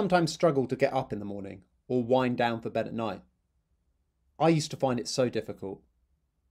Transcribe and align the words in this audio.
sometimes 0.00 0.32
struggle 0.32 0.66
to 0.66 0.76
get 0.76 0.94
up 0.94 1.12
in 1.12 1.18
the 1.18 1.26
morning 1.26 1.60
or 1.86 2.02
wind 2.02 2.38
down 2.38 2.58
for 2.58 2.70
bed 2.70 2.86
at 2.86 2.94
night? 2.94 3.20
I 4.38 4.48
used 4.48 4.70
to 4.70 4.76
find 4.78 4.98
it 4.98 5.06
so 5.06 5.28
difficult. 5.28 5.82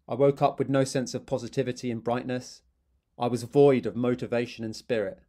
I 0.08 0.14
woke 0.14 0.44
up 0.44 0.60
with 0.60 0.70
no 0.70 0.84
sense 0.84 1.16
of 1.16 1.26
positivity 1.26 1.90
and 1.90 2.04
brightness. 2.04 2.62
I 3.18 3.26
was 3.26 3.42
void 3.42 3.88
of 3.88 3.96
motivation 3.96 4.64
and 4.64 4.76
spirit. 4.76 5.22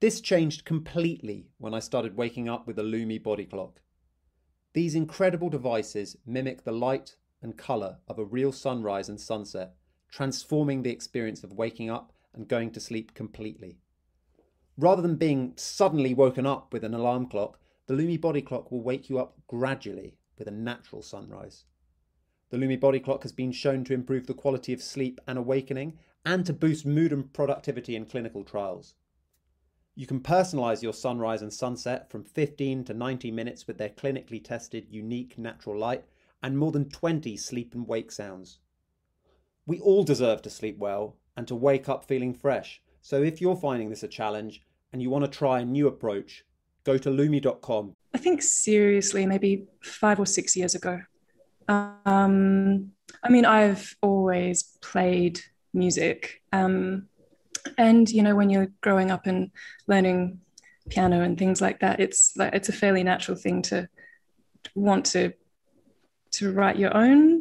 This 0.00 0.20
changed 0.20 0.64
completely 0.64 1.50
when 1.58 1.72
I 1.72 1.78
started 1.78 2.16
waking 2.16 2.48
up 2.48 2.66
with 2.66 2.80
a 2.80 2.82
Lumie 2.82 3.22
Bodyclock. 3.22 3.74
These 4.72 4.96
incredible 4.96 5.50
devices 5.50 6.16
mimic 6.26 6.64
the 6.64 6.72
light 6.72 7.14
and 7.40 7.56
colour 7.56 7.98
of 8.08 8.18
a 8.18 8.24
real 8.24 8.50
sunrise 8.50 9.08
and 9.08 9.20
sunset, 9.20 9.76
transforming 10.10 10.82
the 10.82 10.90
experience 10.90 11.44
of 11.44 11.52
waking 11.52 11.90
up 11.90 12.12
and 12.34 12.48
going 12.48 12.72
to 12.72 12.80
sleep 12.80 13.14
completely. 13.14 13.78
Rather 14.76 15.02
than 15.02 15.16
being 15.16 15.52
suddenly 15.56 16.14
woken 16.14 16.46
up 16.46 16.72
with 16.72 16.82
an 16.82 16.94
alarm 16.94 17.26
clock, 17.28 17.60
the 17.86 17.94
Lumie 17.94 18.18
Bodyclock 18.18 18.72
will 18.72 18.82
wake 18.82 19.08
you 19.08 19.18
up 19.18 19.38
gradually 19.46 20.16
with 20.36 20.48
a 20.48 20.52
natural 20.52 21.02
sunrise. 21.02 21.64
The 22.50 22.56
Lumie 22.56 22.80
Bodyclock 22.80 23.22
has 23.22 23.32
been 23.32 23.52
shown 23.52 23.84
to 23.84 23.94
improve 23.94 24.26
the 24.26 24.34
quality 24.34 24.72
of 24.72 24.82
sleep 24.82 25.20
and 25.26 25.38
awakening 25.38 25.98
and 26.24 26.44
to 26.46 26.52
boost 26.52 26.86
mood 26.86 27.12
and 27.12 27.32
productivity 27.32 27.94
in 27.94 28.06
clinical 28.06 28.42
trials. 28.42 28.94
You 29.94 30.06
can 30.06 30.20
personalize 30.20 30.82
your 30.82 30.92
sunrise 30.92 31.42
and 31.42 31.52
sunset 31.52 32.10
from 32.10 32.24
15 32.24 32.84
to 32.84 32.94
90 32.94 33.30
minutes 33.30 33.66
with 33.66 33.78
their 33.78 33.90
clinically 33.90 34.42
tested 34.42 34.88
unique 34.90 35.38
natural 35.38 35.78
light 35.78 36.04
and 36.42 36.58
more 36.58 36.72
than 36.72 36.88
20 36.88 37.36
sleep 37.36 37.74
and 37.74 37.86
wake 37.86 38.10
sounds. 38.10 38.58
We 39.66 39.78
all 39.78 40.02
deserve 40.02 40.42
to 40.42 40.50
sleep 40.50 40.78
well 40.78 41.16
and 41.36 41.46
to 41.48 41.54
wake 41.54 41.88
up 41.88 42.04
feeling 42.04 42.34
fresh. 42.34 42.82
So 43.04 43.22
if 43.22 43.40
you're 43.40 43.54
finding 43.54 43.90
this 43.90 44.02
a 44.02 44.08
challenge 44.08 44.62
and 44.92 45.00
you 45.02 45.10
want 45.10 45.24
to 45.24 45.30
try 45.30 45.60
a 45.60 45.64
new 45.64 45.86
approach, 45.86 46.44
go 46.84 46.96
to 46.96 47.10
lumie.com. 47.10 47.94
I 48.14 48.18
think 48.18 48.42
seriously, 48.42 49.26
maybe 49.26 49.66
five 49.82 50.18
or 50.18 50.24
six 50.24 50.56
years 50.56 50.74
ago. 50.74 51.02
Um, 51.68 52.92
I 53.22 53.28
mean, 53.28 53.44
I've 53.44 53.94
always 54.00 54.62
played 54.80 55.40
music. 55.74 56.40
Um, 56.50 57.08
and 57.78 58.08
you 58.10 58.22
know 58.22 58.34
when 58.34 58.50
you're 58.50 58.68
growing 58.80 59.10
up 59.10 59.26
and 59.26 59.50
learning 59.86 60.40
piano 60.88 61.22
and 61.22 61.38
things 61.38 61.60
like 61.60 61.80
that 61.80 62.00
it's 62.00 62.36
like 62.36 62.54
it's 62.54 62.68
a 62.68 62.72
fairly 62.72 63.02
natural 63.02 63.36
thing 63.36 63.62
to 63.62 63.88
want 64.74 65.06
to 65.06 65.32
to 66.30 66.52
write 66.52 66.78
your 66.78 66.94
own 66.96 67.33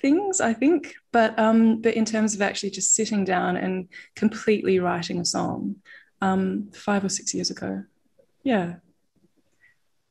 things 0.00 0.40
i 0.40 0.52
think 0.52 0.94
but 1.12 1.38
um 1.38 1.80
but 1.80 1.94
in 1.94 2.04
terms 2.04 2.34
of 2.34 2.42
actually 2.42 2.70
just 2.70 2.94
sitting 2.94 3.24
down 3.24 3.56
and 3.56 3.88
completely 4.16 4.78
writing 4.78 5.20
a 5.20 5.24
song 5.24 5.76
um 6.20 6.70
five 6.72 7.04
or 7.04 7.08
six 7.08 7.34
years 7.34 7.50
ago. 7.50 7.82
Yeah. 8.42 8.76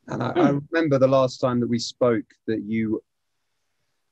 And 0.07 0.23
I, 0.23 0.29
I 0.29 0.53
remember 0.71 0.97
the 0.97 1.07
last 1.07 1.37
time 1.37 1.59
that 1.59 1.69
we 1.69 1.79
spoke 1.79 2.25
that 2.47 2.63
you 2.63 3.01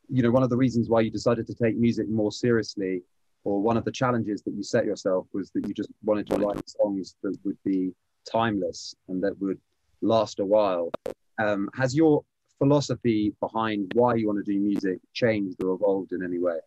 you 0.10 0.22
know 0.22 0.32
one 0.32 0.44
of 0.44 0.50
the 0.50 0.58
reasons 0.58 0.90
why 0.90 1.02
you 1.02 1.12
decided 1.12 1.48
to 1.48 1.56
take 1.56 1.76
music 1.76 2.08
more 2.08 2.32
seriously 2.32 3.02
or 3.44 3.62
one 3.62 3.78
of 3.78 3.86
the 3.86 3.92
challenges 3.92 4.42
that 4.44 4.54
you 4.54 4.64
set 4.64 4.86
yourself 4.86 5.28
was 5.34 5.52
that 5.52 5.68
you 5.68 5.74
just 5.74 5.90
wanted 6.04 6.28
to 6.28 6.36
write 6.36 6.62
songs 6.70 7.16
that 7.24 7.36
would 7.44 7.58
be 7.66 7.94
timeless 8.30 8.96
and 9.08 9.24
that 9.24 9.40
would 9.42 9.60
last 10.02 10.40
a 10.40 10.46
while. 10.46 10.92
Um, 11.40 11.70
has 11.74 11.96
your 11.96 12.24
philosophy 12.58 13.34
behind 13.40 13.92
why 13.96 14.16
you 14.16 14.28
want 14.28 14.44
to 14.44 14.52
do 14.52 14.60
music 14.60 15.00
changed 15.14 15.64
or 15.64 15.76
evolved 15.76 16.12
in 16.12 16.24
any 16.24 16.40
way? 16.40 16.60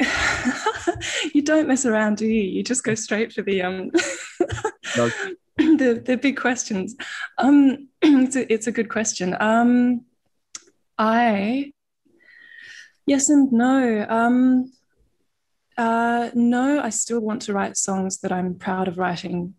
you 1.34 1.42
don't 1.42 1.68
mess 1.68 1.86
around, 1.86 2.16
do 2.16 2.26
you? 2.26 2.42
You 2.42 2.62
just 2.62 2.84
go 2.84 2.94
straight 2.94 3.32
for 3.32 3.42
the 3.42 3.62
um 3.62 3.90
the 5.56 6.02
the 6.04 6.18
big 6.20 6.36
questions. 6.36 6.96
Um, 7.38 7.88
it's 8.02 8.36
a, 8.36 8.52
it's 8.52 8.66
a 8.66 8.72
good 8.72 8.88
question. 8.88 9.36
Um, 9.40 10.04
I 10.98 11.72
yes 13.06 13.28
and 13.28 13.52
no. 13.52 14.06
Um, 14.08 14.72
uh, 15.76 16.30
no, 16.34 16.80
I 16.80 16.90
still 16.90 17.20
want 17.20 17.42
to 17.42 17.52
write 17.52 17.76
songs 17.76 18.18
that 18.18 18.32
I'm 18.32 18.54
proud 18.54 18.88
of 18.88 18.98
writing 18.98 19.54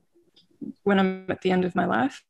when 0.84 1.00
I'm 1.00 1.26
at 1.30 1.42
the 1.42 1.52
end 1.52 1.66
of 1.66 1.76
my 1.76 1.86
life. 1.86 2.24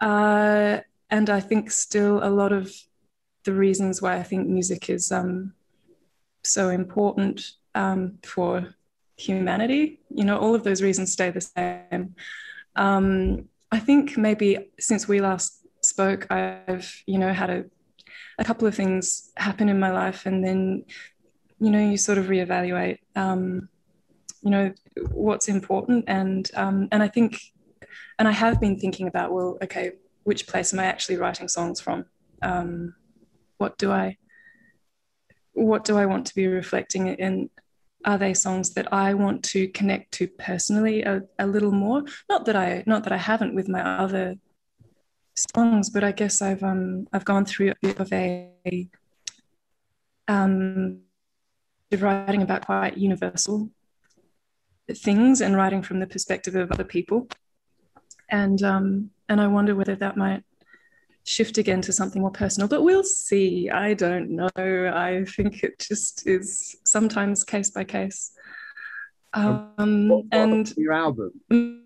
Uh, 0.00 0.80
and 1.10 1.28
I 1.30 1.40
think 1.40 1.70
still 1.70 2.22
a 2.22 2.30
lot 2.30 2.52
of 2.52 2.72
the 3.44 3.52
reasons 3.52 4.02
why 4.02 4.16
I 4.16 4.22
think 4.22 4.48
music 4.48 4.90
is 4.90 5.10
um, 5.10 5.54
so 6.44 6.68
important 6.68 7.52
um, 7.74 8.18
for 8.22 8.74
humanity, 9.16 10.00
you 10.10 10.24
know, 10.24 10.38
all 10.38 10.54
of 10.54 10.64
those 10.64 10.82
reasons 10.82 11.12
stay 11.12 11.30
the 11.30 11.40
same. 11.40 12.14
Um, 12.76 13.48
I 13.70 13.78
think 13.78 14.16
maybe 14.16 14.70
since 14.78 15.06
we 15.06 15.20
last 15.20 15.66
spoke, 15.82 16.30
I've, 16.30 17.02
you 17.06 17.18
know, 17.18 17.32
had 17.32 17.50
a, 17.50 17.64
a 18.38 18.44
couple 18.44 18.66
of 18.66 18.74
things 18.74 19.30
happen 19.36 19.68
in 19.68 19.78
my 19.78 19.90
life 19.90 20.26
and 20.26 20.44
then 20.44 20.84
you 21.60 21.70
know 21.70 21.78
you 21.78 21.96
sort 21.96 22.18
of 22.18 22.26
reevaluate 22.26 22.98
um, 23.14 23.68
you 24.42 24.50
know 24.50 24.72
what's 25.12 25.48
important 25.48 26.04
and 26.08 26.50
um, 26.54 26.88
and 26.90 27.02
I 27.02 27.08
think 27.08 27.38
and 28.18 28.26
I 28.26 28.32
have 28.32 28.60
been 28.60 28.78
thinking 28.78 29.06
about 29.06 29.30
well 29.32 29.58
okay 29.62 29.92
which 30.24 30.46
place 30.46 30.72
am 30.72 30.80
I 30.80 30.84
actually 30.84 31.16
writing 31.16 31.48
songs 31.48 31.80
from? 31.80 32.04
Um, 32.42 32.94
what 33.58 33.78
do 33.78 33.90
I 33.92 34.16
what 35.52 35.84
do 35.84 35.96
I 35.96 36.06
want 36.06 36.26
to 36.26 36.34
be 36.34 36.46
reflecting 36.46 37.08
in? 37.08 37.50
Are 38.04 38.16
they 38.16 38.32
songs 38.32 38.70
that 38.74 38.92
I 38.94 39.12
want 39.12 39.44
to 39.44 39.68
connect 39.68 40.12
to 40.12 40.26
personally 40.26 41.02
a, 41.02 41.22
a 41.38 41.46
little 41.46 41.72
more? 41.72 42.02
Not 42.28 42.46
that 42.46 42.56
I 42.56 42.82
not 42.86 43.04
that 43.04 43.12
I 43.12 43.18
haven't 43.18 43.54
with 43.54 43.68
my 43.68 43.82
other 43.82 44.36
songs 45.54 45.90
but 45.90 46.04
I 46.04 46.12
guess 46.12 46.42
I've 46.42 46.62
um 46.62 47.06
I've 47.12 47.24
gone 47.24 47.44
through 47.44 47.70
a 47.70 47.74
bit 47.80 47.98
of 48.00 48.12
a 48.12 48.88
um 50.28 51.00
writing 51.98 52.42
about 52.42 52.66
quite 52.66 52.96
universal 52.96 53.70
things 54.94 55.40
and 55.40 55.56
writing 55.56 55.82
from 55.82 56.00
the 56.00 56.06
perspective 56.06 56.54
of 56.56 56.70
other 56.72 56.84
people. 56.84 57.28
And 58.30 58.62
um, 58.62 59.10
and 59.28 59.40
I 59.40 59.46
wonder 59.46 59.74
whether 59.74 59.96
that 59.96 60.16
might 60.16 60.42
shift 61.24 61.58
again 61.58 61.82
to 61.82 61.92
something 61.92 62.22
more 62.22 62.30
personal, 62.30 62.68
but 62.68 62.82
we'll 62.82 63.04
see. 63.04 63.70
I 63.70 63.94
don't 63.94 64.30
know. 64.30 64.48
I 64.56 65.24
think 65.26 65.62
it 65.62 65.78
just 65.78 66.26
is 66.26 66.76
sometimes 66.84 67.44
case 67.44 67.70
by 67.70 67.84
case. 67.84 68.32
Um, 69.32 70.08
what, 70.08 70.24
what 70.24 70.26
and 70.32 70.76
your 70.76 70.92
album? 70.92 71.32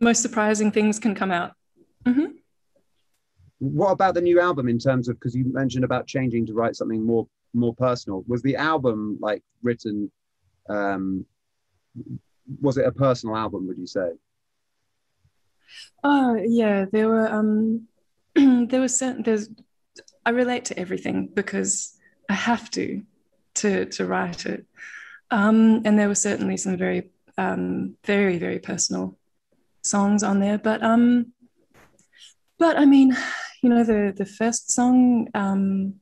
Most 0.01 0.23
surprising 0.23 0.71
things 0.71 0.99
can 0.99 1.15
come 1.15 1.31
out. 1.31 1.53
Mm-hmm. 2.05 2.37
What 3.59 3.91
about 3.91 4.15
the 4.15 4.21
new 4.21 4.41
album 4.41 4.69
in 4.69 4.79
terms 4.79 5.09
of 5.09 5.17
because 5.17 5.35
you 5.35 5.45
mentioned 5.53 5.85
about 5.85 6.07
changing 6.07 6.47
to 6.47 6.55
write 6.55 6.77
something 6.77 7.05
more 7.05 7.27
more 7.55 7.75
personal. 7.75 8.25
Was 8.27 8.43
the 8.43 8.57
album 8.57 9.19
like 9.21 9.43
written? 9.63 10.11
Um, 10.69 11.25
was 12.61 12.77
it 12.77 12.87
a 12.87 12.93
personal 12.93 13.37
album? 13.37 13.67
Would 13.69 13.79
you 13.79 13.87
say? 13.87 14.11
Oh 16.03 16.35
yeah, 16.37 16.87
there 16.91 17.09
were 17.09 17.29
um, 17.29 17.89
there 18.35 18.81
was 18.81 18.99
certain 18.99 19.23
there's 19.23 19.49
I 20.27 20.31
relate 20.31 20.67
to 20.67 20.79
everything 20.79 21.29
because 21.33 21.97
I 22.29 22.35
have 22.35 22.71
to 22.73 23.03
to 23.57 23.87
to 23.87 24.07
write 24.07 24.47
it, 24.47 24.67
um, 25.31 25.83
and 25.85 25.99
there 25.99 26.09
were 26.09 26.15
certainly 26.15 26.57
some 26.57 26.77
very 26.77 27.11
um, 27.39 27.97
very 28.05 28.39
very 28.39 28.59
personal 28.59 29.17
songs 29.83 30.23
on 30.23 30.41
there, 30.41 30.59
but 30.59 30.83
um, 30.83 31.33
but 32.59 32.79
I 32.79 32.85
mean, 32.85 33.17
you 33.63 33.71
know 33.71 33.83
the 33.83 34.13
the 34.17 34.27
first 34.27 34.71
song 34.71 35.29
um, 35.35 35.95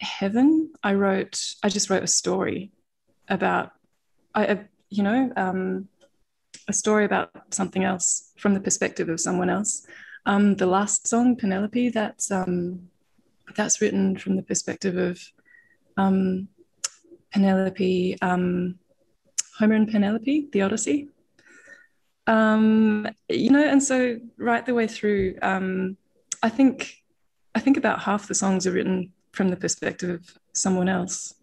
heaven 0.00 0.72
i 0.82 0.92
wrote 0.92 1.38
i 1.62 1.68
just 1.68 1.88
wrote 1.90 2.02
a 2.02 2.06
story 2.06 2.70
about 3.28 3.72
i 4.34 4.60
you 4.90 5.02
know 5.02 5.30
um, 5.36 5.88
a 6.68 6.72
story 6.72 7.04
about 7.04 7.30
something 7.50 7.84
else 7.84 8.32
from 8.38 8.54
the 8.54 8.60
perspective 8.60 9.08
of 9.08 9.20
someone 9.20 9.50
else 9.50 9.86
um, 10.26 10.56
the 10.56 10.66
last 10.66 11.06
song 11.06 11.36
penelope 11.36 11.90
that's 11.90 12.30
um, 12.30 12.88
that's 13.54 13.80
written 13.80 14.16
from 14.16 14.36
the 14.36 14.42
perspective 14.42 14.96
of 14.96 15.20
um, 15.96 16.48
penelope 17.32 18.16
um, 18.22 18.78
homer 19.58 19.74
and 19.74 19.90
penelope 19.90 20.48
the 20.52 20.62
odyssey 20.62 21.08
um, 22.26 23.06
you 23.28 23.50
know 23.50 23.64
and 23.64 23.82
so 23.82 24.18
right 24.36 24.66
the 24.66 24.74
way 24.74 24.86
through 24.86 25.36
um, 25.42 25.96
i 26.42 26.48
think 26.48 27.02
i 27.54 27.60
think 27.60 27.76
about 27.76 28.00
half 28.00 28.26
the 28.26 28.34
songs 28.34 28.66
are 28.66 28.72
written 28.72 29.12
from 29.36 29.50
the 29.50 29.56
perspective 29.56 30.10
of 30.10 30.38
someone 30.54 30.88
else. 30.88 31.34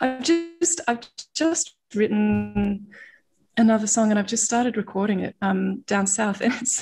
I've 0.00 0.22
just 0.22 0.82
I've 0.86 1.08
just 1.34 1.76
written 1.94 2.86
another 3.56 3.86
song 3.86 4.10
and 4.10 4.18
I've 4.18 4.26
just 4.26 4.44
started 4.44 4.76
recording 4.76 5.20
it 5.20 5.36
um, 5.42 5.82
down 5.82 6.06
south 6.06 6.40
and 6.44 6.52
it's 6.54 6.80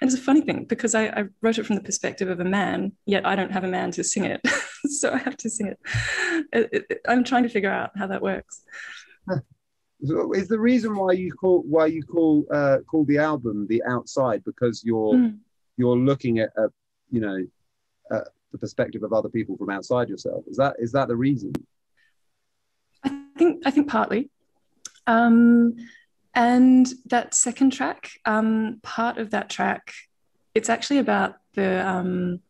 and 0.00 0.10
it's 0.10 0.18
a 0.18 0.22
funny 0.22 0.40
thing 0.40 0.64
because 0.64 0.94
I, 0.94 1.06
I, 1.06 1.24
wrote 1.40 1.58
it 1.58 1.66
from 1.66 1.76
the 1.76 1.82
perspective 1.82 2.28
of 2.28 2.40
a 2.40 2.44
man 2.44 2.92
yet 3.06 3.26
I 3.26 3.34
don't 3.34 3.50
have 3.50 3.64
a 3.64 3.68
man 3.68 3.90
to 3.92 4.04
sing 4.04 4.24
it 4.24 4.40
so 4.86 5.12
I 5.12 5.18
have 5.18 5.36
to 5.38 5.50
sing 5.50 5.68
it. 5.68 5.78
It, 6.52 6.86
it. 6.90 7.00
I'm 7.08 7.24
trying 7.24 7.42
to 7.44 7.48
figure 7.48 7.70
out 7.70 7.90
how 7.96 8.06
that 8.08 8.22
works. 8.22 8.62
So 10.04 10.32
is 10.32 10.48
the 10.48 10.58
reason 10.58 10.96
why 10.96 11.12
you 11.12 11.32
call 11.32 11.62
why 11.62 11.86
you 11.86 12.02
call 12.02 12.44
uh, 12.50 12.78
call 12.90 13.04
the 13.04 13.18
album 13.18 13.68
the 13.68 13.84
outside 13.88 14.42
because 14.44 14.82
you're 14.84 15.14
Mm. 15.14 15.38
you're 15.76 15.96
looking 15.96 16.40
at 16.40 16.50
you 17.08 17.20
know 17.20 17.38
the 18.52 18.58
perspective 18.58 19.02
of 19.02 19.12
other 19.12 19.28
people 19.28 19.56
from 19.56 19.70
outside 19.70 20.08
yourself 20.08 20.44
is 20.46 20.56
that 20.58 20.76
is 20.78 20.92
that 20.92 21.08
the 21.08 21.16
reason 21.16 21.52
I 23.02 23.10
think 23.36 23.62
I 23.66 23.70
think 23.70 23.88
partly. 23.88 24.30
Um, 25.06 25.74
and 26.34 26.86
that 27.06 27.34
second 27.34 27.72
track, 27.72 28.10
um, 28.24 28.80
part 28.82 29.18
of 29.18 29.30
that 29.30 29.50
track, 29.50 29.92
it's 30.54 30.68
actually 30.68 30.98
about 30.98 31.36
the 31.54 31.86
um, 31.86 32.40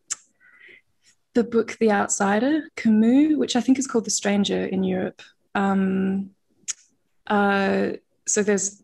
the 1.35 1.45
book 1.45 1.77
The 1.81 1.91
Outsider, 1.91 2.69
Camus, 2.77 3.37
which 3.37 3.57
I 3.57 3.61
think 3.61 3.79
is 3.79 3.87
called 3.87 4.05
The 4.05 4.11
Stranger 4.11 4.65
in 4.65 4.85
Europe. 4.85 5.23
Um, 5.55 6.31
uh, 7.27 7.93
so 8.27 8.43
there's 8.43 8.83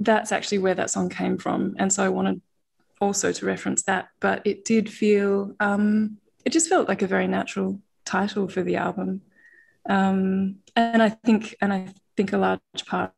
that's 0.00 0.32
actually 0.32 0.58
where 0.58 0.74
that 0.74 0.90
song 0.90 1.08
came 1.08 1.38
from, 1.38 1.74
and 1.78 1.92
so 1.92 2.04
I 2.04 2.08
wanted 2.08 2.40
also 3.00 3.32
to 3.32 3.46
reference 3.46 3.82
that. 3.84 4.08
But 4.20 4.46
it 4.46 4.64
did 4.64 4.90
feel 4.90 5.54
um, 5.60 6.18
it 6.44 6.50
just 6.50 6.68
felt 6.68 6.88
like 6.88 7.02
a 7.02 7.06
very 7.06 7.26
natural 7.26 7.80
title 8.04 8.48
for 8.48 8.62
the 8.62 8.76
album 8.76 9.22
um, 9.88 10.56
and 10.76 11.02
I 11.02 11.08
think 11.08 11.56
and 11.60 11.72
I 11.72 11.88
think 12.16 12.32
a 12.32 12.38
large 12.38 12.60
part 12.86 13.12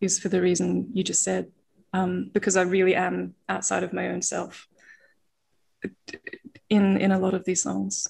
is 0.00 0.18
for 0.18 0.28
the 0.28 0.40
reason 0.40 0.90
you 0.92 1.02
just 1.02 1.22
said, 1.22 1.50
um, 1.92 2.30
because 2.32 2.56
I 2.56 2.62
really 2.62 2.94
am 2.94 3.34
outside 3.48 3.82
of 3.82 3.92
my 3.92 4.08
own 4.08 4.22
self 4.22 4.66
in 6.68 6.96
in 6.98 7.12
a 7.12 7.18
lot 7.18 7.34
of 7.34 7.44
these 7.44 7.62
songs. 7.62 8.06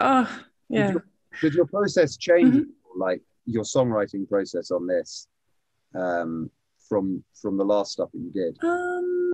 Oh 0.00 0.28
yeah, 0.68 0.90
your, 0.90 1.06
did 1.40 1.54
your 1.54 1.66
process 1.66 2.16
change 2.16 2.54
Mm-hmm. 2.54 3.00
like 3.00 3.22
your 3.46 3.64
songwriting 3.64 4.28
process 4.28 4.70
on 4.70 4.86
this 4.86 5.28
um, 5.94 6.50
from 6.88 7.22
from 7.40 7.56
the 7.56 7.64
last 7.64 7.92
stuff 7.92 8.10
that 8.12 8.18
you 8.18 8.30
did 8.30 8.56
um, 8.64 9.32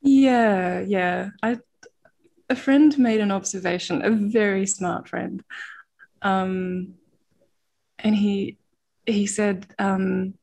yeah, 0.00 0.80
yeah. 0.80 1.30
I 1.42 1.58
a 2.50 2.56
friend 2.56 2.96
made 2.98 3.20
an 3.20 3.30
observation, 3.30 4.02
a 4.02 4.10
very 4.10 4.66
smart 4.66 5.08
friend, 5.08 5.42
um, 6.22 6.94
and 7.98 8.14
he 8.14 8.58
he 9.06 9.26
said 9.26 9.66
um, 9.78 10.34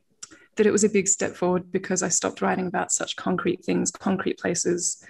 that 0.56 0.66
it 0.66 0.72
was 0.72 0.84
a 0.84 0.90
big 0.90 1.08
step 1.08 1.36
forward 1.36 1.72
because 1.72 2.02
I 2.02 2.10
stopped 2.10 2.42
writing 2.42 2.68
about 2.68 2.92
such 2.92 3.16
concrete 3.16 3.64
things, 3.64 3.92
concrete 3.92 4.40
places, 4.40 5.04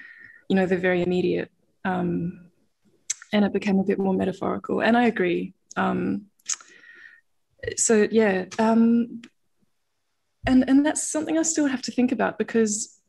you 0.49 0.55
know, 0.55 0.65
they're 0.65 0.77
very 0.77 1.01
immediate, 1.01 1.51
um, 1.83 2.49
and 3.31 3.45
it 3.45 3.53
became 3.53 3.79
a 3.79 3.83
bit 3.83 3.99
more 3.99 4.13
metaphorical. 4.13 4.81
And 4.81 4.97
I 4.97 5.05
agree. 5.05 5.53
Um, 5.75 6.27
so 7.77 8.07
yeah, 8.11 8.45
um, 8.59 9.21
and 10.45 10.67
and 10.69 10.85
that's 10.85 11.07
something 11.07 11.37
I 11.37 11.41
still 11.41 11.65
have 11.65 11.81
to 11.83 11.91
think 11.91 12.11
about 12.11 12.37
because, 12.37 12.99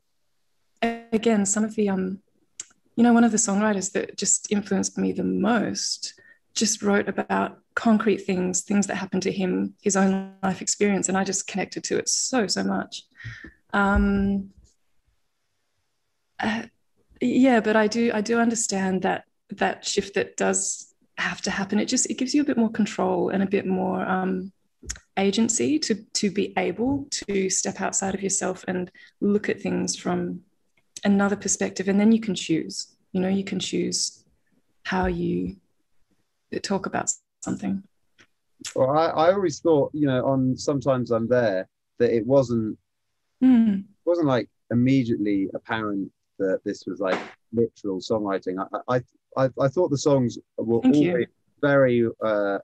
again, 0.81 1.45
some 1.45 1.63
of 1.63 1.75
the 1.75 1.89
um, 1.89 2.19
you 2.95 3.03
know, 3.03 3.13
one 3.13 3.23
of 3.23 3.31
the 3.31 3.37
songwriters 3.37 3.91
that 3.91 4.17
just 4.17 4.51
influenced 4.51 4.97
me 4.97 5.11
the 5.11 5.23
most 5.23 6.19
just 6.55 6.81
wrote 6.81 7.07
about 7.07 7.59
concrete 7.77 8.17
things, 8.17 8.61
things 8.61 8.87
that 8.87 8.95
happened 8.95 9.21
to 9.21 9.31
him, 9.31 9.75
his 9.81 9.95
own 9.95 10.33
life 10.41 10.63
experience, 10.63 11.07
and 11.07 11.17
I 11.17 11.23
just 11.23 11.45
connected 11.45 11.83
to 11.85 11.97
it 11.97 12.09
so 12.09 12.47
so 12.47 12.63
much. 12.63 13.03
Um, 13.71 14.49
uh, 16.39 16.63
yeah, 17.21 17.59
but 17.59 17.75
I 17.75 17.85
do 17.87 18.11
I 18.13 18.21
do 18.21 18.39
understand 18.39 19.03
that 19.03 19.25
that 19.51 19.85
shift 19.85 20.15
that 20.15 20.35
does 20.37 20.95
have 21.19 21.39
to 21.43 21.51
happen. 21.51 21.79
It 21.79 21.85
just 21.85 22.09
it 22.09 22.17
gives 22.17 22.33
you 22.33 22.41
a 22.41 22.45
bit 22.45 22.57
more 22.57 22.71
control 22.71 23.29
and 23.29 23.43
a 23.43 23.53
bit 23.55 23.67
more 23.67 24.01
um, 24.01 24.51
agency 25.15 25.77
to 25.77 25.95
to 26.13 26.31
be 26.31 26.53
able 26.57 27.07
to 27.11 27.47
step 27.47 27.79
outside 27.79 28.15
of 28.15 28.23
yourself 28.23 28.65
and 28.67 28.91
look 29.21 29.49
at 29.49 29.61
things 29.61 29.95
from 29.95 30.41
another 31.03 31.35
perspective, 31.35 31.87
and 31.87 31.99
then 31.99 32.11
you 32.11 32.21
can 32.21 32.33
choose. 32.33 32.95
You 33.11 33.21
know, 33.21 33.29
you 33.29 33.43
can 33.43 33.59
choose 33.59 34.25
how 34.83 35.05
you 35.05 35.57
talk 36.63 36.87
about 36.87 37.11
something. 37.41 37.83
well 38.75 38.91
I, 38.91 39.05
I 39.07 39.33
always 39.33 39.59
thought 39.59 39.91
you 39.93 40.07
know 40.07 40.25
on 40.25 40.57
sometimes 40.57 41.11
i'm 41.11 41.27
there 41.27 41.67
that 41.99 42.15
it 42.15 42.25
wasn't 42.25 42.77
Mm, 43.43 43.83
wasn't 44.03 44.25
like 44.27 44.49
immediately 44.71 45.47
apparent 45.53 46.11
that 46.39 46.59
this 46.65 46.85
was 46.87 46.99
like 46.99 47.19
literal 47.53 47.99
songwriting. 47.99 48.55
I 48.59 48.95
I 48.95 49.01
I, 49.37 49.49
I 49.61 49.67
thought 49.67 49.91
the 49.91 49.97
songs 49.97 50.39
were 50.57 50.81
Thank 50.81 50.95
you. 50.95 51.09
always 51.11 51.27
very 51.61 52.09
uh, 52.25 52.57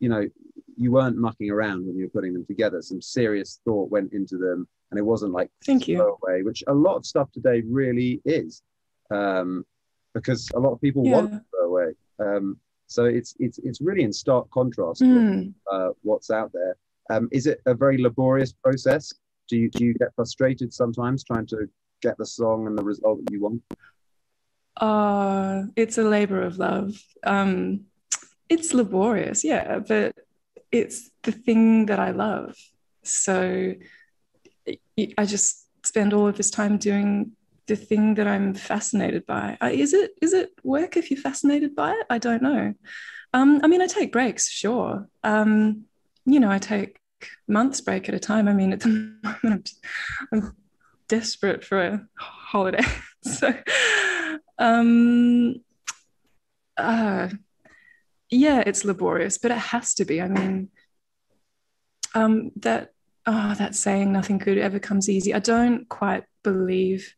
you 0.00 0.10
know 0.10 0.28
you 0.76 0.92
weren't 0.92 1.16
mucking 1.16 1.50
around 1.50 1.86
when 1.86 1.96
you 1.96 2.04
were 2.04 2.10
putting 2.10 2.34
them 2.34 2.44
together. 2.44 2.82
Some 2.82 3.00
serious 3.00 3.60
thought 3.64 3.90
went 3.90 4.12
into 4.12 4.36
them, 4.36 4.68
and 4.90 4.98
it 4.98 5.02
wasn't 5.02 5.32
like 5.32 5.50
Thank 5.64 5.88
you. 5.88 5.96
throwaway, 5.96 6.42
which 6.42 6.62
a 6.66 6.74
lot 6.74 6.96
of 6.96 7.06
stuff 7.06 7.32
today 7.32 7.62
really 7.66 8.20
is, 8.26 8.62
um, 9.10 9.64
because 10.12 10.50
a 10.54 10.60
lot 10.60 10.72
of 10.72 10.80
people 10.82 11.04
want 11.04 11.32
to 11.32 11.42
throw 11.50 11.68
away. 11.68 11.94
Um, 12.18 12.58
so 12.92 13.04
it's 13.04 13.34
it's 13.38 13.58
it's 13.58 13.80
really 13.80 14.02
in 14.02 14.12
stark 14.12 14.50
contrast 14.50 15.00
to 15.00 15.06
Mm. 15.06 15.54
uh, 15.72 15.90
what's 16.02 16.30
out 16.30 16.50
there. 16.52 16.76
Um, 17.10 17.28
is 17.32 17.46
it 17.46 17.60
a 17.66 17.74
very 17.74 17.98
laborious 17.98 18.52
process? 18.52 19.12
Do 19.48 19.56
you 19.56 19.68
do 19.70 19.84
you 19.84 19.94
get 19.94 20.14
frustrated 20.14 20.72
sometimes 20.72 21.24
trying 21.24 21.46
to 21.46 21.68
get 22.02 22.16
the 22.18 22.26
song 22.26 22.66
and 22.66 22.76
the 22.78 22.84
result 22.84 23.18
that 23.24 23.32
you 23.32 23.40
want? 23.40 23.62
Uh, 24.76 25.64
it's 25.76 25.98
a 25.98 26.02
labor 26.02 26.42
of 26.42 26.58
love. 26.58 26.94
Um, 27.24 27.86
it's 28.48 28.74
laborious, 28.74 29.44
yeah, 29.44 29.78
but 29.80 30.14
it's 30.70 31.10
the 31.22 31.32
thing 31.32 31.86
that 31.86 31.98
I 31.98 32.10
love. 32.10 32.56
So 33.02 33.74
I 35.18 35.24
just 35.26 35.66
spend 35.84 36.12
all 36.12 36.26
of 36.28 36.36
this 36.36 36.50
time 36.50 36.78
doing 36.78 37.32
the 37.66 37.76
thing 37.76 38.14
that 38.14 38.26
I'm 38.26 38.54
fascinated 38.54 39.26
by. 39.26 39.56
Uh, 39.60 39.70
Is 39.72 39.92
it 39.92 40.12
is 40.20 40.32
it 40.32 40.50
work 40.62 40.96
if 40.96 41.10
you're 41.10 41.20
fascinated 41.20 41.74
by 41.74 41.92
it? 41.92 42.06
I 42.10 42.18
don't 42.18 42.42
know. 42.42 42.74
Um, 43.34 43.60
I 43.62 43.66
mean, 43.66 43.80
I 43.80 43.86
take 43.86 44.12
breaks, 44.12 44.48
sure. 44.50 45.08
Um, 45.22 45.84
you 46.26 46.38
know, 46.40 46.50
I 46.50 46.58
take 46.58 46.98
months 47.48 47.80
break 47.80 48.08
at 48.08 48.14
a 48.14 48.18
time. 48.18 48.48
I 48.48 48.52
mean, 48.52 48.72
at 48.72 48.80
the 48.80 48.88
moment, 49.22 49.42
I'm, 49.44 49.62
just, 49.62 49.84
I'm 50.32 50.56
desperate 51.08 51.64
for 51.64 51.80
a 51.80 52.06
holiday. 52.18 52.84
so, 53.22 53.54
um, 54.58 55.56
uh, 56.76 57.28
yeah, 58.30 58.62
it's 58.66 58.84
laborious, 58.84 59.38
but 59.38 59.50
it 59.50 59.58
has 59.58 59.94
to 59.94 60.04
be. 60.04 60.20
I 60.20 60.28
mean, 60.28 60.68
um, 62.14 62.50
that 62.56 62.90
oh, 63.26 63.54
that 63.54 63.74
saying 63.74 64.12
"nothing 64.12 64.38
good 64.38 64.58
ever 64.58 64.78
comes 64.78 65.08
easy." 65.08 65.32
I 65.32 65.38
don't 65.38 65.88
quite 65.88 66.24
believe 66.42 67.14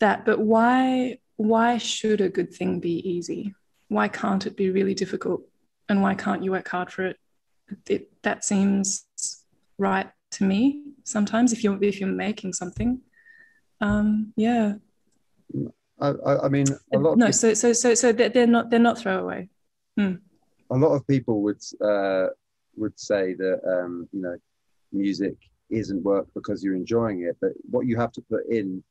that, 0.00 0.24
but 0.24 0.40
why? 0.40 1.18
Why 1.36 1.78
should 1.78 2.20
a 2.20 2.28
good 2.28 2.52
thing 2.52 2.80
be 2.80 3.08
easy? 3.08 3.54
Why 3.88 4.08
can't 4.08 4.46
it 4.46 4.56
be 4.56 4.70
really 4.70 4.94
difficult? 4.94 5.42
And 5.88 6.02
why 6.02 6.14
can't 6.14 6.44
you 6.44 6.50
work 6.50 6.68
hard 6.68 6.92
for 6.92 7.06
it? 7.06 7.16
It 7.88 8.10
that 8.22 8.44
seems 8.44 9.06
right 9.78 10.10
to 10.32 10.44
me 10.44 10.84
sometimes. 11.04 11.52
If 11.52 11.64
you're 11.64 11.82
if 11.82 11.98
you're 11.98 12.10
making 12.10 12.52
something, 12.52 13.00
um, 13.80 14.32
yeah. 14.36 14.74
I, 16.00 16.14
I, 16.44 16.48
mean, 16.48 16.66
a 16.94 16.98
lot 16.98 17.12
of 17.12 17.18
No, 17.18 17.26
people, 17.26 17.32
so 17.32 17.54
so 17.54 17.72
so 17.72 17.94
so 17.94 18.12
they're, 18.12 18.30
they're 18.30 18.46
not 18.46 18.70
they're 18.70 18.78
not 18.78 18.98
throwaway. 18.98 19.48
a 19.98 20.16
lot 20.70 20.94
of 20.94 21.06
people 21.06 21.42
would 21.42 21.62
uh, 21.82 22.28
would 22.76 22.98
say 22.98 23.34
that 23.34 23.60
um, 23.66 24.08
you 24.12 24.22
know 24.22 24.36
music 24.92 25.36
isn't 25.70 26.02
work 26.02 26.26
because 26.34 26.64
you're 26.64 26.74
enjoying 26.74 27.22
it, 27.22 27.36
but 27.40 27.52
what 27.70 27.86
you 27.86 27.96
have 27.96 28.12
to 28.12 28.22
put 28.22 28.46
in 28.48 28.82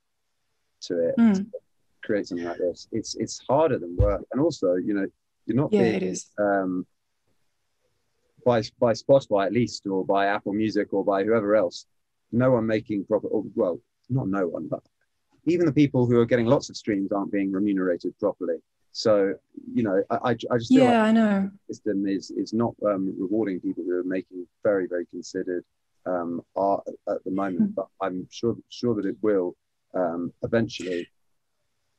to 0.81 1.09
it 1.09 1.15
Hmm. 1.17 1.33
to 1.33 1.45
create 2.03 2.27
something 2.27 2.45
like 2.48 2.57
this, 2.57 2.88
it's 2.91 3.15
it's 3.15 3.39
harder 3.48 3.77
than 3.79 3.95
work, 3.98 4.21
and 4.31 4.41
also 4.41 4.75
you 4.75 4.93
know 4.93 5.07
you're 5.45 5.57
not 5.57 5.71
Yeah, 5.71 5.81
being 5.81 5.95
it 5.95 6.03
is. 6.03 6.31
um, 6.38 6.86
by 8.45 8.62
by 8.79 8.93
Spotify 8.93 9.45
at 9.45 9.53
least, 9.53 9.86
or 9.88 10.05
by 10.05 10.27
Apple 10.27 10.53
Music, 10.53 10.93
or 10.93 11.03
by 11.03 11.24
whoever 11.24 11.55
else. 11.55 11.86
No 12.31 12.51
one 12.51 12.65
making 12.67 13.05
proper. 13.05 13.27
Or, 13.27 13.43
well, 13.55 13.79
not 14.09 14.27
no 14.27 14.48
one, 14.48 14.67
but 14.67 14.81
even 15.45 15.65
the 15.65 15.71
people 15.74 16.05
who 16.05 16.19
are 16.19 16.25
getting 16.25 16.45
lots 16.45 16.69
of 16.69 16.77
streams 16.77 17.12
aren't 17.12 17.31
being 17.31 17.51
remunerated 17.51 18.17
properly. 18.19 18.57
So 18.91 19.33
you 19.74 19.83
know, 19.83 20.03
I 20.09 20.15
I, 20.15 20.29
I 20.31 20.57
just 20.57 20.74
feel 20.74 20.86
like 20.86 20.95
Yeah, 20.95 21.03
I 21.03 21.12
know. 21.12 21.51
system 21.67 22.07
is 22.07 22.31
is 22.31 22.53
not 22.53 22.74
um, 22.86 23.13
rewarding 23.19 23.59
people 23.59 23.83
who 23.83 23.93
are 24.00 24.03
making 24.03 24.48
very 24.63 24.88
very 24.88 25.05
considered 25.07 25.63
um, 26.05 26.41
art 26.55 26.83
at 27.09 27.24
the 27.25 27.31
moment. 27.31 27.75
But 27.75 27.88
I'm 28.01 28.27
sure 28.29 28.55
sure 28.69 28.95
that 28.95 29.05
it 29.05 29.17
will 29.21 29.55
um, 29.93 30.34
eventually. 30.43 31.10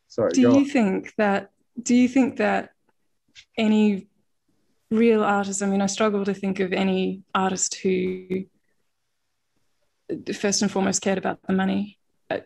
Sorry, 0.09 0.30
Do 0.32 0.40
you 0.42 0.49
on. 0.49 0.64
think 0.66 1.14
that 1.18 1.50
do 1.80 1.94
you 1.94 2.09
think 2.09 2.37
that 2.38 2.70
any 3.56 4.09
real 4.90 5.23
artist, 5.23 5.62
I 5.62 5.66
mean, 5.66 5.80
I 5.80 5.87
struggle 5.87 6.25
to 6.25 6.35
think 6.35 6.59
of 6.61 6.73
any 6.73 7.23
artist 7.35 7.76
who 7.76 8.44
first 10.35 10.62
and 10.62 10.70
foremost 10.70 11.00
cared 11.02 11.18
about 11.18 11.38
the 11.47 11.52
money. 11.52 11.99
Uh, 12.28 12.40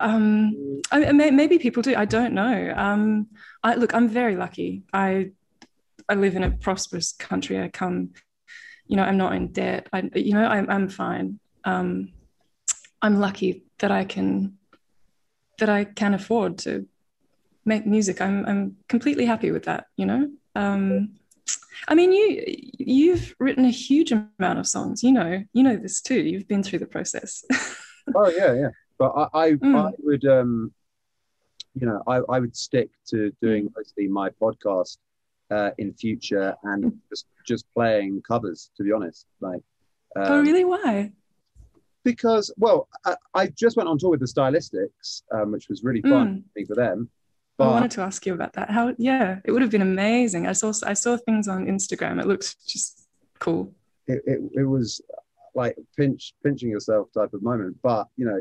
Um, 0.00 0.80
I 0.90 1.12
may- 1.12 1.30
maybe 1.30 1.58
people 1.58 1.82
do. 1.82 1.94
I 1.94 2.06
don't 2.06 2.32
know. 2.32 2.72
Um, 2.76 3.28
I 3.62 3.74
look. 3.74 3.94
I'm 3.94 4.08
very 4.08 4.36
lucky. 4.36 4.84
I 4.92 5.32
I 6.08 6.14
live 6.14 6.36
in 6.36 6.44
a 6.44 6.50
prosperous 6.50 7.12
country. 7.12 7.60
I 7.60 7.68
come 7.68 8.12
you 8.88 8.96
know, 8.96 9.02
I'm 9.02 9.16
not 9.16 9.34
in 9.34 9.48
debt. 9.48 9.88
I, 9.92 10.08
you 10.14 10.32
know, 10.32 10.46
I'm, 10.46 10.70
I'm 10.70 10.88
fine. 10.88 11.40
Um, 11.64 12.12
I'm 13.02 13.18
lucky 13.18 13.64
that 13.78 13.90
I 13.90 14.04
can, 14.04 14.58
that 15.58 15.68
I 15.68 15.84
can 15.84 16.14
afford 16.14 16.58
to 16.58 16.86
make 17.64 17.86
music. 17.86 18.20
I'm, 18.20 18.46
I'm 18.46 18.76
completely 18.88 19.26
happy 19.26 19.50
with 19.50 19.64
that, 19.64 19.86
you 19.96 20.06
know? 20.06 20.30
Um, 20.54 21.16
I 21.88 21.94
mean, 21.94 22.12
you, 22.12 22.44
you've 22.78 23.34
written 23.38 23.64
a 23.64 23.70
huge 23.70 24.12
amount 24.12 24.58
of 24.58 24.66
songs, 24.66 25.02
you 25.02 25.12
know, 25.12 25.44
you 25.52 25.62
know 25.62 25.76
this 25.76 26.00
too. 26.00 26.20
You've 26.20 26.48
been 26.48 26.62
through 26.62 26.80
the 26.80 26.86
process. 26.86 27.44
oh 28.14 28.28
yeah, 28.30 28.54
yeah. 28.54 28.68
But 28.98 29.12
I, 29.12 29.28
I, 29.34 29.50
Mm. 29.52 29.88
I 29.88 29.92
would, 29.98 30.24
um, 30.24 30.72
you 31.74 31.86
know, 31.86 32.02
I, 32.06 32.20
I 32.34 32.40
would 32.40 32.56
stick 32.56 32.90
to 33.10 33.30
doing 33.42 33.68
mostly 33.76 34.08
my 34.08 34.30
podcast 34.30 34.96
uh, 35.50 35.70
in 35.78 35.92
future 35.92 36.56
and 36.62 36.98
just 37.10 37.26
just 37.46 37.66
playing 37.74 38.22
covers. 38.26 38.70
To 38.76 38.82
be 38.82 38.92
honest, 38.92 39.26
like, 39.40 39.62
um, 40.16 40.32
oh, 40.32 40.40
really? 40.40 40.64
Why? 40.64 41.12
Because 42.06 42.52
well, 42.56 42.88
I, 43.04 43.16
I 43.34 43.46
just 43.48 43.76
went 43.76 43.88
on 43.88 43.98
tour 43.98 44.10
with 44.10 44.20
the 44.20 44.26
Stylistics, 44.26 45.22
um, 45.34 45.52
which 45.52 45.68
was 45.68 45.82
really 45.84 46.00
fun 46.02 46.44
think, 46.54 46.68
for 46.68 46.74
them. 46.76 47.10
I 47.58 47.66
wanted 47.66 47.90
to 47.92 48.02
ask 48.02 48.24
you 48.26 48.34
about 48.34 48.52
that. 48.54 48.70
How? 48.70 48.94
Yeah, 48.98 49.40
it 49.44 49.50
would 49.50 49.62
have 49.62 49.70
been 49.70 49.82
amazing. 49.82 50.46
I 50.46 50.52
saw 50.52 50.72
I 50.84 50.94
saw 50.94 51.16
things 51.16 51.48
on 51.48 51.66
Instagram. 51.66 52.20
It 52.20 52.26
looks 52.26 52.54
just 52.66 53.08
cool. 53.40 53.72
it, 54.06 54.22
it, 54.26 54.40
it 54.60 54.64
was 54.64 55.00
like 55.54 55.76
pinch 55.96 56.34
pinching 56.44 56.70
yourself 56.70 57.08
type 57.12 57.32
of 57.34 57.42
moment. 57.42 57.76
But 57.82 58.06
you 58.16 58.26
know, 58.26 58.40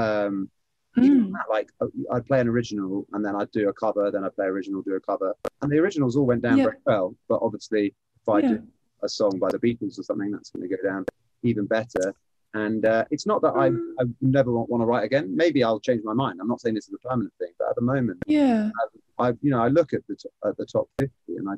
um, 0.00 0.50
Mm. 0.98 1.30
that, 1.30 1.44
like 1.48 1.68
uh, 1.80 1.86
I'd 2.12 2.26
play 2.26 2.40
an 2.40 2.48
original 2.48 3.06
and 3.12 3.24
then 3.24 3.36
I'd 3.36 3.52
do 3.52 3.68
a 3.68 3.72
cover, 3.72 4.10
then 4.10 4.24
I'd 4.24 4.34
play 4.34 4.46
original, 4.46 4.82
do 4.82 4.96
a 4.96 5.00
cover, 5.00 5.32
and 5.62 5.70
the 5.70 5.78
originals 5.78 6.16
all 6.16 6.26
went 6.26 6.42
down 6.42 6.58
Yeah. 6.58 6.64
very 6.64 6.78
well. 6.84 7.14
But 7.28 7.38
obviously, 7.42 7.94
if 8.20 8.28
I 8.28 8.40
Yeah. 8.40 8.48
do 8.54 8.62
a 9.04 9.08
song 9.08 9.38
by 9.38 9.50
the 9.52 9.60
Beatles 9.60 10.00
or 10.00 10.02
something, 10.02 10.32
that's 10.32 10.50
going 10.50 10.68
to 10.68 10.76
go 10.76 10.82
down 10.82 11.06
even 11.44 11.66
better. 11.66 12.12
And 12.54 12.84
uh, 12.84 13.04
it's 13.10 13.26
not 13.26 13.42
that 13.42 13.52
I. 13.54 13.66
I 14.02 14.06
never 14.20 14.50
want, 14.52 14.68
want 14.68 14.80
to 14.82 14.86
write 14.86 15.04
again. 15.04 15.34
Maybe 15.36 15.62
I'll 15.62 15.78
change 15.78 16.02
my 16.04 16.14
mind. 16.14 16.40
I'm 16.40 16.48
not 16.48 16.60
saying 16.60 16.74
this 16.74 16.88
is 16.88 16.94
a 16.94 17.08
permanent 17.08 17.32
thing, 17.38 17.52
but 17.58 17.68
at 17.68 17.76
the 17.76 17.82
moment, 17.82 18.18
Yeah. 18.26 18.70
I 19.18 19.28
you 19.42 19.50
know 19.50 19.60
I 19.62 19.68
look 19.68 19.92
at 19.92 20.00
the 20.08 20.16
t- 20.16 20.28
at 20.44 20.56
the 20.56 20.66
top 20.66 20.88
50 20.98 21.12
and 21.28 21.48
I 21.48 21.54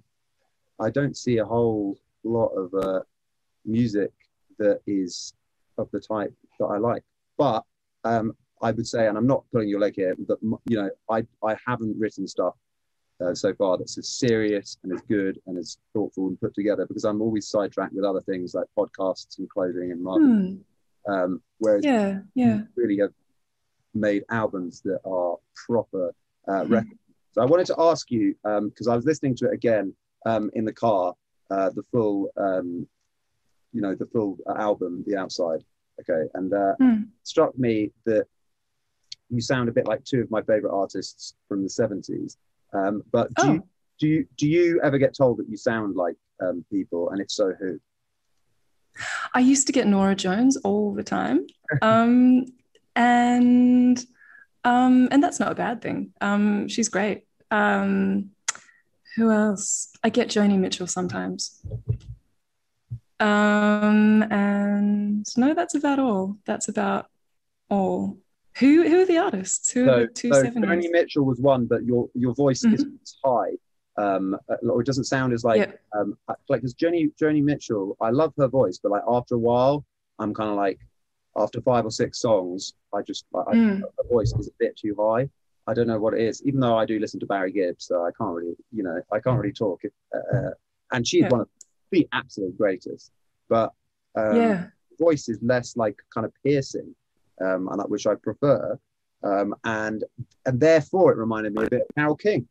I 0.84 0.90
don't 0.90 1.16
see 1.16 1.38
a 1.38 1.44
whole 1.44 1.96
lot 2.24 2.48
of 2.48 2.74
uh, 2.74 3.00
music 3.64 4.10
that 4.58 4.80
is 4.86 5.32
of 5.78 5.88
the 5.92 6.00
type 6.00 6.34
that 6.58 6.66
I 6.66 6.76
like. 6.78 7.04
But 7.38 7.64
um, 8.04 8.36
I 8.60 8.70
would 8.72 8.86
say, 8.86 9.06
and 9.06 9.16
I'm 9.16 9.26
not 9.26 9.44
pulling 9.52 9.68
your 9.68 9.80
leg 9.80 9.94
here, 9.96 10.14
but 10.28 10.38
you 10.42 10.76
know 10.76 10.90
I 11.10 11.24
I 11.42 11.56
haven't 11.66 11.98
written 11.98 12.26
stuff 12.26 12.54
uh, 13.24 13.34
so 13.34 13.54
far 13.54 13.78
that's 13.78 13.96
as 13.96 14.08
serious 14.08 14.76
and 14.82 14.92
as 14.92 15.00
good 15.02 15.40
and 15.46 15.56
as 15.56 15.78
thoughtful 15.92 16.26
and 16.28 16.40
put 16.40 16.54
together 16.54 16.84
because 16.86 17.04
I'm 17.04 17.22
always 17.22 17.48
sidetracked 17.48 17.94
with 17.94 18.04
other 18.04 18.20
things 18.20 18.54
like 18.54 18.66
podcasts 18.76 19.38
and 19.38 19.48
clothing 19.48 19.92
and 19.92 20.02
marketing. 20.02 20.56
Hmm. 20.56 20.71
Um, 21.08 21.42
whereas 21.58 21.84
Yeah. 21.84 22.22
Yeah. 22.34 22.62
really 22.76 22.98
have 22.98 23.12
made 23.94 24.24
albums 24.30 24.80
that 24.82 25.00
are 25.04 25.36
proper 25.66 26.14
uh, 26.48 26.62
Mhm. 26.64 26.70
records. 26.70 27.00
So 27.32 27.42
I 27.42 27.44
wanted 27.46 27.66
to 27.66 27.74
ask 27.78 28.10
you 28.10 28.34
because 28.42 28.88
I 28.88 28.94
was 28.96 29.04
listening 29.04 29.34
to 29.36 29.46
it 29.46 29.54
again 29.54 29.94
um, 30.26 30.50
in 30.54 30.64
the 30.64 30.72
car, 30.72 31.14
uh, 31.50 31.70
the 31.70 31.82
full, 31.84 32.30
um, 32.36 32.86
you 33.72 33.80
know, 33.80 33.94
the 33.94 34.06
full 34.06 34.38
uh, 34.46 34.54
album, 34.56 35.02
The 35.06 35.16
Outside. 35.16 35.64
Okay, 36.00 36.28
and 36.34 36.52
uh, 36.52 36.74
it 36.80 37.08
struck 37.22 37.56
me 37.58 37.90
that 38.06 38.26
you 39.30 39.40
sound 39.40 39.68
a 39.68 39.72
bit 39.72 39.86
like 39.86 40.04
two 40.04 40.20
of 40.20 40.30
my 40.30 40.42
favorite 40.42 40.72
artists 40.72 41.34
from 41.48 41.62
the 41.62 41.68
seventies. 41.68 42.36
Um, 42.72 43.02
but 43.12 43.32
do 43.34 43.42
Oh. 43.48 43.52
you 43.54 43.62
do 43.98 44.08
you 44.08 44.26
do 44.36 44.48
you 44.48 44.80
ever 44.82 44.98
get 44.98 45.14
told 45.14 45.38
that 45.38 45.48
you 45.48 45.56
sound 45.56 45.96
like 45.96 46.16
um, 46.40 46.64
people, 46.70 47.10
and 47.10 47.20
if 47.20 47.30
so, 47.30 47.52
who? 47.54 47.78
I 49.34 49.40
used 49.40 49.66
to 49.66 49.72
get 49.72 49.86
Norah 49.86 50.14
Jones 50.16 50.56
all 50.58 50.94
the 50.94 51.02
time. 51.04 51.46
Um, 51.80 52.44
and 52.94 53.98
um, 54.62 55.08
and 55.10 55.22
that's 55.22 55.40
not 55.40 55.52
a 55.52 55.54
bad 55.54 55.80
thing. 55.80 56.12
Um, 56.20 56.68
she's 56.68 56.90
great. 56.90 57.24
Um, 57.50 58.32
who 59.16 59.30
else? 59.30 59.88
I 60.04 60.10
get 60.10 60.28
Joni 60.28 60.58
Mitchell 60.58 60.86
sometimes. 60.86 61.64
Um, 63.20 64.22
and 64.30 65.24
no, 65.36 65.54
that's 65.54 65.74
about 65.74 65.98
all. 65.98 66.36
That's 66.44 66.68
about 66.68 67.06
all. 67.70 68.18
Who 68.58 68.86
who 68.86 69.00
are 69.00 69.06
the 69.06 69.18
artists? 69.18 69.70
Who 69.70 69.88
are 69.88 70.00
the 70.00 70.06
two 70.08 70.32
so? 70.34 70.42
Joni 70.44 70.90
Mitchell 70.90 71.24
was 71.24 71.40
one, 71.40 71.64
but 71.66 71.84
your 71.84 72.10
your 72.14 72.34
voice 72.34 72.62
Mhm. 72.64 72.74
isn't 72.74 73.10
high, 73.24 73.52
um, 73.96 74.36
uh, 74.48 74.56
or 74.68 74.80
it 74.80 74.86
doesn't 74.86 75.04
sound 75.04 75.32
as 75.32 75.44
like 75.44 75.60
Yeah. 75.60 75.72
um, 76.00 76.16
like 76.48 76.60
because 76.60 76.74
Joni 76.74 77.12
Joni 77.20 77.42
Mitchell, 77.42 77.96
I 78.00 78.10
love 78.10 78.32
her 78.38 78.48
voice, 78.48 78.78
but 78.82 78.90
like 78.92 79.02
after 79.08 79.34
a 79.34 79.38
while, 79.38 79.84
I'm 80.18 80.32
kind 80.34 80.50
of 80.50 80.56
like 80.56 80.78
after 81.36 81.60
five 81.60 81.84
or 81.84 81.90
six 81.90 82.20
songs, 82.20 82.74
I 82.94 83.02
just 83.02 83.24
I, 83.34 83.38
I- 83.38 83.54
Mm. 83.54 83.80
her 83.80 84.08
voice 84.10 84.32
is 84.38 84.48
a 84.48 84.52
bit 84.58 84.76
too 84.76 84.94
high. 84.98 85.28
I 85.66 85.74
don't 85.74 85.86
know 85.86 85.98
what 86.00 86.14
it 86.14 86.20
is, 86.20 86.42
even 86.44 86.58
though 86.60 86.76
I 86.76 86.84
do 86.86 86.98
listen 86.98 87.20
to 87.20 87.26
Barry 87.26 87.52
Gibb, 87.52 87.76
so 87.80 88.04
I 88.04 88.10
can't 88.18 88.34
really, 88.34 88.56
you 88.72 88.82
know, 88.82 89.00
I 89.12 89.20
can't 89.20 89.38
really 89.38 89.52
talk. 89.52 89.80
If, 89.84 89.92
uh, 90.12 90.50
and 90.90 91.06
she's 91.06 91.22
Yeah. 91.22 91.28
one 91.28 91.40
of 91.42 91.48
the 91.92 92.08
absolute 92.12 92.56
greatest, 92.58 93.12
but 93.48 93.72
um, 94.16 94.36
yeah. 94.36 94.66
voice 94.98 95.28
is 95.28 95.38
less 95.42 95.76
like 95.76 95.96
kind 96.12 96.24
of 96.24 96.32
piercing, 96.44 96.94
um, 97.40 97.68
and 97.68 97.78
that 97.78 97.88
which 97.88 98.06
I 98.06 98.14
prefer, 98.16 98.78
um, 99.22 99.54
and 99.64 100.02
and 100.46 100.58
therefore 100.58 101.12
it 101.12 101.18
reminded 101.18 101.54
me 101.54 101.64
a 101.64 101.70
bit 101.70 101.82
of 101.82 101.94
Carole 101.94 102.16
King, 102.16 102.48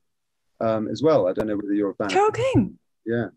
um, 0.62 0.88
as 0.88 1.02
well. 1.04 1.28
I 1.28 1.34
don't 1.34 1.48
know 1.48 1.56
whether 1.56 1.74
you're 1.74 1.92
a 1.92 1.96
fan. 1.96 2.10
Carole 2.10 2.32
King. 2.32 2.78
yeah, 3.06 3.28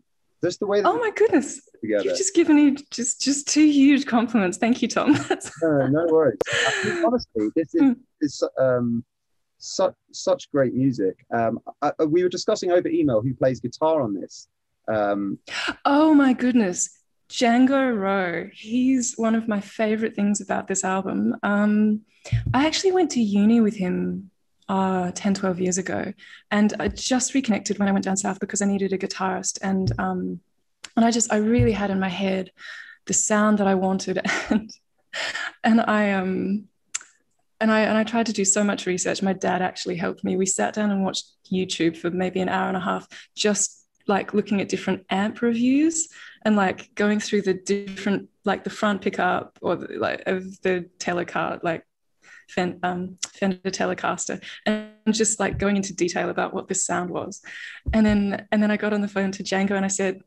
just 0.43 0.59
the 0.59 0.67
way 0.67 0.81
that 0.81 0.87
Oh 0.87 0.97
my 0.97 1.11
goodness. 1.15 1.61
You've 1.83 2.03
just 2.03 2.33
given 2.35 2.55
me 2.55 2.77
just 2.91 3.21
just 3.21 3.47
two 3.47 3.65
huge 3.65 4.05
compliments. 4.05 4.57
Thank 4.57 4.81
you, 4.81 4.87
Tom. 4.87 5.13
No, 5.61 5.87
no 5.87 6.05
worries. 6.09 6.39
Honestly, 7.05 7.49
this 7.55 7.73
is, 7.75 7.81
Hmm. 7.81 7.91
is 8.21 8.43
um, 8.59 9.03
such 9.57 9.93
such 10.11 10.49
great 10.51 10.73
music. 10.73 11.15
Um, 11.33 11.59
I, 11.81 11.91
I- 11.99 12.05
we 12.05 12.23
were 12.23 12.29
discussing 12.29 12.71
over 12.71 12.87
email 12.87 13.21
who 13.21 13.33
plays 13.33 13.59
guitar 13.59 14.01
on 14.01 14.13
this. 14.13 14.47
Um, 14.87 15.39
Oh 15.85 16.13
my 16.13 16.33
goodness. 16.33 16.89
Django 17.29 17.95
Rowe. 17.97 18.49
He's 18.53 19.15
one 19.17 19.33
of 19.33 19.47
my 19.47 19.59
favorite 19.59 20.15
things 20.15 20.41
about 20.41 20.67
this 20.67 20.83
album. 20.83 21.35
Um, 21.41 22.01
I 22.53 22.67
actually 22.67 22.91
went 22.91 23.09
to 23.11 23.19
uni 23.21 23.61
with 23.61 23.75
him 23.75 24.29
uh, 24.69 25.11
10, 25.13 25.35
12 25.35 25.59
years 25.59 25.77
ago. 25.77 26.13
And 26.51 26.73
I 26.79 26.87
just 26.87 27.33
reconnected 27.33 27.79
when 27.79 27.87
I 27.87 27.91
went 27.91 28.05
down 28.05 28.17
south 28.17 28.39
because 28.39 28.61
I 28.61 28.65
needed 28.65 28.93
a 28.93 28.97
guitarist. 28.97 29.59
And, 29.61 29.91
um, 29.99 30.39
and 30.95 31.05
I 31.05 31.11
just, 31.11 31.31
I 31.31 31.37
really 31.37 31.71
had 31.71 31.91
in 31.91 31.99
my 31.99 32.09
head 32.09 32.51
the 33.05 33.13
sound 33.13 33.59
that 33.59 33.67
I 33.67 33.75
wanted. 33.75 34.21
And, 34.49 34.69
and 35.63 35.81
I, 35.81 36.11
um, 36.11 36.65
and 37.61 37.71
I, 37.71 37.81
and 37.81 37.97
I 37.97 38.03
tried 38.03 38.25
to 38.25 38.33
do 38.33 38.43
so 38.43 38.65
much 38.65 38.85
research. 38.85 39.21
My 39.21 39.31
dad 39.31 39.61
actually 39.61 39.95
helped 39.95 40.25
me. 40.25 40.35
We 40.35 40.45
sat 40.45 40.73
down 40.73 40.91
and 40.91 41.05
watched 41.05 41.31
YouTube 41.49 41.95
for 41.95 42.11
maybe 42.11 42.41
an 42.41 42.49
hour 42.49 42.67
and 42.67 42.75
a 42.75 42.81
half, 42.81 43.07
just 43.33 43.85
like 44.07 44.33
looking 44.33 44.61
at 44.61 44.69
different 44.69 45.05
amp 45.09 45.41
reviews 45.41 46.09
and 46.43 46.55
like 46.55 46.93
going 46.95 47.19
through 47.19 47.41
the 47.41 47.53
different 47.53 48.29
like 48.43 48.63
the 48.63 48.69
front 48.69 49.01
pickup 49.01 49.57
or 49.61 49.75
the, 49.75 49.97
like 49.97 50.23
of 50.27 50.61
the 50.61 50.87
telecar 50.99 51.61
like 51.63 51.83
Um, 52.83 53.17
Fender 53.33 53.69
Telecaster 53.69 54.41
and 54.65 54.91
just 55.11 55.39
like 55.39 55.57
going 55.57 55.75
into 55.75 55.93
detail 55.93 56.29
about 56.29 56.53
what 56.53 56.67
this 56.67 56.85
sound 56.85 57.09
was. 57.09 57.41
And 57.93 58.05
then 58.05 58.47
and 58.51 58.61
then 58.61 58.71
I 58.71 58.77
got 58.77 58.93
on 58.93 59.01
the 59.01 59.07
phone 59.07 59.31
to 59.33 59.43
Django 59.43 59.71
and 59.71 59.85
I 59.85 59.89
said 59.89 60.21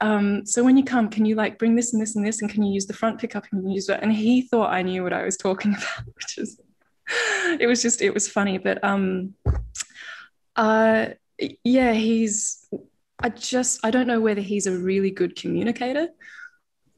um, 0.00 0.46
so 0.46 0.62
when 0.62 0.76
you 0.76 0.84
come 0.84 1.08
can 1.08 1.24
you 1.24 1.34
like 1.34 1.58
bring 1.58 1.74
this 1.76 1.92
and 1.92 2.00
this 2.00 2.16
and 2.16 2.26
this 2.26 2.40
and 2.40 2.50
can 2.50 2.62
you 2.62 2.72
use 2.72 2.86
the 2.86 2.94
front 2.94 3.20
pickup? 3.20 3.46
And 3.52 3.72
use 3.72 3.88
it 3.88 4.00
and 4.02 4.12
he 4.12 4.42
thought 4.42 4.72
I 4.72 4.82
knew 4.82 5.02
what 5.02 5.12
I 5.12 5.24
was 5.24 5.36
talking 5.36 5.74
about 5.76 6.14
which 6.14 6.38
is 6.38 6.60
it 7.58 7.66
was 7.66 7.82
just 7.82 8.02
it 8.02 8.14
was 8.14 8.28
funny. 8.28 8.58
But 8.58 8.82
um 8.82 9.34
uh 10.56 11.08
yeah 11.62 11.92
he's 11.92 12.68
I 13.20 13.28
just 13.28 13.80
I 13.84 13.90
don't 13.90 14.06
know 14.06 14.20
whether 14.20 14.40
he's 14.40 14.66
a 14.66 14.76
really 14.76 15.10
good 15.10 15.36
communicator 15.36 16.08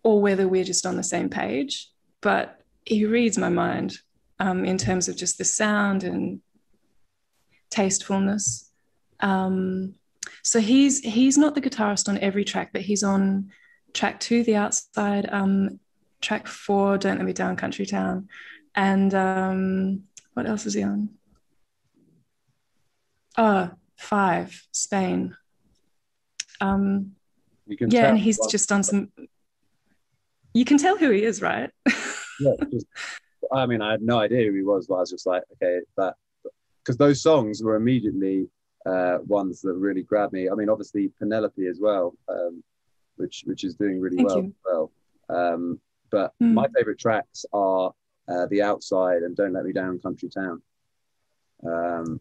or 0.03 0.21
whether 0.21 0.49
we're 0.49 0.65
just 0.65 0.87
on 0.87 0.97
the 0.97 1.03
same 1.03 1.29
page, 1.29 1.89
but 2.21 2.61
he 2.85 3.05
reads 3.05 3.39
my 3.39 3.49
mind 3.49 3.99
um, 4.41 4.65
in 4.65 4.79
terms 4.79 5.09
of 5.09 5.17
just 5.17 5.39
the 5.39 5.45
sound 5.45 6.03
and 6.03 6.41
tastefulness. 7.71 8.71
Um, 9.21 9.95
so 10.43 10.59
he's 10.59 11.01
he's 11.01 11.37
not 11.37 11.55
the 11.55 11.61
guitarist 11.61 12.09
on 12.09 12.19
every 12.19 12.45
track, 12.45 12.71
but 12.73 12.83
he's 12.83 13.05
on 13.05 13.51
track 13.93 14.19
two, 14.19 14.43
The 14.43 14.57
Outside, 14.57 15.29
um, 15.31 15.79
track 16.21 16.47
four, 16.47 16.97
Don't 16.99 17.19
Let 17.19 17.27
Me 17.27 17.33
Down, 17.33 17.57
Country 17.57 17.85
Town, 17.87 18.29
and 18.75 19.15
um, 19.15 20.03
what 20.33 20.47
else 20.47 20.65
is 20.67 20.75
he 20.75 20.83
on? 20.83 21.11
Oh, 23.37 23.71
five, 23.99 24.67
Spain. 24.73 25.37
Um, 26.61 27.13
yeah, 27.67 28.09
and 28.09 28.19
he's 28.19 28.39
just 28.49 28.69
done 28.69 28.83
some. 28.83 29.11
You 30.55 30.65
can 30.65 30.79
tell 30.79 30.97
who 30.97 31.11
he 31.11 31.23
is, 31.23 31.41
right? 31.43 31.71
yeah, 32.41 32.53
just, 32.71 32.87
I 33.53 33.67
mean, 33.67 33.83
I 33.83 33.91
had 33.93 34.03
no 34.03 34.19
idea 34.19 34.47
who 34.47 34.57
he 34.57 34.63
was, 34.63 34.87
but 34.87 34.97
I 34.97 35.01
was 35.01 35.11
just 35.11 35.27
like, 35.27 35.43
okay, 35.55 35.81
that 35.97 36.15
because 36.83 36.97
those 36.97 37.23
songs 37.23 37.63
were 37.63 37.77
immediately 37.77 38.49
uh, 38.87 39.19
ones 39.27 39.61
that 39.63 39.75
really 39.75 40.03
grabbed 40.03 40.33
me. 40.33 40.49
I 40.49 40.55
mean, 40.55 40.69
obviously 40.71 41.11
Penelope 41.19 41.67
as 41.67 41.79
well. 41.81 42.15
Um, 42.29 42.63
which 43.17 43.43
which 43.45 43.65
is 43.65 43.75
doing 43.75 44.01
really 44.01 44.17
Thank 44.17 44.29
well. 44.29 44.39
you. 44.39 44.55
Well, 44.65 44.93
um, 45.29 45.81
but 46.11 46.33
Mm. 46.43 46.55
my 46.55 46.67
favorite 46.75 46.99
tracks 46.99 47.45
are 47.53 47.93
uh, 48.29 48.47
"The 48.47 48.63
Outside" 48.63 49.23
and 49.23 49.37
"Don't 49.37 49.53
Let 49.53 49.65
Me 49.65 49.73
Down, 49.73 49.99
Country 50.01 50.31
Town." 50.31 50.63
Um, 51.67 52.21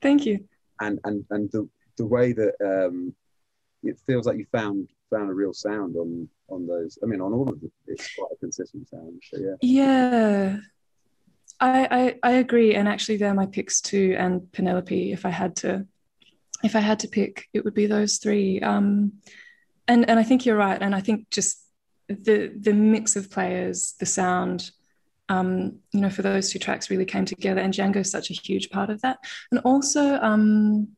Thank 0.00 0.26
you. 0.26 0.44
and 0.80 1.00
and 1.04 1.24
and 1.30 1.50
the 1.50 1.68
the 1.96 2.06
way 2.06 2.32
that 2.32 2.54
um, 2.64 3.12
it 3.82 3.98
feels 4.06 4.26
like 4.26 4.38
you 4.38 4.46
found 4.52 4.88
found 5.10 5.30
a 5.30 5.34
real 5.34 5.52
sound 5.52 5.96
on 5.96 6.28
on 6.48 6.66
those. 6.66 6.98
I 7.02 7.06
mean, 7.06 7.20
on 7.20 7.32
all 7.32 7.48
of 7.48 7.60
them, 7.60 7.72
it's 7.86 8.14
quite 8.14 8.32
a 8.32 8.36
consistent 8.36 8.88
sound. 8.88 9.22
So 9.30 9.38
yeah, 9.40 9.54
Yeah. 9.60 10.56
I, 11.60 11.88
I 11.90 12.30
I 12.30 12.32
agree. 12.34 12.74
And 12.74 12.88
actually 12.88 13.16
they're 13.18 13.34
my 13.34 13.46
picks 13.46 13.80
too, 13.80 14.14
and 14.18 14.50
Penelope, 14.52 15.12
if 15.12 15.26
I 15.26 15.30
had 15.30 15.56
to 15.56 15.86
if 16.62 16.74
I 16.76 16.80
had 16.80 17.00
to 17.00 17.08
pick, 17.08 17.48
it 17.52 17.64
would 17.64 17.74
be 17.74 17.86
those 17.86 18.18
three. 18.18 18.60
Um 18.60 19.14
and 19.86 20.08
and 20.08 20.18
I 20.18 20.22
think 20.22 20.46
you're 20.46 20.56
right. 20.56 20.80
And 20.80 20.94
I 20.94 21.00
think 21.00 21.30
just 21.30 21.64
the 22.08 22.52
the 22.58 22.72
mix 22.72 23.16
of 23.16 23.30
players, 23.30 23.94
the 23.98 24.06
sound, 24.06 24.70
um, 25.28 25.80
you 25.92 26.00
know, 26.00 26.10
for 26.10 26.22
those 26.22 26.50
two 26.50 26.58
tracks 26.58 26.90
really 26.90 27.04
came 27.04 27.24
together. 27.24 27.60
And 27.60 27.74
Django's 27.74 28.10
such 28.10 28.30
a 28.30 28.34
huge 28.34 28.70
part 28.70 28.90
of 28.90 29.00
that. 29.02 29.18
And 29.50 29.60
also 29.64 30.14
um 30.20 30.88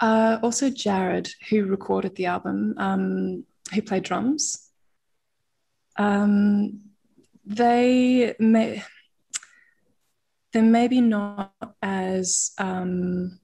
uh 0.00 0.38
also 0.42 0.70
Jared, 0.70 1.28
who 1.48 1.66
recorded 1.66 2.16
the 2.16 2.26
album, 2.26 2.74
um, 2.78 3.44
who 3.74 3.82
played 3.82 4.04
drums. 4.04 4.70
Um 5.96 6.80
they 7.44 8.34
may 8.38 8.82
they're 10.52 10.62
maybe 10.62 11.00
not 11.00 11.52
as 11.82 12.52
um, 12.58 13.38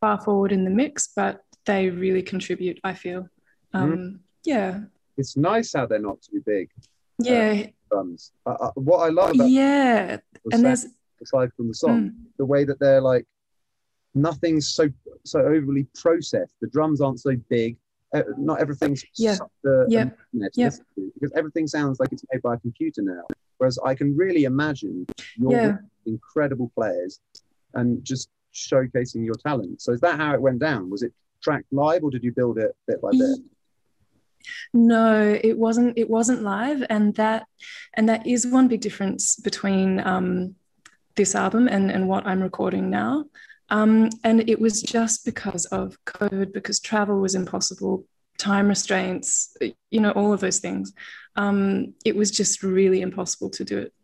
far 0.00 0.20
forward 0.20 0.52
in 0.52 0.64
the 0.64 0.70
mix, 0.70 1.08
but 1.14 1.42
they 1.64 1.88
really 1.88 2.22
contribute. 2.22 2.78
I 2.84 2.94
feel, 2.94 3.28
um, 3.72 4.20
yeah, 4.44 4.80
it's 5.16 5.36
nice 5.36 5.72
how 5.72 5.86
they're 5.86 5.98
not 5.98 6.20
too 6.22 6.42
big 6.44 6.70
yeah, 7.18 7.66
drums. 7.90 8.32
Uh, 8.44 8.56
uh, 8.60 8.70
what 8.74 8.98
I 8.98 9.08
like 9.08 9.34
about 9.34 9.48
yeah. 9.48 10.18
And 10.52 10.64
there's 10.64 10.86
aside 11.22 11.50
from 11.56 11.68
the 11.68 11.74
song, 11.74 12.10
mm, 12.10 12.14
the 12.38 12.44
way 12.44 12.64
that 12.64 12.80
they're 12.80 13.00
like 13.00 13.26
nothing's 14.14 14.68
so 14.68 14.88
so 15.24 15.40
overly 15.40 15.86
processed. 15.94 16.54
The 16.60 16.68
drums 16.68 17.00
aren't 17.00 17.20
so 17.20 17.36
big. 17.48 17.76
Uh, 18.14 18.22
not 18.36 18.60
everything's 18.60 19.04
Yeah. 19.16 19.34
such 19.34 19.48
Yeah. 19.88 20.10
Yeah. 20.32 20.70
because 21.14 21.32
everything 21.34 21.66
sounds 21.66 21.98
like 22.00 22.12
it's 22.12 22.24
made 22.32 22.42
by 22.42 22.54
a 22.54 22.58
computer 22.58 23.02
now. 23.02 23.22
Whereas 23.58 23.78
I 23.84 23.94
can 23.94 24.16
really 24.16 24.44
imagine 24.44 25.06
you're 25.36 25.52
Yeah. 25.52 25.78
incredible 26.06 26.70
players 26.74 27.20
and 27.74 28.04
just 28.04 28.28
showcasing 28.52 29.24
your 29.24 29.34
talent. 29.34 29.80
So 29.80 29.92
is 29.92 30.00
that 30.00 30.18
how 30.18 30.34
it 30.34 30.42
went 30.42 30.58
down? 30.58 30.90
Was 30.90 31.02
it 31.02 31.12
tracked 31.40 31.72
live 31.72 32.04
or 32.04 32.10
did 32.10 32.22
you 32.22 32.32
build 32.32 32.58
it 32.58 32.76
bit 32.86 33.00
by 33.00 33.10
bit? 33.12 33.38
No, 34.74 35.38
it 35.42 35.56
wasn't. 35.56 35.96
It 35.96 36.10
wasn't 36.10 36.42
live, 36.42 36.82
and 36.90 37.14
that 37.14 37.46
and 37.94 38.08
that 38.08 38.26
is 38.26 38.46
one 38.46 38.66
big 38.68 38.80
difference 38.80 39.36
between 39.36 40.00
um, 40.00 40.56
this 41.14 41.34
album 41.34 41.68
and 41.68 41.90
and 41.90 42.08
what 42.08 42.26
I'm 42.26 42.42
recording 42.42 42.90
now. 42.90 43.26
Um, 43.72 44.10
and 44.22 44.48
it 44.50 44.60
was 44.60 44.82
just 44.82 45.24
because 45.24 45.64
of 45.66 45.96
COVID, 46.04 46.52
because 46.52 46.78
travel 46.78 47.18
was 47.18 47.34
impossible, 47.34 48.04
time 48.36 48.68
restraints, 48.68 49.56
you 49.90 49.98
know, 49.98 50.10
all 50.10 50.34
of 50.34 50.40
those 50.40 50.58
things. 50.58 50.92
Um, 51.36 51.94
it 52.04 52.14
was 52.14 52.30
just 52.30 52.62
really 52.62 53.00
impossible 53.00 53.48
to 53.48 53.64
do 53.64 53.78
it 53.78 53.94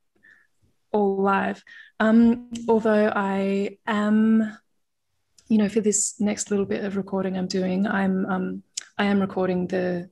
all 0.91 1.21
live. 1.21 1.63
Um, 2.01 2.51
although 2.67 3.13
I 3.15 3.77
am, 3.87 4.57
you 5.49 5.59
know, 5.59 5.69
for 5.69 5.81
this 5.81 6.19
next 6.19 6.51
little 6.51 6.65
bit 6.65 6.83
of 6.83 6.97
recording 6.97 7.37
I'm 7.37 7.47
doing, 7.47 7.87
I'm 7.87 8.25
um, 8.25 8.63
I 8.97 9.05
am 9.05 9.21
recording 9.21 9.67
the 9.67 10.09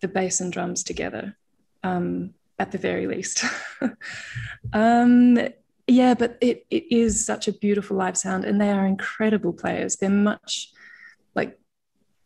the 0.00 0.08
bass 0.08 0.40
and 0.40 0.50
drums 0.50 0.82
together 0.82 1.36
um, 1.82 2.32
at 2.58 2.72
the 2.72 2.78
very 2.78 3.06
least. 3.06 3.44
um, 4.72 5.38
yeah, 5.86 6.14
but 6.14 6.36
it, 6.40 6.66
it 6.70 6.90
is 6.90 7.24
such 7.24 7.46
a 7.46 7.52
beautiful 7.52 7.96
live 7.96 8.16
sound, 8.16 8.44
and 8.44 8.60
they 8.60 8.70
are 8.70 8.86
incredible 8.86 9.52
players. 9.52 9.96
They're 9.96 10.10
much 10.10 10.72
like 11.34 11.58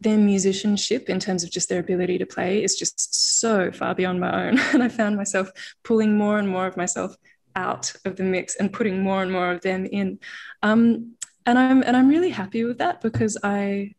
their 0.01 0.17
musicianship 0.17 1.11
in 1.11 1.21
terms 1.21 1.45
of 1.45 1.51
just 1.51 1.69
their 1.69 1.81
ability 1.81 2.19
to 2.19 2.27
play 2.27 2.63
is 2.65 2.77
just 2.77 3.15
so 3.41 3.71
far 3.71 3.95
beyond 3.95 4.21
my 4.21 4.49
own. 4.49 4.59
And 4.73 4.83
I 4.83 4.89
found 4.89 5.17
myself 5.17 5.51
pulling 5.85 6.17
more 6.17 6.39
and 6.39 6.49
more 6.49 6.67
of 6.67 6.77
myself 6.77 7.15
out 7.55 7.93
of 8.05 8.17
the 8.17 8.23
mix 8.23 8.57
and 8.57 8.73
putting 8.73 9.03
more 9.03 9.23
and 9.23 9.31
more 9.31 9.51
of 9.51 9.61
them 9.61 9.85
in. 9.85 10.19
Um, 10.63 11.17
and 11.45 11.59
I'm 11.59 11.83
and 11.83 11.97
I'm 11.97 12.09
really 12.09 12.31
happy 12.31 12.65
with 12.65 12.79
that 12.79 13.01
because 13.01 13.37
I 13.43 13.95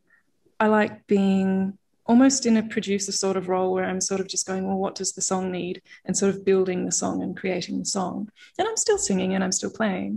I 0.60 0.68
like 0.68 1.06
being 1.08 1.78
almost 2.12 2.46
in 2.46 2.58
a 2.58 2.64
producer 2.76 3.14
sort 3.14 3.38
of 3.38 3.48
role 3.48 3.72
where 3.74 3.86
I'm 3.90 4.02
sort 4.02 4.20
of 4.22 4.28
just 4.28 4.46
going, 4.50 4.64
well, 4.68 4.82
what 4.86 4.96
does 4.96 5.14
the 5.14 5.22
song 5.32 5.46
need? 5.60 5.82
And 6.06 6.14
sort 6.22 6.32
of 6.34 6.44
building 6.50 6.80
the 6.86 6.92
song 6.92 7.24
and 7.24 7.38
creating 7.42 7.80
the 7.80 7.86
song. 7.98 8.30
And 8.58 8.68
I'm 8.68 8.76
still 8.86 8.98
singing 8.98 9.34
and 9.34 9.44
I'm 9.44 9.54
still 9.60 9.72
playing. 9.82 10.14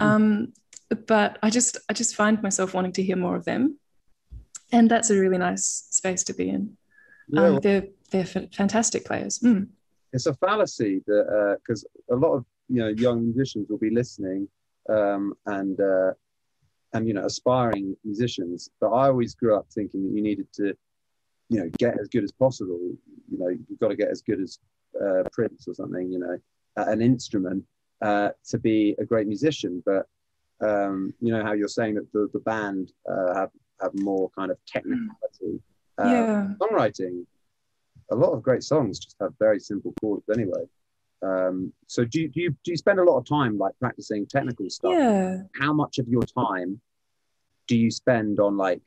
Um, 0.00 0.52
but 1.06 1.38
I 1.46 1.48
just 1.58 1.72
I 1.90 1.92
just 1.92 2.16
find 2.22 2.42
myself 2.42 2.74
wanting 2.74 2.94
to 2.98 3.02
hear 3.08 3.16
more 3.16 3.36
of 3.36 3.44
them. 3.44 3.78
And 4.76 4.90
that's 4.92 5.10
a 5.10 5.18
really 5.22 5.38
nice 5.38 5.64
space 6.00 6.22
to 6.24 6.34
be 6.34 6.46
in. 6.56 6.76
Yeah, 7.28 7.42
Um, 7.42 7.60
they're 7.64 7.86
they're 8.10 8.30
fa- 8.34 8.48
fantastic 8.60 9.02
players. 9.10 9.34
Mm. 9.48 9.68
it's 10.14 10.26
a 10.26 10.34
fallacy 10.44 10.92
that 11.06 11.24
because 11.60 11.80
a 12.16 12.18
lot 12.24 12.32
of 12.36 12.42
you 12.74 12.80
know 12.82 12.90
young 13.06 13.18
musicians 13.28 13.64
will 13.70 13.82
be 13.88 13.92
listening 14.00 14.40
um, 14.96 15.22
and 15.56 15.76
uh, 15.94 16.10
and 16.94 17.02
you 17.08 17.14
know 17.16 17.26
aspiring 17.32 17.86
musicians 18.10 18.58
but 18.80 18.90
i 19.00 19.04
always 19.10 19.32
grew 19.40 19.52
up 19.58 19.66
thinking 19.76 20.00
that 20.04 20.14
you 20.16 20.22
needed 20.30 20.48
to 20.58 20.66
you 21.48 21.60
know 21.60 21.70
get 21.78 21.98
as 22.00 22.08
good 22.08 22.24
as 22.24 22.32
possible 22.32 22.78
you 23.30 23.38
know 23.38 23.48
you've 23.48 23.80
got 23.80 23.88
to 23.88 23.96
get 23.96 24.08
as 24.08 24.22
good 24.22 24.40
as 24.40 24.58
uh, 25.00 25.22
prince 25.32 25.66
or 25.66 25.74
something 25.74 26.10
you 26.12 26.18
know 26.18 26.38
an 26.76 27.02
instrument 27.02 27.64
uh, 28.02 28.30
to 28.48 28.58
be 28.58 28.94
a 28.98 29.04
great 29.04 29.26
musician. 29.26 29.82
But 29.84 30.06
um, 30.60 31.12
you 31.20 31.32
know 31.32 31.42
how 31.42 31.52
you're 31.52 31.68
saying 31.68 31.94
that 31.94 32.12
the, 32.12 32.28
the 32.32 32.40
band 32.40 32.92
uh, 33.10 33.34
have 33.34 33.50
have 33.80 33.92
more 33.94 34.30
kind 34.36 34.50
of 34.50 34.58
technicality. 34.66 35.62
Uh, 35.98 36.04
yeah. 36.04 36.48
songwriting 36.60 37.26
a 38.12 38.14
lot 38.14 38.32
of 38.32 38.40
great 38.42 38.62
songs 38.62 39.00
just 39.00 39.16
have 39.20 39.32
very 39.38 39.58
simple 39.58 39.92
chords 40.00 40.24
anyway. 40.32 40.64
Um, 41.22 41.72
so 41.88 42.04
do 42.04 42.20
you, 42.20 42.28
do 42.28 42.40
you 42.40 42.50
do 42.50 42.70
you 42.70 42.76
spend 42.76 43.00
a 43.00 43.04
lot 43.04 43.18
of 43.18 43.28
time 43.28 43.58
like 43.58 43.72
practicing 43.80 44.26
technical 44.26 44.70
stuff? 44.70 44.92
Yeah. 44.92 45.38
how 45.60 45.72
much 45.72 45.98
of 45.98 46.06
your 46.08 46.22
time 46.22 46.80
do 47.66 47.76
you 47.76 47.90
spend 47.90 48.38
on 48.40 48.56
like 48.56 48.80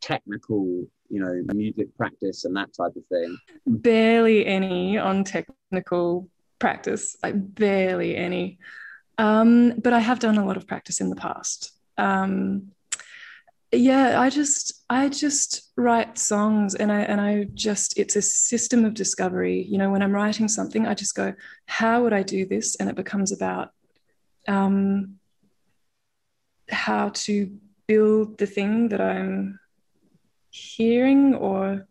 technical 0.00 0.86
you 1.08 1.20
know 1.20 1.42
music 1.54 1.96
practice 1.96 2.44
and 2.44 2.56
that 2.56 2.72
type 2.74 2.94
of 2.96 3.04
thing 3.06 3.36
barely 3.66 4.44
any 4.46 4.98
on 4.98 5.24
technical 5.24 6.28
practice, 6.58 7.16
like 7.22 7.54
barely 7.54 8.16
any. 8.16 8.58
Um, 9.16 9.74
but 9.78 9.92
I 9.92 10.00
have 10.00 10.18
done 10.18 10.38
a 10.38 10.46
lot 10.46 10.56
of 10.56 10.66
practice 10.66 11.00
in 11.00 11.10
the 11.10 11.16
past. 11.16 11.72
Um, 11.96 12.72
yeah, 13.72 14.20
I 14.20 14.30
just 14.30 14.84
I 14.88 15.08
just 15.08 15.70
write 15.76 16.16
songs 16.16 16.74
and 16.74 16.90
I 16.90 17.00
and 17.00 17.20
I 17.20 17.48
just 17.52 17.98
it's 17.98 18.16
a 18.16 18.22
system 18.22 18.84
of 18.84 18.94
discovery. 18.94 19.62
You 19.68 19.76
know, 19.76 19.90
when 19.90 20.02
I'm 20.02 20.12
writing 20.12 20.48
something, 20.48 20.86
I 20.86 20.94
just 20.94 21.14
go, 21.14 21.34
how 21.66 22.02
would 22.02 22.12
I 22.12 22.22
do 22.22 22.46
this? 22.46 22.76
And 22.76 22.88
it 22.88 22.96
becomes 22.96 23.32
about 23.32 23.70
um, 24.46 25.16
how 26.70 27.10
to 27.10 27.52
build 27.86 28.38
the 28.38 28.46
thing 28.46 28.88
that 28.88 29.00
I'm 29.00 29.58
hearing 30.50 31.34
or 31.34 31.86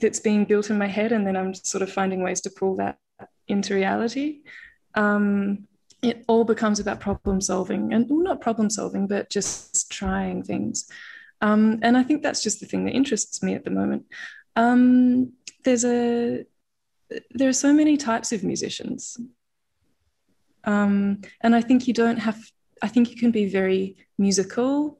that's 0.00 0.20
being 0.20 0.44
built 0.44 0.70
in 0.70 0.78
my 0.78 0.86
head, 0.86 1.12
and 1.12 1.26
then 1.26 1.36
I'm 1.36 1.54
sort 1.54 1.82
of 1.82 1.92
finding 1.92 2.22
ways 2.22 2.40
to 2.42 2.50
pull 2.50 2.76
that 2.76 2.98
into 3.48 3.74
reality. 3.74 4.40
Um, 4.94 5.66
it 6.02 6.24
all 6.28 6.44
becomes 6.44 6.80
about 6.80 7.00
problem 7.00 7.40
solving, 7.40 7.92
and 7.92 8.06
well, 8.08 8.20
not 8.20 8.40
problem 8.40 8.70
solving, 8.70 9.06
but 9.06 9.30
just 9.30 9.90
trying 9.90 10.42
things. 10.42 10.90
Um, 11.40 11.80
and 11.82 11.96
I 11.96 12.02
think 12.02 12.22
that's 12.22 12.42
just 12.42 12.60
the 12.60 12.66
thing 12.66 12.84
that 12.84 12.94
interests 12.94 13.42
me 13.42 13.54
at 13.54 13.64
the 13.64 13.70
moment. 13.70 14.06
Um, 14.54 15.32
there's 15.64 15.84
a 15.84 16.44
there 17.30 17.48
are 17.48 17.52
so 17.52 17.72
many 17.72 17.96
types 17.96 18.32
of 18.32 18.42
musicians, 18.42 19.18
um, 20.64 21.22
and 21.40 21.54
I 21.54 21.60
think 21.60 21.86
you 21.86 21.94
don't 21.94 22.18
have. 22.18 22.38
I 22.82 22.88
think 22.88 23.10
you 23.10 23.16
can 23.16 23.30
be 23.30 23.48
very 23.48 23.96
musical 24.18 24.98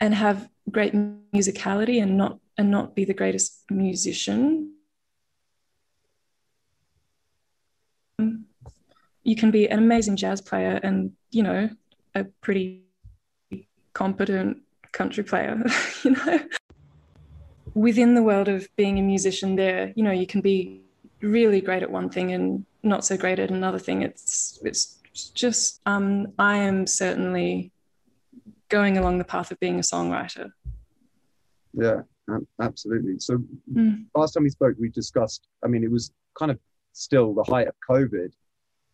and 0.00 0.14
have 0.14 0.48
great 0.70 0.94
musicality 1.32 2.02
and 2.02 2.16
not 2.16 2.38
and 2.56 2.70
not 2.70 2.94
be 2.94 3.04
the 3.04 3.14
greatest 3.14 3.64
musician. 3.70 4.74
You 8.18 9.36
can 9.36 9.50
be 9.50 9.68
an 9.68 9.78
amazing 9.78 10.16
jazz 10.16 10.40
player 10.40 10.80
and, 10.82 11.12
you 11.30 11.42
know, 11.42 11.70
a 12.14 12.24
pretty 12.24 12.84
competent 13.94 14.58
country 14.92 15.24
player, 15.24 15.62
you 16.04 16.10
know. 16.10 16.40
Within 17.74 18.14
the 18.14 18.22
world 18.22 18.48
of 18.48 18.68
being 18.76 18.98
a 18.98 19.02
musician 19.02 19.56
there, 19.56 19.92
you 19.96 20.02
know, 20.02 20.10
you 20.10 20.26
can 20.26 20.40
be 20.40 20.82
really 21.22 21.60
great 21.60 21.82
at 21.82 21.90
one 21.90 22.10
thing 22.10 22.32
and 22.32 22.64
not 22.82 23.04
so 23.04 23.16
great 23.16 23.38
at 23.38 23.50
another 23.50 23.78
thing. 23.78 24.02
It's 24.02 24.58
it's 24.64 24.98
just 25.34 25.80
um 25.86 26.32
I 26.38 26.56
am 26.58 26.86
certainly 26.86 27.72
going 28.70 28.96
along 28.96 29.18
the 29.18 29.24
path 29.24 29.50
of 29.50 29.60
being 29.60 29.78
a 29.78 29.82
songwriter. 29.82 30.50
yeah 31.74 32.00
absolutely. 32.60 33.18
So 33.18 33.38
Mm. 33.72 34.06
last 34.14 34.32
time 34.34 34.44
we 34.44 34.50
spoke, 34.50 34.76
we 34.78 34.88
discussed. 34.88 35.48
I 35.64 35.66
mean, 35.68 35.82
it 35.82 35.90
was 35.90 36.12
kind 36.38 36.52
of 36.52 36.58
still 36.92 37.34
the 37.34 37.42
height 37.42 37.66
of 37.66 37.74
COVID 37.88 38.30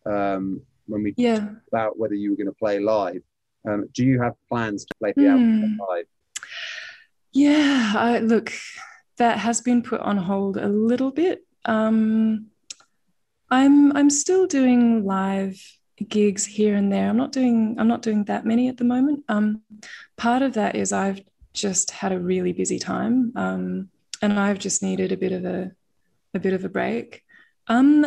um, 0.07 0.61
when 0.87 1.03
we 1.03 1.13
Yeah. 1.17 1.39
talked 1.41 1.67
about 1.67 1.99
whether 1.99 2.15
you 2.15 2.31
were 2.31 2.35
going 2.35 2.47
to 2.47 2.53
play 2.53 2.79
live. 2.79 3.21
Um, 3.69 3.87
do 3.93 4.03
you 4.03 4.19
have 4.21 4.33
plans 4.49 4.85
to 4.85 4.95
play 4.99 5.13
the 5.15 5.27
album 5.27 5.61
Mm. 5.61 5.77
live? 5.87 6.07
Yeah, 7.31 7.93
I, 7.95 8.19
look, 8.19 8.51
that 9.17 9.37
has 9.39 9.61
been 9.61 9.83
put 9.83 10.01
on 10.01 10.17
hold 10.17 10.57
a 10.57 10.67
little 10.67 11.11
bit. 11.11 11.45
Um, 11.65 12.47
I'm 13.51 13.95
I'm 13.95 14.09
still 14.09 14.47
doing 14.47 15.05
live 15.05 15.61
gigs 16.03 16.45
here 16.45 16.75
and 16.75 16.91
there. 16.91 17.09
I'm 17.09 17.17
not 17.17 17.31
doing 17.31 17.75
I'm 17.79 17.87
not 17.87 18.01
doing 18.01 18.23
that 18.25 18.45
many 18.45 18.67
at 18.69 18.77
the 18.77 18.83
moment. 18.83 19.23
Um, 19.29 19.61
part 20.15 20.41
of 20.41 20.53
that 20.53 20.75
is 20.75 20.91
I've 20.93 21.21
just 21.53 21.91
had 21.91 22.11
a 22.11 22.19
really 22.19 22.53
busy 22.53 22.79
time, 22.79 23.33
um, 23.35 23.89
and 24.21 24.39
I've 24.39 24.59
just 24.59 24.83
needed 24.83 25.11
a 25.11 25.17
bit 25.17 25.31
of 25.31 25.45
a 25.45 25.71
a 26.33 26.39
bit 26.39 26.53
of 26.53 26.63
a 26.63 26.69
break. 26.69 27.23
Um, 27.67 28.05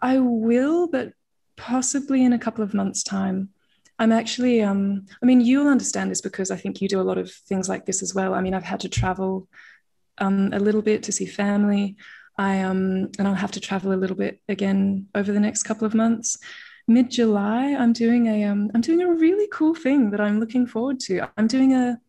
I 0.00 0.18
will, 0.18 0.88
but 0.88 1.12
possibly 1.56 2.24
in 2.24 2.32
a 2.32 2.38
couple 2.38 2.62
of 2.62 2.74
months' 2.74 3.02
time. 3.02 3.50
I'm 3.98 4.12
actually, 4.12 4.62
um, 4.62 5.06
I 5.22 5.26
mean, 5.26 5.40
you'll 5.40 5.68
understand 5.68 6.10
this 6.10 6.20
because 6.20 6.50
I 6.50 6.56
think 6.56 6.82
you 6.82 6.88
do 6.88 7.00
a 7.00 7.02
lot 7.02 7.16
of 7.16 7.32
things 7.32 7.66
like 7.66 7.86
this 7.86 8.02
as 8.02 8.14
well. 8.14 8.34
I 8.34 8.42
mean, 8.42 8.52
I've 8.52 8.62
had 8.62 8.80
to 8.80 8.90
travel 8.90 9.48
um, 10.18 10.52
a 10.52 10.58
little 10.58 10.82
bit 10.82 11.02
to 11.04 11.12
see 11.12 11.24
family. 11.24 11.96
I 12.38 12.60
um, 12.60 13.10
and 13.18 13.26
I'll 13.26 13.34
have 13.34 13.52
to 13.52 13.60
travel 13.60 13.92
a 13.92 13.96
little 13.96 14.16
bit 14.16 14.40
again 14.48 15.08
over 15.14 15.32
the 15.32 15.40
next 15.40 15.62
couple 15.62 15.86
of 15.86 15.94
months. 15.94 16.36
Mid 16.88 17.10
July, 17.10 17.74
I'm 17.74 17.92
doing 17.92 18.26
a 18.26 18.44
um, 18.44 18.70
I'm 18.74 18.80
doing 18.80 19.02
a 19.02 19.12
really 19.12 19.48
cool 19.52 19.74
thing 19.74 20.10
that 20.10 20.20
I'm 20.20 20.38
looking 20.38 20.66
forward 20.66 21.00
to. 21.00 21.28
I'm 21.36 21.48
doing 21.48 21.74
a 21.74 22.00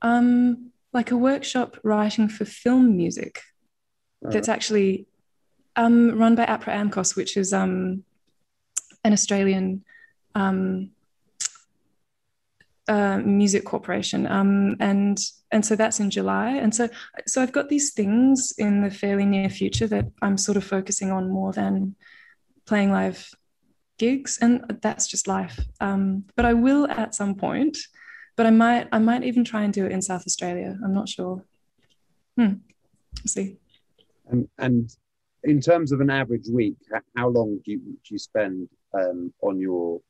um, 0.00 0.70
like 0.92 1.10
a 1.10 1.16
workshop 1.16 1.78
writing 1.82 2.28
for 2.28 2.44
film 2.44 2.96
music 2.96 3.40
that's 4.22 4.48
actually 4.48 5.06
um, 5.76 6.18
run 6.18 6.34
by 6.34 6.46
APRA 6.46 6.74
AMCOS, 6.74 7.16
which 7.16 7.36
is 7.36 7.52
um, 7.52 8.04
an 9.04 9.12
Australian 9.12 9.84
um, 10.34 10.90
uh, 12.88 13.18
music 13.18 13.64
corporation, 13.64 14.26
um, 14.26 14.76
and 14.80 15.18
and 15.50 15.64
so 15.64 15.76
that's 15.76 16.00
in 16.00 16.10
July. 16.10 16.50
And 16.50 16.74
so 16.74 16.88
so 17.26 17.42
I've 17.42 17.52
got 17.52 17.68
these 17.68 17.92
things 17.92 18.52
in 18.58 18.82
the 18.82 18.90
fairly 18.90 19.24
near 19.24 19.48
future 19.48 19.86
that 19.88 20.06
I'm 20.20 20.38
sort 20.38 20.56
of 20.56 20.64
focusing 20.64 21.10
on 21.10 21.30
more 21.30 21.52
than 21.52 21.96
playing 22.64 22.92
live 22.92 23.30
gigs, 23.98 24.38
and 24.40 24.78
that's 24.82 25.06
just 25.06 25.28
life. 25.28 25.58
Um, 25.80 26.24
but 26.36 26.44
I 26.44 26.54
will 26.54 26.86
at 26.88 27.14
some 27.14 27.34
point. 27.34 27.76
But 28.36 28.46
I 28.46 28.50
might 28.50 28.88
I 28.92 28.98
might 28.98 29.24
even 29.24 29.44
try 29.44 29.62
and 29.62 29.72
do 29.72 29.84
it 29.84 29.92
in 29.92 30.00
South 30.02 30.26
Australia. 30.26 30.78
I'm 30.82 30.94
not 30.94 31.08
sure. 31.08 31.44
Hmm. 32.36 32.54
We'll 33.18 33.26
see. 33.26 33.56
And 34.28 34.48
and 34.58 34.90
in 35.44 35.60
terms 35.60 35.92
of 35.92 36.00
an 36.00 36.10
average 36.10 36.48
week, 36.48 36.76
how 37.16 37.28
long 37.28 37.58
do 37.64 37.72
you 37.72 37.78
do 37.78 38.08
you 38.08 38.18
spend 38.18 38.68
um, 38.94 39.32
on 39.42 39.60
your 39.60 40.00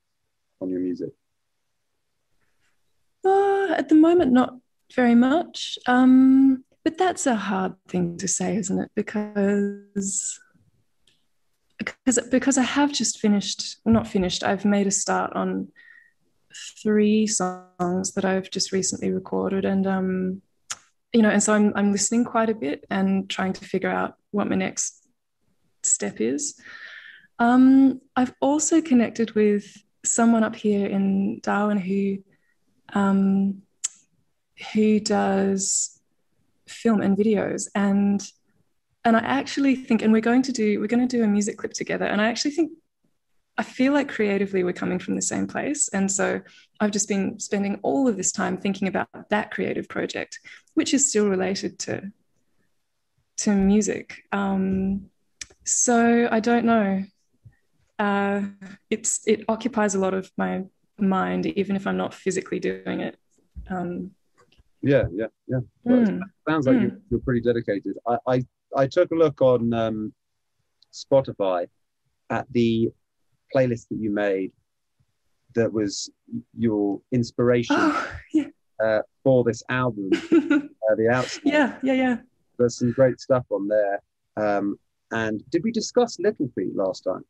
on 0.61 0.71
your 0.71 0.81
music? 0.81 1.11
Uh, 3.25 3.75
at 3.77 3.89
the 3.89 3.95
moment, 3.95 4.33
not 4.33 4.57
very 4.95 5.15
much. 5.15 5.79
Um, 5.87 6.65
but 6.85 6.99
that's 6.99 7.27
a 7.27 7.37
hard 7.37 7.75
thing 7.89 8.19
to 8.19 8.29
say, 8.29 8.57
isn't 8.57 8.79
it? 8.79 8.91
Because 8.95 10.41
because 11.85 12.29
because 12.29 12.59
I 12.59 12.63
have 12.63 12.93
just 12.93 13.19
finished, 13.19 13.77
well, 13.85 13.95
not 13.95 14.07
finished. 14.07 14.45
I've 14.45 14.65
made 14.65 14.87
a 14.87 14.91
start 14.91 15.33
on 15.35 15.69
three 16.83 17.27
songs 17.27 18.13
that 18.13 18.25
I've 18.25 18.51
just 18.51 18.73
recently 18.73 19.11
recorded, 19.11 19.65
and 19.65 19.87
um, 19.87 20.43
you 21.13 21.23
know, 21.23 21.31
and 21.31 21.43
so 21.43 21.55
I'm 21.55 21.73
I'm 21.75 21.93
listening 21.93 22.25
quite 22.25 22.51
a 22.51 22.55
bit 22.55 22.85
and 22.91 23.29
trying 23.29 23.53
to 23.55 23.65
figure 23.65 23.91
out 23.91 24.15
what 24.31 24.49
my 24.49 24.57
next 24.57 25.07
step 25.83 26.21
is. 26.21 26.61
Um, 27.39 28.01
I've 28.17 28.35
also 28.41 28.81
connected 28.81 29.33
with 29.33 29.65
someone 30.05 30.45
up 30.45 30.57
here 30.57 30.87
in 30.87 31.41
Darwin 31.41 31.79
who 31.79 32.19
um, 32.93 33.63
who 34.73 35.01
does 35.01 36.01
film 36.69 37.01
and 37.01 37.17
videos 37.17 37.69
and 37.75 38.23
and 39.05 39.17
I 39.17 39.21
actually 39.21 39.75
think 39.77 40.03
and 40.03 40.13
we're 40.13 40.21
going 40.21 40.43
to 40.43 40.53
do 40.53 40.81
we're 40.81 40.87
going 40.87 41.07
to 41.07 41.17
do 41.17 41.25
a 41.25 41.27
music 41.27 41.59
clip 41.59 41.73
together 41.73 42.05
and 42.05 42.21
I 42.21 42.27
actually 42.27 42.53
think 42.53 42.73
I 43.59 43.63
feel 43.63 43.93
like 43.93 44.09
creatively 44.09 44.65
we're 44.65 44.73
coming 44.73 44.99
from 44.99 45.15
the 45.15 45.23
same 45.23 45.47
place 45.47 45.89
and 45.89 46.11
so 46.11 46.41
I've 46.81 46.91
just 46.91 47.09
been 47.09 47.39
spending 47.39 47.79
all 47.83 48.09
of 48.09 48.17
this 48.17 48.33
time 48.33 48.57
thinking 48.57 48.89
about 48.89 49.09
that 49.31 49.51
creative 49.51 49.89
project 49.89 50.39
which 50.75 50.95
is 50.95 51.09
still 51.09 51.29
related 51.29 51.79
to 51.81 52.11
to 53.39 53.51
music 53.55 54.23
um, 54.33 55.07
so 55.65 56.29
I 56.31 56.41
don't 56.41 56.65
know 56.65 57.05
uh, 57.99 58.43
it's 58.91 59.27
it 59.27 59.45
occupies 59.49 59.95
a 59.95 59.99
lot 59.99 60.15
of 60.15 60.31
my 60.37 60.63
mind 60.99 61.47
even 61.47 61.77
if 61.77 61.87
I'm 61.87 61.97
not 61.97 62.15
physically 62.15 62.59
doing 62.61 63.01
it 63.01 63.17
um, 63.71 64.11
Yeah, 64.83 65.05
yeah, 65.13 65.27
yeah. 65.47 65.61
Well, 65.85 66.01
mm, 66.01 66.21
Sounds 66.49 66.67
like 66.67 66.77
Hmm. 66.77 66.83
you're, 66.83 66.99
you're 67.11 67.21
pretty 67.21 67.41
dedicated. 67.41 67.97
I, 68.07 68.17
I, 68.27 68.43
I 68.77 68.87
took 68.87 69.11
a 69.11 69.15
look 69.15 69.41
on 69.41 69.73
um, 69.73 70.13
Spotify 70.93 71.67
at 72.31 72.47
the 72.53 72.91
playlist 73.55 73.89
that 73.89 73.99
you 73.99 74.11
made 74.11 74.53
that 75.55 75.73
was 75.73 76.11
your 76.57 77.01
inspiration 77.13 77.77
oh 77.79 78.11
yeah. 78.33 78.47
uh, 78.83 79.01
for 79.23 79.45
this 79.45 79.63
album, 79.69 80.11
uh, 80.33 80.95
The 80.97 81.09
Outside. 81.13 81.43
yeah 81.45 81.77
yeah 81.83 81.93
yeah. 81.93 82.17
There's 82.59 82.79
some 82.79 82.93
great 82.93 83.21
stuff 83.21 83.45
on 83.51 83.69
there. 83.69 84.03
Um, 84.37 84.79
and 85.11 85.43
did 85.51 85.63
we 85.65 85.73
discuss 85.73 86.19
Little 86.19 86.49
Feat 86.55 86.75
last 86.75 87.03
time? 87.03 87.25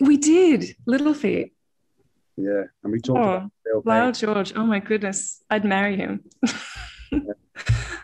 we 0.00 0.16
did 0.16 0.76
Little 0.86 1.14
Feat. 1.14 1.52
Yeah, 2.36 2.64
and 2.82 2.92
we 2.92 3.00
talked 3.00 3.18
oh 3.18 3.22
about 3.22 3.50
Bill 3.64 3.82
Lyle 3.84 4.12
George. 4.12 4.52
Oh 4.56 4.64
my 4.64 4.80
goodness. 4.80 5.42
I'd 5.50 5.64
marry 5.64 5.96
him 5.96 6.24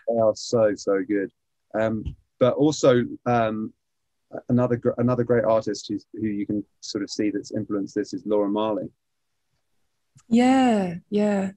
They 0.08 0.18
are 0.18 0.34
so 0.34 0.74
so 0.74 1.02
good. 1.06 1.30
Um, 1.78 2.04
but 2.38 2.54
also 2.54 3.02
um, 3.26 3.72
another 4.48 4.80
another 4.98 5.24
great 5.24 5.44
artist 5.44 5.86
who's, 5.88 6.06
who 6.12 6.26
you 6.26 6.46
can 6.46 6.64
sort 6.80 7.02
of 7.02 7.10
see 7.10 7.30
that's 7.30 7.52
influenced 7.52 7.94
this 7.94 8.12
is 8.12 8.22
Laura 8.26 8.48
Marling. 8.48 8.90
yeah 10.28 10.94
yeah 11.10 11.52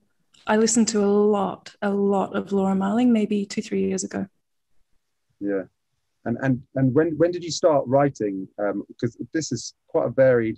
I 0.47 0.57
listened 0.57 0.87
to 0.89 1.03
a 1.03 1.05
lot 1.05 1.75
a 1.81 1.89
lot 1.89 2.35
of 2.35 2.51
Laura 2.51 2.75
Marling 2.75 3.11
maybe 3.11 3.45
two 3.45 3.61
three 3.61 3.83
years 3.87 4.03
ago 4.03 4.27
Yeah, 5.39 5.63
and 6.25 6.37
and 6.41 6.61
and 6.75 6.93
when 6.93 7.17
when 7.17 7.31
did 7.31 7.43
you 7.43 7.51
start 7.51 7.83
writing? 7.87 8.47
Because 8.87 9.17
this 9.33 9.51
is 9.51 9.73
quite 9.87 10.07
a 10.07 10.09
varied 10.11 10.57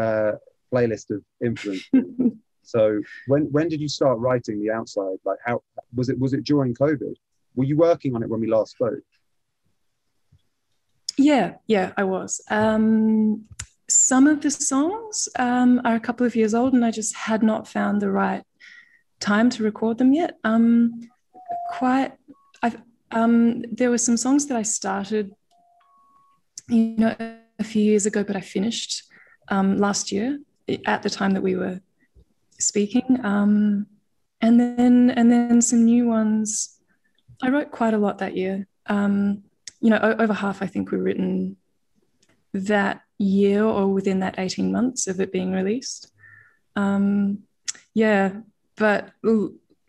uh, 0.00 0.32
playlist 0.72 1.10
of 1.10 1.22
influence. 1.44 1.84
so 2.66 3.00
when 3.28 3.42
when 3.52 3.68
did 3.68 3.80
you 3.80 3.88
start 3.88 4.18
writing 4.18 4.60
the 4.60 4.70
outside? 4.70 5.18
Like 5.24 5.38
how 5.44 5.62
was 5.94 6.08
it? 6.08 6.18
Was 6.18 6.34
it 6.34 6.44
during 6.44 6.74
COVID? 6.74 7.14
Were 7.54 7.64
you 7.64 7.76
working 7.76 8.14
on 8.14 8.22
it 8.22 8.28
when 8.28 8.40
we 8.40 8.48
last 8.48 8.72
spoke? 8.72 9.04
Yeah, 11.16 11.54
yeah, 11.66 11.92
I 11.96 12.04
was. 12.04 12.42
Um, 12.50 13.46
some 13.88 14.26
of 14.26 14.42
the 14.42 14.50
songs 14.50 15.28
um, 15.38 15.80
are 15.84 15.94
a 15.94 16.00
couple 16.00 16.26
of 16.26 16.36
years 16.36 16.54
old, 16.54 16.74
and 16.74 16.84
I 16.84 16.90
just 16.90 17.14
had 17.14 17.42
not 17.42 17.68
found 17.68 18.02
the 18.02 18.10
right 18.10 18.42
time 19.20 19.48
to 19.50 19.62
record 19.62 19.98
them 19.98 20.12
yet. 20.12 20.36
Um, 20.44 21.08
quite, 21.70 22.12
I've 22.62 22.76
um, 23.12 23.62
there 23.72 23.90
were 23.90 23.98
some 23.98 24.16
songs 24.16 24.46
that 24.46 24.56
I 24.56 24.62
started, 24.62 25.32
you 26.68 26.96
know, 26.98 27.14
a 27.58 27.64
few 27.64 27.82
years 27.82 28.06
ago, 28.06 28.24
but 28.24 28.36
I 28.36 28.40
finished 28.40 29.04
um, 29.48 29.78
last 29.78 30.10
year 30.10 30.40
at 30.84 31.02
the 31.02 31.10
time 31.10 31.30
that 31.32 31.42
we 31.42 31.54
were 31.54 31.80
speaking, 32.58 33.24
um, 33.24 33.86
and 34.40 34.60
then 34.60 35.10
and 35.10 35.30
then 35.30 35.60
some 35.60 35.84
new 35.84 36.06
ones. 36.06 36.78
I 37.42 37.50
wrote 37.50 37.70
quite 37.70 37.94
a 37.94 37.98
lot 37.98 38.18
that 38.18 38.36
year. 38.36 38.66
Um, 38.86 39.44
you 39.80 39.90
know, 39.90 39.98
over 39.98 40.32
half 40.32 40.62
I 40.62 40.66
think 40.66 40.90
were 40.90 40.98
written 40.98 41.56
that 42.52 43.02
year 43.18 43.64
or 43.64 43.92
within 43.92 44.20
that 44.20 44.38
18 44.38 44.72
months 44.72 45.06
of 45.06 45.20
it 45.20 45.32
being 45.32 45.52
released. 45.52 46.12
Um, 46.74 47.44
yeah, 47.94 48.32
but 48.76 49.10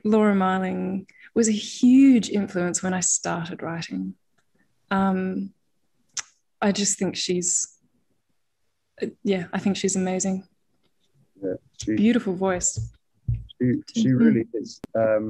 Laura 0.04 0.36
Marling 0.36 1.08
was 1.34 1.48
a 1.48 1.54
huge 1.54 2.30
influence 2.30 2.82
when 2.82 2.94
I 2.94 3.02
started 3.02 3.62
writing. 3.62 4.16
Um, 4.90 5.54
I 6.62 6.72
just 6.72 6.98
think 6.98 7.16
she's, 7.16 7.78
yeah, 9.24 9.46
I 9.54 9.60
think 9.60 9.78
she's 9.78 9.96
amazing. 9.96 10.48
She 11.78 11.96
Beautiful 11.96 12.34
voice. 12.34 12.80
she, 13.60 13.82
she 13.94 14.08
Mhm. 14.10 14.20
really 14.20 14.48
is. 14.54 14.82
Um, 14.96 15.30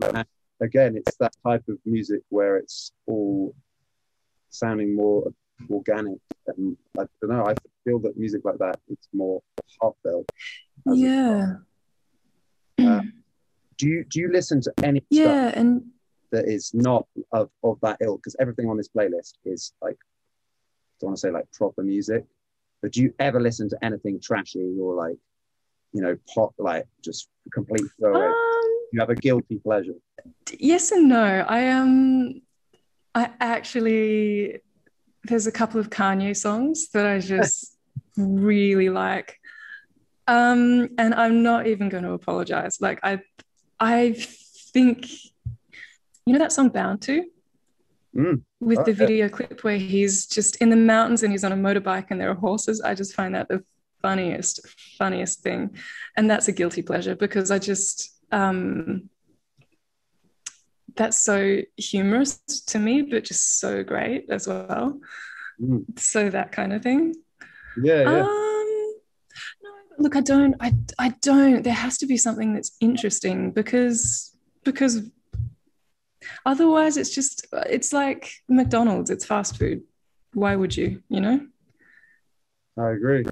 again, 0.59 0.97
it's 0.97 1.15
that 1.17 1.33
type 1.45 1.67
of 1.67 1.77
music 1.85 2.21
where 2.29 2.57
it's 2.57 2.91
all 3.05 3.53
sounding 4.49 4.95
more 4.95 5.31
organic. 5.69 6.19
And 6.47 6.77
I 6.97 7.03
don't 7.21 7.29
know. 7.31 7.45
I 7.45 7.55
feel 7.83 7.99
that 7.99 8.17
music 8.17 8.43
like 8.45 8.57
that 8.59 8.79
it's 8.87 9.07
more 9.13 9.41
heartfelt. 9.79 10.25
Yeah. 10.85 11.57
Uh, 12.79 13.01
do 13.77 13.87
you 13.87 14.03
do 14.03 14.19
you 14.19 14.31
listen 14.31 14.61
to 14.61 14.71
any 14.83 14.99
stuff 14.99 15.09
Yeah, 15.09 15.51
and 15.55 15.83
that 16.29 16.47
is 16.47 16.71
not 16.75 17.07
of, 17.31 17.49
of 17.63 17.79
that 17.81 17.97
ilk 18.01 18.19
because 18.21 18.35
everything 18.39 18.69
on 18.69 18.77
this 18.77 18.87
playlist 18.87 19.33
is 19.45 19.73
like 19.81 19.95
I 19.95 20.95
don't 21.01 21.07
want 21.09 21.17
to 21.17 21.21
say 21.21 21.31
like 21.31 21.51
proper 21.53 21.81
music, 21.81 22.23
but 22.83 22.91
do 22.91 23.01
you 23.01 23.15
ever 23.17 23.39
listen 23.41 23.67
to 23.69 23.77
anything 23.83 24.19
trashy 24.21 24.77
or 24.79 24.93
like 24.93 25.17
you 25.93 26.01
know 26.01 26.15
pop 26.33 26.53
like 26.57 26.85
just 27.03 27.29
complete 27.53 27.83
throwaway? 27.99 28.27
Um, 28.27 28.87
you 28.93 28.99
have 28.99 29.09
a 29.09 29.15
guilty 29.15 29.59
pleasure. 29.59 29.93
yes 30.59 30.91
and 30.91 31.09
no. 31.09 31.45
I 31.47 31.69
um 31.69 32.41
I 33.15 33.31
actually 33.39 34.59
there's 35.23 35.47
a 35.47 35.51
couple 35.51 35.79
of 35.79 35.89
Kanye 35.89 36.35
songs 36.35 36.89
that 36.89 37.05
I 37.05 37.19
just 37.19 37.77
really 38.17 38.89
like. 38.89 39.39
Um, 40.27 40.89
and 40.97 41.13
I'm 41.13 41.41
not 41.41 41.67
even 41.67 41.87
going 41.89 42.03
to 42.03 42.11
apologize. 42.11 42.81
Like 42.81 42.99
I 43.03 43.19
I 43.79 44.15
think 44.73 45.09
you 46.25 46.33
know 46.33 46.39
that 46.39 46.51
song 46.51 46.69
Bound 46.69 47.01
2? 47.01 47.25
Mm, 48.15 48.41
With 48.59 48.83
the 48.83 48.93
video 48.93 49.29
clip 49.29 49.63
where 49.63 49.77
he's 49.77 50.25
just 50.25 50.57
in 50.57 50.69
the 50.69 50.75
mountains 50.75 51.23
and 51.23 51.31
he's 51.31 51.43
on 51.43 51.51
a 51.51 51.55
motorbike 51.55 52.07
and 52.09 52.19
there 52.19 52.29
are 52.31 52.35
horses. 52.35 52.81
I 52.81 52.93
just 52.95 53.13
find 53.13 53.33
that 53.35 53.47
the 53.47 53.63
funniest, 54.07 54.65
funniest 54.97 55.41
thing. 55.41 55.75
And 56.15 56.29
that's 56.29 56.47
a 56.47 56.53
guilty 56.53 56.81
pleasure 56.81 57.15
because 57.15 57.51
I 57.51 57.59
just 57.59 57.95
um 58.31 59.09
that's 60.95 61.19
so 61.19 61.61
humorous 61.77 62.39
to 62.71 62.79
me, 62.79 63.01
but 63.01 63.23
just 63.23 63.59
so 63.59 63.83
great 63.83 64.29
as 64.29 64.47
well. 64.47 64.99
Mm. 65.61 65.99
So 65.99 66.29
that 66.29 66.51
kind 66.51 66.73
of 66.73 66.81
thing. 66.81 67.15
Yeah, 67.83 68.01
yeah. 68.01 68.21
Um, 68.21 68.93
no, 69.63 69.71
look, 69.99 70.15
I 70.15 70.21
don't. 70.21 70.55
I 70.59 70.73
I 70.97 71.09
don't. 71.21 71.63
There 71.63 71.81
has 71.85 71.97
to 71.99 72.07
be 72.07 72.17
something 72.17 72.53
that's 72.53 72.75
interesting 72.79 73.51
because 73.51 74.35
because 74.63 74.93
otherwise, 76.45 76.97
it's 76.97 77.13
just 77.13 77.45
it's 77.77 77.91
like 77.93 78.31
McDonald's. 78.47 79.11
It's 79.11 79.25
fast 79.25 79.57
food. 79.57 79.83
Why 80.33 80.55
would 80.55 80.75
you? 80.75 81.03
You 81.09 81.21
know? 81.21 81.37
I 82.77 82.89
agree. 82.91 83.25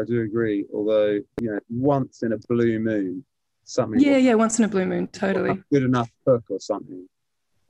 I, 0.00 0.04
do 0.04 0.22
agree. 0.22 0.66
Although, 0.72 1.20
you 1.40 1.50
know, 1.50 1.58
once 1.70 2.22
in 2.22 2.32
a 2.32 2.38
blue 2.48 2.78
moon, 2.78 3.24
something 3.64 4.00
Yeah, 4.00 4.16
yeah. 4.16 4.34
Once 4.34 4.58
in 4.58 4.64
a 4.64 4.68
blue 4.68 4.86
moon, 4.86 5.06
totally. 5.08 5.62
good 5.72 5.82
enough 5.82 6.10
hook 6.26 6.44
or 6.50 6.60
something, 6.60 7.08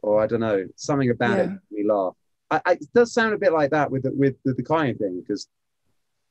or 0.03 0.23
I 0.23 0.27
don't 0.27 0.41
know, 0.41 0.67
something 0.77 1.11
about 1.11 1.39
it 1.39 1.43
Yeah. 1.43 1.57
made 1.71 1.85
me 1.85 1.89
laugh. 1.89 2.15
I, 2.51 2.61
I, 2.67 2.73
it 2.73 2.93
does 2.95 3.13
sound 3.13 3.35
a 3.35 3.39
bit 3.39 3.53
like 3.53 3.71
that 3.71 3.91
with 3.91 4.03
the, 4.05 4.13
with, 4.13 4.37
with 4.45 4.57
the 4.57 4.63
Kanye 4.63 4.99
thing, 4.99 5.21
because, 5.21 5.49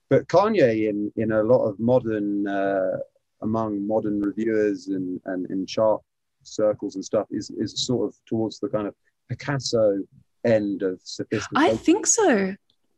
but 0.09 0.27
Kanye 0.27 0.89
in 0.89 1.11
in 1.15 1.31
a 1.31 1.41
lot 1.41 1.65
of 1.65 1.79
modern 1.79 2.47
uh, 2.47 2.97
among 3.41 3.85
modern 3.87 4.21
reviewers 4.21 4.87
and 4.87 5.19
and 5.25 5.49
in 5.49 5.65
chart 5.65 6.01
circles 6.43 6.95
and 6.95 7.03
stuff 7.03 7.27
is 7.31 7.49
is 7.51 7.85
sort 7.85 8.07
of 8.07 8.15
towards 8.25 8.59
the 8.59 8.69
kind 8.69 8.87
of 8.87 8.93
Picasso 9.29 10.03
end 10.45 10.83
of 10.83 10.99
sophistication. 11.03 11.57
I 11.73 11.75
think 11.75 12.05
so. 12.05 12.53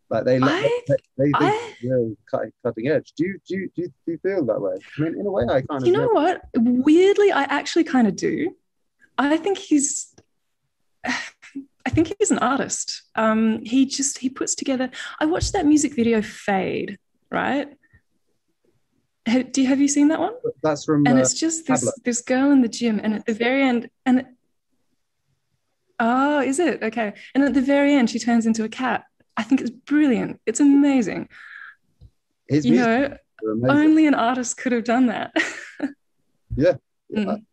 Like 0.10 0.24
they 0.26 0.38
I- 0.40 0.80
they, 0.88 0.96
they 1.18 1.24
think 1.24 1.36
I- 1.36 1.74
cutting, 2.30 2.52
cutting 2.64 2.88
edge. 2.90 3.14
Do 3.18 3.26
you, 3.26 3.40
do 3.48 3.56
you 3.56 3.70
do 3.76 3.82
you 3.84 3.88
do 4.06 4.12
you 4.14 4.18
feel 4.20 4.46
that 4.46 4.60
way? 4.62 4.76
I 4.98 5.02
mean, 5.02 5.20
in 5.20 5.26
a 5.26 5.32
way, 5.32 5.44
I 5.50 5.62
kind 5.62 5.82
of 5.82 5.88
You 5.88 5.94
know 5.94 6.08
what? 6.10 6.42
Weirdly, 6.56 7.32
I 7.32 7.44
actually 7.44 7.84
kind 7.86 8.08
of 8.08 8.16
do. 8.16 8.56
I 9.18 9.38
think 9.38 9.58
he's. 9.58 10.14
I 11.88 11.92
think 11.92 12.14
he's 12.18 12.32
an 12.32 12.40
artist. 12.40 13.04
Um, 13.16 13.64
he 13.64 13.86
just 13.86 14.18
he 14.18 14.30
puts 14.30 14.56
together. 14.56 14.90
I 15.20 15.26
watched 15.26 15.54
that 15.54 15.66
music 15.68 15.94
video 15.96 16.22
Fade, 16.22 16.98
right? 17.32 17.68
Ha- 19.28 19.44
Do 19.52 19.62
you 19.62 19.68
have 19.68 19.80
you 19.80 19.88
seen 19.88 20.08
that 20.10 20.20
one? 20.20 20.34
That's 20.64 20.84
from 20.86 21.06
And 21.08 21.18
uh, 21.18 21.22
it's 21.22 21.34
just 21.36 21.68
this 21.68 21.92
this 22.04 22.22
girl 22.22 22.52
in 22.52 22.62
the 22.62 22.68
gym, 22.68 23.00
and 23.04 23.14
at 23.14 23.26
the 23.26 23.34
very 23.34 23.62
end, 23.64 23.90
and 24.06 24.20
it- 24.20 24.26
oh, 26.00 26.42
is 26.42 26.60
it 26.60 26.82
okay? 26.84 27.14
And 27.36 27.44
at 27.44 27.54
the 27.54 27.62
very 27.62 27.94
end, 27.94 28.10
she 28.10 28.20
turns 28.20 28.46
into 28.48 28.64
a 28.64 28.70
cat. 28.70 29.06
I 29.38 29.44
think 29.44 29.62
it's 29.62 29.70
brilliant. 29.70 30.40
It's 30.46 30.60
amazing. 30.60 31.30
his 32.48 32.66
You 32.66 32.76
know, 32.78 33.18
only 33.68 34.08
an 34.08 34.14
artist 34.16 34.58
could 34.58 34.72
have 34.72 34.84
done 34.86 35.08
that. 35.08 35.34
Yeah. 36.58 36.76
Mm. 37.14 37.44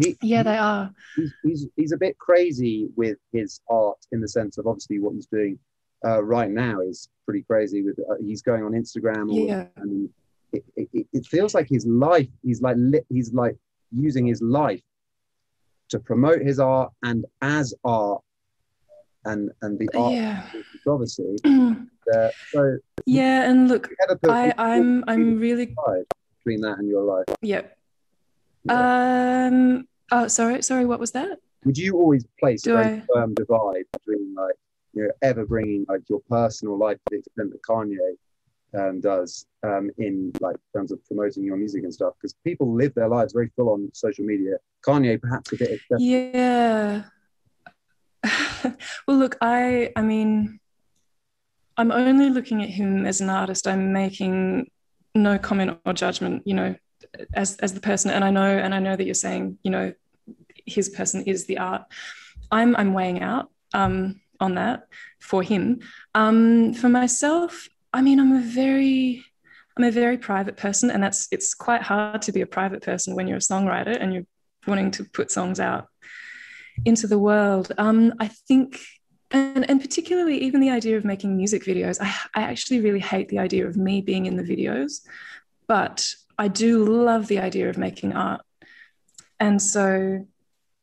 He, 0.00 0.16
Yeah, 0.22 0.44
they 0.44 0.56
are. 0.56 0.92
he's, 1.16 1.32
he's 1.42 1.66
he's 1.74 1.92
a 1.92 1.96
bit 1.96 2.16
crazy 2.18 2.88
with 2.94 3.18
his 3.32 3.60
art 3.68 3.98
in 4.12 4.20
the 4.20 4.28
sense 4.28 4.56
of 4.56 4.68
obviously 4.68 5.00
what 5.00 5.14
he's 5.14 5.26
doing 5.26 5.58
uh, 6.06 6.22
right 6.22 6.48
now 6.48 6.78
is 6.80 7.08
pretty 7.24 7.42
crazy. 7.42 7.82
With 7.82 7.98
uh, 7.98 8.14
he's 8.20 8.40
going 8.40 8.62
on 8.62 8.70
Instagram, 8.72 9.26
Yeah. 9.30 9.66
and 9.76 10.08
it, 10.52 10.64
it, 10.76 10.88
it- 10.92 11.06
it 11.12 11.26
feels 11.26 11.54
like 11.54 11.66
his 11.68 11.84
life. 11.86 12.28
He's 12.44 12.62
like 12.62 12.76
li- 12.78 13.04
he's 13.08 13.32
like 13.32 13.56
using 13.90 14.26
his 14.26 14.40
life 14.40 14.80
to 15.88 15.98
promote 15.98 16.40
his 16.40 16.60
art 16.60 16.92
and 17.02 17.24
as 17.40 17.74
art, 17.84 18.22
and 19.24 19.50
and 19.62 19.78
the 19.78 19.88
art 19.96 20.12
Yeah. 20.14 20.42
controversy. 20.84 21.36
Uh, 22.12 22.28
so 22.52 22.78
Yeah, 23.06 23.48
and 23.48 23.68
look, 23.68 23.86
you 23.88 23.96
ever 24.08 24.18
put 24.18 24.28
I, 24.32 24.52
I'm 24.58 25.04
I'm 25.06 25.38
really 25.38 25.66
between 26.38 26.60
that 26.62 26.78
and 26.78 26.88
your 26.88 27.04
life? 27.04 27.26
yeah. 27.40 27.62
Um 28.68 29.86
oh 30.10 30.26
sorry, 30.28 30.62
sorry, 30.62 30.84
what 30.86 31.00
was 31.00 31.12
that? 31.12 31.38
would 31.64 31.78
you 31.78 31.94
always 31.94 32.26
place 32.40 32.62
Do 32.62 32.72
a 32.72 32.82
very 32.82 32.86
I- 32.96 33.02
firm 33.14 33.34
divide 33.34 33.84
between 33.92 34.34
like 34.34 34.56
you 34.94 35.04
know 35.04 35.10
ever 35.22 35.46
bringing 35.46 35.86
like 35.88 36.02
your 36.08 36.20
personal 36.28 36.76
life 36.76 36.96
to 36.96 37.04
the 37.12 37.18
extent 37.18 37.52
that 37.52 37.62
Kanye 37.62 38.16
um, 38.74 39.00
does 39.00 39.46
um, 39.62 39.88
in 39.98 40.32
like 40.40 40.56
terms 40.74 40.90
of 40.90 40.98
promoting 41.06 41.44
your 41.44 41.56
music 41.56 41.84
and 41.84 41.94
stuff 41.94 42.14
because 42.20 42.34
people 42.44 42.74
live 42.74 42.92
their 42.94 43.08
lives 43.08 43.32
very 43.32 43.50
full 43.54 43.68
on 43.70 43.88
social 43.92 44.24
media. 44.24 44.56
Kanye 44.84 45.20
perhaps 45.20 45.52
a 45.52 45.56
bit 45.56 45.70
excessive. 45.70 46.00
Yeah. 46.00 47.02
well, 49.06 49.16
look, 49.16 49.36
I 49.40 49.92
I 49.96 50.02
mean, 50.02 50.60
I'm 51.76 51.92
only 51.92 52.30
looking 52.30 52.62
at 52.62 52.68
him 52.68 53.06
as 53.06 53.20
an 53.20 53.30
artist. 53.30 53.66
I'm 53.66 53.92
making 53.92 54.70
no 55.14 55.38
comment 55.38 55.78
or 55.84 55.92
judgment, 55.92 56.42
you 56.46 56.54
know, 56.54 56.74
as 57.34 57.56
as 57.58 57.74
the 57.74 57.80
person. 57.80 58.10
And 58.10 58.24
I 58.24 58.30
know, 58.30 58.46
and 58.46 58.74
I 58.74 58.78
know 58.78 58.96
that 58.96 59.04
you're 59.04 59.14
saying, 59.14 59.58
you 59.62 59.70
know, 59.70 59.92
his 60.66 60.88
person 60.88 61.22
is 61.24 61.46
the 61.46 61.58
art. 61.58 61.82
I'm 62.50 62.76
I'm 62.76 62.94
weighing 62.94 63.22
out 63.22 63.50
um, 63.74 64.20
on 64.40 64.54
that 64.56 64.86
for 65.20 65.42
him. 65.42 65.80
Um, 66.14 66.74
for 66.74 66.88
myself, 66.88 67.68
I 67.92 68.02
mean, 68.02 68.20
I'm 68.20 68.36
a 68.36 68.42
very 68.42 69.24
I'm 69.76 69.84
a 69.84 69.90
very 69.90 70.18
private 70.18 70.56
person, 70.56 70.90
and 70.90 71.02
that's 71.02 71.28
it's 71.30 71.54
quite 71.54 71.82
hard 71.82 72.22
to 72.22 72.32
be 72.32 72.42
a 72.42 72.46
private 72.46 72.82
person 72.82 73.14
when 73.14 73.26
you're 73.26 73.38
a 73.38 73.40
songwriter 73.40 73.96
and 73.98 74.12
you're 74.12 74.26
wanting 74.66 74.90
to 74.92 75.04
put 75.04 75.30
songs 75.30 75.58
out 75.58 75.88
into 76.84 77.06
the 77.06 77.18
world. 77.18 77.72
Um, 77.78 78.14
I 78.18 78.28
think, 78.28 78.80
and, 79.30 79.68
and 79.68 79.80
particularly 79.80 80.38
even 80.38 80.60
the 80.60 80.70
idea 80.70 80.96
of 80.96 81.04
making 81.04 81.36
music 81.36 81.64
videos, 81.64 81.98
I, 82.00 82.14
I 82.34 82.42
actually 82.44 82.80
really 82.80 83.00
hate 83.00 83.28
the 83.28 83.38
idea 83.38 83.66
of 83.66 83.76
me 83.76 84.00
being 84.00 84.26
in 84.26 84.36
the 84.36 84.42
videos, 84.42 85.06
but 85.66 86.14
I 86.38 86.48
do 86.48 86.84
love 86.84 87.28
the 87.28 87.38
idea 87.38 87.70
of 87.70 87.78
making 87.78 88.12
art. 88.12 88.42
And 89.38 89.60
so 89.60 90.26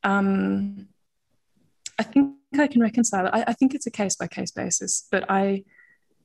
um, 0.04 0.88
I 1.98 2.04
think 2.04 2.36
I 2.58 2.68
can 2.68 2.82
reconcile 2.82 3.28
it. 3.28 3.34
I, 3.34 3.44
I 3.48 3.54
think 3.54 3.76
it's 3.76 3.88
a 3.88 3.92
case 3.92 4.16
by 4.16 4.28
case 4.28 4.52
basis, 4.52 5.08
but 5.12 5.30
I, 5.30 5.64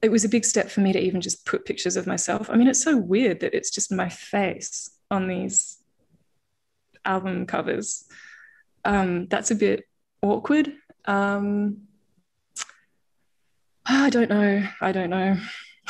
it 0.03 0.11
was 0.11 0.25
a 0.25 0.29
big 0.29 0.45
step 0.45 0.71
for 0.71 0.81
me 0.81 0.93
to 0.93 1.01
even 1.01 1.21
just 1.21 1.47
put 1.47 1.65
pictures 1.65 1.97
of 1.97 2.07
myself. 2.07 2.51
I 2.51 2.57
mean, 2.57 2.69
it's 2.69 2.83
so 2.83 2.97
weird 2.97 3.41
that 3.41 3.55
it's 3.55 3.71
just 3.71 3.93
my 3.93 4.09
face 4.09 4.91
on 5.11 5.29
these 5.29 5.79
album 7.05 7.47
covers. 7.47 8.05
Um, 8.85 9.27
that's 9.29 9.51
a 9.51 9.55
bit 9.55 9.85
awkward. 10.23 10.73
Um, 11.07 11.83
I 13.87 14.11
don't 14.11 14.31
know. 14.31 14.67
I 14.81 14.93
don't 14.93 15.11
know. 15.11 15.37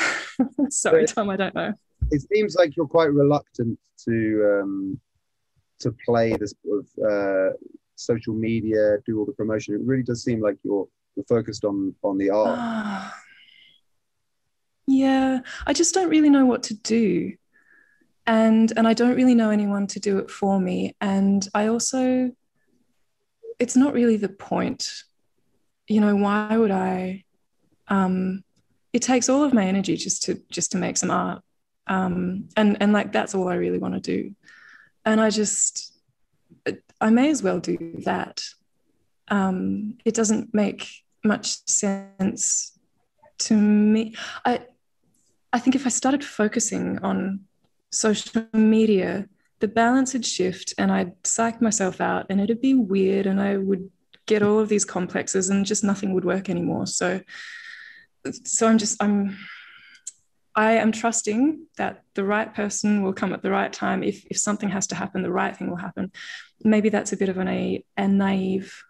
Sorry, 0.71 1.07
Tom. 1.07 1.31
I 1.31 1.37
don't 1.37 1.55
know. 1.55 1.73
It 2.11 2.23
seems 2.33 2.55
like 2.57 2.77
you're 2.77 2.87
quite 2.87 3.13
reluctant 3.13 3.79
to 4.05 4.61
um, 4.61 5.01
to 5.81 5.95
play 6.05 6.35
this 6.35 6.55
sort 6.65 6.81
of 6.81 7.05
uh, 7.11 7.57
social 7.95 8.35
media, 8.35 8.97
do 9.07 9.19
all 9.19 9.27
the 9.27 9.33
promotion. 9.33 9.75
It 9.75 9.81
really 9.85 10.03
does 10.03 10.25
seem 10.25 10.41
like 10.41 10.57
you're 10.63 10.89
you're 11.17 11.25
focused 11.29 11.65
on 11.65 11.95
on 12.03 12.19
the 12.19 12.31
art. 12.31 12.59
Ah. 12.59 13.15
yeah, 14.87 15.41
I 15.67 15.73
just 15.73 15.95
don't 15.95 16.11
really 16.11 16.31
know 16.31 16.47
what 16.47 16.65
to 16.65 16.75
do. 16.75 17.35
And 18.27 18.73
and 18.77 18.89
I 18.89 18.95
don't 18.95 19.17
really 19.17 19.35
know 19.35 19.51
anyone 19.51 19.87
to 19.89 20.01
do 20.01 20.19
it 20.19 20.31
for 20.31 20.59
me. 20.59 20.97
And 21.01 21.47
I 21.55 21.69
also 21.69 22.33
it's 23.59 23.77
not 23.77 23.95
really 23.95 24.17
the 24.17 24.29
point. 24.29 24.91
You 25.87 26.01
know, 26.01 26.17
why 26.17 26.57
would 26.57 26.71
I 26.71 27.25
um 27.89 28.43
it 28.93 29.03
takes 29.03 29.29
all 29.29 29.43
of 29.43 29.53
my 29.53 29.65
energy 29.65 29.97
just 29.97 30.23
to 30.25 30.43
just 30.51 30.73
to 30.73 30.79
make 30.79 30.97
some 30.97 31.11
art. 31.11 31.43
Um 31.87 32.49
and 32.57 32.77
and 32.81 32.93
like 32.93 33.13
that's 33.13 33.35
all 33.35 33.49
I 33.49 33.55
really 33.55 33.79
want 33.79 33.95
to 33.95 34.01
do. 34.01 34.35
And 35.05 35.21
I 35.21 35.31
just 35.31 35.93
I 37.01 37.11
may 37.11 37.31
as 37.31 37.43
well 37.43 37.61
do 37.61 38.01
that. 38.05 38.43
Um 39.29 39.99
it 40.05 40.15
doesn't 40.15 40.55
make 40.55 40.89
much 41.23 41.67
sense 41.67 42.79
to 43.39 43.57
me. 43.57 44.15
I 44.45 44.67
I 45.53 45.59
think 45.59 45.77
if 45.77 45.87
I 45.87 45.91
started 45.91 46.25
focusing 46.25 46.99
on 47.03 47.41
social 47.93 48.47
media, 48.53 49.29
the 49.61 49.69
balance 49.69 50.13
would 50.13 50.27
shift 50.27 50.75
and 50.79 50.91
I'd 50.91 51.13
psych 51.25 51.63
myself 51.63 52.01
out 52.01 52.27
and 52.29 52.41
it'd 52.41 52.61
be 52.61 52.75
weird 52.75 53.27
and 53.27 53.41
I 53.41 53.57
would 53.57 53.91
get 54.27 54.43
all 54.43 54.59
of 54.59 54.69
these 54.69 54.85
complexes 54.85 55.51
and 55.51 55.67
just 55.67 55.85
nothing 55.85 56.15
would 56.15 56.25
work 56.25 56.49
anymore. 56.49 56.87
So, 56.87 57.21
so 58.45 58.67
I'm 58.67 58.79
just, 58.79 59.03
I'm, 59.03 59.37
I 60.57 60.73
am 60.73 60.93
trusting 60.93 61.67
that 61.77 62.03
the 62.15 62.25
right 62.25 62.53
person 62.55 63.03
will 63.03 63.13
come 63.13 63.33
at 63.33 63.43
the 63.43 63.51
right 63.51 63.73
time. 63.73 64.03
If, 64.03 64.25
if 64.27 64.39
something 64.39 64.69
has 64.71 64.87
to 64.89 64.95
happen, 64.95 65.23
the 65.23 65.33
right 65.33 65.57
thing 65.57 65.69
will 65.69 65.77
happen. 65.77 66.13
Maybe 66.63 66.89
that's 66.89 67.13
a 67.13 67.17
bit 67.17 67.29
of 67.29 67.39
an, 67.39 67.49
a, 67.49 67.85
a 67.97 68.09
naive 68.09 68.85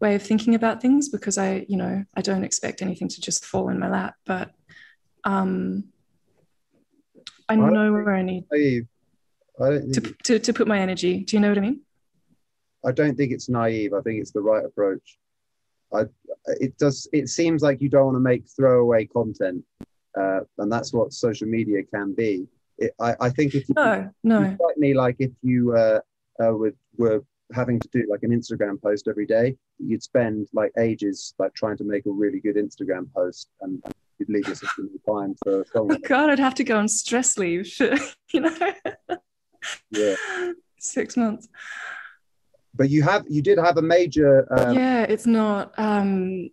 way 0.00 0.14
of 0.14 0.22
thinking 0.22 0.54
about 0.54 0.80
things 0.80 1.08
because 1.08 1.38
I, 1.38 1.66
you 1.68 1.76
know, 1.76 2.04
I 2.16 2.22
don't 2.22 2.44
expect 2.44 2.82
anything 2.82 3.08
to 3.08 3.20
just 3.20 3.44
fall 3.44 3.68
in 3.68 3.78
my 3.78 3.90
lap, 3.90 4.14
but 4.24 4.50
um, 5.24 5.84
I, 7.48 7.56
know 7.56 7.92
where 7.92 8.14
I 8.14 8.22
need 8.22 8.44
naive. 8.50 8.86
I 9.60 9.70
to, 9.92 10.14
to, 10.24 10.38
to 10.38 10.52
put 10.52 10.68
my 10.68 10.78
energy. 10.78 11.20
Do 11.20 11.36
you 11.36 11.40
know 11.40 11.48
what 11.48 11.58
I 11.58 11.62
mean? 11.62 11.80
I 12.84 12.92
don't 12.92 13.16
think 13.16 13.32
it's 13.32 13.48
naive. 13.48 13.92
I 13.92 14.00
think 14.02 14.20
it's 14.20 14.30
the 14.30 14.40
right 14.40 14.64
approach. 14.64 15.18
I, 15.92 16.04
it 16.46 16.76
does. 16.78 17.08
It 17.12 17.28
seems 17.28 17.62
like 17.62 17.80
you 17.80 17.88
don't 17.88 18.06
want 18.06 18.16
to 18.16 18.20
make 18.20 18.44
throwaway 18.48 19.06
content, 19.06 19.64
uh, 20.18 20.40
and 20.58 20.70
that's 20.70 20.92
what 20.92 21.12
social 21.12 21.48
media 21.48 21.82
can 21.82 22.14
be. 22.14 22.46
It, 22.78 22.92
I, 23.00 23.16
I 23.20 23.30
think 23.30 23.54
if 23.54 23.68
you, 23.68 23.74
no, 23.74 24.10
no, 24.22 24.56
certainly 24.60 24.94
like 24.94 25.16
if 25.18 25.32
you 25.42 25.74
uh, 25.74 26.00
uh, 26.42 26.54
would, 26.54 26.76
were 26.96 27.24
having 27.52 27.80
to 27.80 27.88
do 27.92 28.06
like 28.08 28.22
an 28.22 28.30
Instagram 28.30 28.80
post 28.80 29.08
every 29.08 29.26
day, 29.26 29.56
you'd 29.78 30.02
spend 30.02 30.48
like 30.52 30.72
ages 30.78 31.34
like 31.38 31.54
trying 31.54 31.78
to 31.78 31.84
make 31.84 32.06
a 32.06 32.10
really 32.10 32.40
good 32.40 32.56
Instagram 32.56 33.12
post, 33.12 33.48
and, 33.62 33.80
and 33.84 33.94
you'd 34.18 34.28
leave 34.28 34.46
yourself 34.46 34.74
in 34.78 34.90
time 35.08 35.34
for. 35.42 35.64
Oh 35.74 35.86
God, 36.06 36.30
I'd 36.30 36.38
have 36.38 36.54
to 36.56 36.64
go 36.64 36.78
on 36.78 36.86
stress 36.86 37.38
leave. 37.38 37.74
you 38.32 38.40
know. 38.40 38.56
Yeah. 39.90 40.14
Six 40.78 41.16
months. 41.16 41.48
But 42.74 42.90
you 42.90 43.02
have 43.02 43.24
you 43.28 43.42
did 43.42 43.58
have 43.58 43.76
a 43.76 43.82
major 43.82 44.46
um, 44.56 44.74
yeah 44.74 45.02
it's 45.02 45.26
not 45.26 45.72
um 45.78 46.50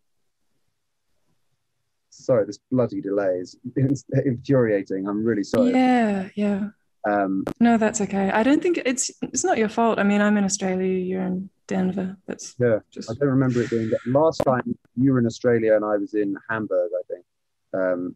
sorry 2.10 2.46
this 2.46 2.60
bloody 2.72 3.02
delay 3.02 3.38
is 3.40 3.56
infuriating. 4.26 5.08
I'm 5.08 5.24
really 5.24 5.44
sorry. 5.44 5.72
Yeah 5.72 6.30
yeah. 6.36 6.70
Um 7.08 7.44
no 7.60 7.78
that's 7.78 8.02
okay. 8.02 8.32
I 8.32 8.42
don't 8.42 8.64
think 8.64 8.80
it's 8.84 9.12
it's 9.22 9.44
not 9.44 9.58
your 9.60 9.70
fault. 9.70 10.00
I 10.00 10.04
mean 10.04 10.22
i'm 10.22 10.38
in 10.38 10.44
australia 10.44 10.88
you're 10.88 11.22
in 11.22 11.50
denver. 11.68 12.18
That's 12.28 12.56
yeah. 12.60 12.80
just... 12.92 13.12
i 13.12 13.14
don't 13.14 13.30
remember 13.30 13.62
it 13.62 13.70
being 13.70 13.90
that. 13.90 14.00
last 14.08 14.38
time 14.38 14.76
you 14.96 15.14
were 15.14 15.20
in 15.20 15.26
australia 15.26 15.76
and 15.76 15.86
i 15.86 15.98
was 15.98 16.14
in 16.16 16.36
hamburg 16.50 16.90
i 17.00 17.04
think. 17.14 17.26
Um 17.74 18.16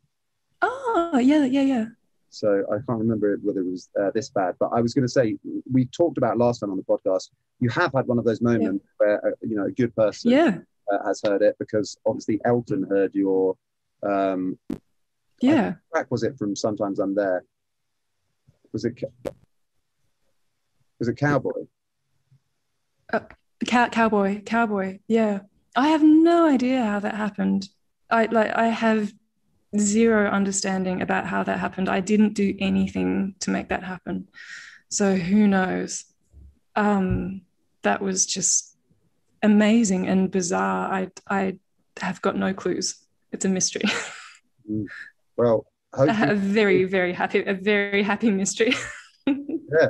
oh 0.63 1.19
yeah 1.19 1.45
yeah 1.45 1.61
yeah 1.61 1.85
so 2.29 2.63
I 2.71 2.75
can't 2.75 2.99
remember 2.99 3.37
whether 3.41 3.61
it 3.61 3.69
was 3.69 3.89
uh, 3.99 4.11
this 4.13 4.29
bad. 4.29 4.55
But 4.59 4.67
I 4.67 4.81
was 4.81 4.93
going 4.93 5.05
to 5.05 5.11
say 5.11 5.37
we 5.71 5.85
talked 5.85 6.17
about 6.17 6.37
last 6.37 6.59
time 6.59 6.71
on 6.71 6.77
the 6.77 6.83
podcast. 6.83 7.29
You 7.59 7.69
have 7.69 7.91
had 7.93 8.07
one 8.07 8.19
of 8.19 8.25
those 8.25 8.41
moments 8.41 8.85
yeah. 8.85 9.07
where 9.07 9.27
uh, 9.27 9.31
you 9.41 9.55
know 9.55 9.65
a 9.65 9.71
good 9.71 9.95
person 9.95 10.31
yeah. 10.31 10.57
uh, 10.91 11.05
has 11.05 11.21
heard 11.23 11.41
it 11.41 11.55
because 11.59 11.97
obviously 12.05 12.39
Elton 12.45 12.85
heard 12.89 13.13
your. 13.13 13.55
Um, 14.03 14.57
yeah. 15.41 15.75
Track 15.91 16.11
was 16.11 16.23
it 16.23 16.37
from 16.37 16.55
Sometimes 16.55 16.99
I'm 16.99 17.15
There? 17.15 17.43
Was 18.73 18.85
it? 18.85 19.01
Was 20.99 21.07
it 21.07 21.17
Cowboy? 21.17 21.65
Uh, 23.11 23.21
cow- 23.65 23.89
cowboy, 23.89 24.41
cowboy. 24.41 24.99
Yeah, 25.07 25.41
I 25.75 25.89
have 25.89 26.03
no 26.03 26.47
idea 26.47 26.83
how 26.83 26.99
that 26.99 27.15
happened. 27.15 27.69
I 28.09 28.25
like 28.25 28.51
I 28.55 28.67
have 28.67 29.11
zero 29.77 30.29
understanding 30.29 31.01
about 31.01 31.25
how 31.27 31.43
that 31.43 31.59
happened. 31.59 31.89
I 31.89 31.99
didn't 31.99 32.33
do 32.33 32.55
anything 32.59 33.35
to 33.41 33.51
make 33.51 33.69
that 33.69 33.83
happen. 33.83 34.27
So 34.89 35.15
who 35.15 35.47
knows? 35.47 36.05
Um, 36.75 37.41
that 37.83 38.01
was 38.01 38.25
just 38.25 38.75
amazing 39.43 40.07
and 40.07 40.31
bizarre. 40.31 40.91
I, 40.91 41.09
I 41.29 41.59
have 41.99 42.21
got 42.21 42.35
no 42.35 42.53
clues. 42.53 42.95
It's 43.31 43.45
a 43.45 43.49
mystery. 43.49 43.83
Mm. 44.69 44.85
well, 45.35 45.65
a 45.93 46.35
very, 46.35 46.83
very 46.83 47.11
happy, 47.11 47.43
a 47.43 47.55
very 47.55 48.03
happy 48.03 48.29
mystery. 48.29 48.75
yeah. 49.25 49.89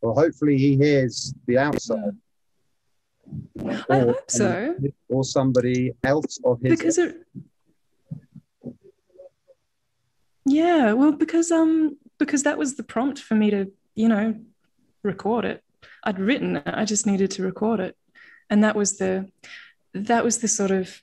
Well, 0.00 0.14
hopefully 0.14 0.56
he 0.56 0.78
hears 0.78 1.34
the 1.46 1.58
outside. 1.58 2.16
Yeah. 3.62 3.82
I 3.90 3.98
hope 3.98 4.30
so. 4.30 4.76
Or 5.10 5.24
somebody 5.24 5.92
else 6.04 6.38
of 6.42 6.58
his. 6.62 6.78
Because 6.78 6.96
it, 6.96 7.16
Yeah, 10.46 10.94
well, 10.94 11.12
because 11.12 11.50
um, 11.50 11.98
because 12.18 12.42
that 12.44 12.58
was 12.58 12.76
the 12.76 12.82
prompt 12.82 13.18
for 13.18 13.34
me 13.34 13.50
to, 13.50 13.70
you 13.94 14.08
know, 14.08 14.34
record 15.02 15.44
it. 15.44 15.62
I'd 16.04 16.18
written 16.18 16.56
it. 16.56 16.64
I 16.66 16.84
just 16.84 17.06
needed 17.06 17.30
to 17.32 17.42
record 17.42 17.80
it, 17.80 17.96
and 18.48 18.64
that 18.64 18.76
was 18.76 18.98
the, 18.98 19.30
that 19.94 20.24
was 20.24 20.38
the 20.38 20.48
sort 20.48 20.70
of 20.70 21.02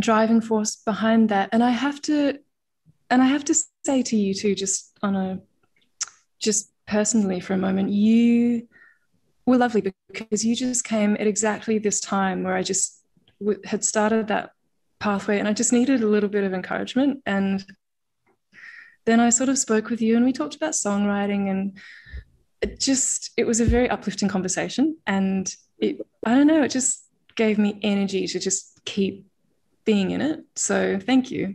driving 0.00 0.40
force 0.40 0.76
behind 0.76 1.28
that. 1.28 1.48
And 1.52 1.62
I 1.62 1.70
have 1.70 2.02
to, 2.02 2.38
and 3.08 3.22
I 3.22 3.26
have 3.26 3.44
to 3.46 3.54
say 3.84 4.02
to 4.02 4.16
you 4.16 4.34
too, 4.34 4.54
just 4.54 4.96
on 5.02 5.16
a, 5.16 5.40
just 6.38 6.70
personally 6.86 7.40
for 7.40 7.54
a 7.54 7.58
moment, 7.58 7.90
you 7.90 8.68
were 9.46 9.56
lovely 9.56 9.92
because 10.12 10.44
you 10.44 10.56
just 10.56 10.84
came 10.84 11.14
at 11.14 11.26
exactly 11.26 11.78
this 11.78 12.00
time 12.00 12.42
where 12.42 12.56
I 12.56 12.62
just 12.62 13.00
w- 13.40 13.60
had 13.64 13.84
started 13.84 14.28
that 14.28 14.50
pathway, 14.98 15.38
and 15.38 15.46
I 15.46 15.52
just 15.52 15.72
needed 15.72 16.02
a 16.02 16.06
little 16.08 16.28
bit 16.28 16.44
of 16.44 16.52
encouragement 16.52 17.22
and 17.26 17.64
then 19.06 19.20
I 19.20 19.30
sort 19.30 19.48
of 19.48 19.58
spoke 19.58 19.88
with 19.88 20.02
you 20.02 20.16
and 20.16 20.24
we 20.24 20.32
talked 20.32 20.56
about 20.56 20.72
songwriting 20.72 21.50
and 21.50 21.78
it 22.60 22.80
just 22.80 23.30
it 23.36 23.46
was 23.46 23.60
a 23.60 23.64
very 23.64 23.88
uplifting 23.88 24.28
conversation 24.28 24.96
and 25.06 25.54
it 25.78 26.00
I 26.24 26.34
don't 26.34 26.46
know 26.46 26.62
it 26.62 26.70
just 26.70 27.04
gave 27.36 27.58
me 27.58 27.78
energy 27.82 28.26
to 28.26 28.38
just 28.38 28.84
keep 28.84 29.26
being 29.84 30.10
in 30.10 30.20
it. 30.20 30.40
So 30.56 30.98
thank 30.98 31.30
you. 31.30 31.54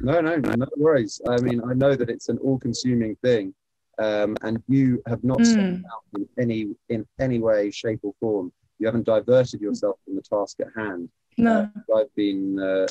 No 0.00 0.20
no 0.20 0.36
no 0.36 0.66
worries. 0.76 1.20
I 1.28 1.36
mean 1.40 1.60
I 1.68 1.74
know 1.74 1.94
that 1.94 2.08
it's 2.08 2.28
an 2.28 2.38
all-consuming 2.38 3.16
thing 3.16 3.54
um, 3.98 4.36
and 4.42 4.62
you 4.68 5.02
have 5.06 5.22
not 5.22 5.38
mm. 5.38 5.82
out 5.92 6.04
in 6.14 6.28
any 6.38 6.74
in 6.88 7.06
any 7.20 7.38
way 7.38 7.70
shape 7.70 8.00
or 8.02 8.14
form. 8.20 8.52
You 8.78 8.86
haven't 8.86 9.06
diverted 9.06 9.60
yourself 9.60 9.96
from 10.04 10.16
the 10.16 10.22
task 10.22 10.60
at 10.60 10.68
hand 10.76 11.08
no. 11.36 11.68
uh, 11.90 11.96
I've 11.96 12.14
been 12.14 12.58
uh, 12.58 12.86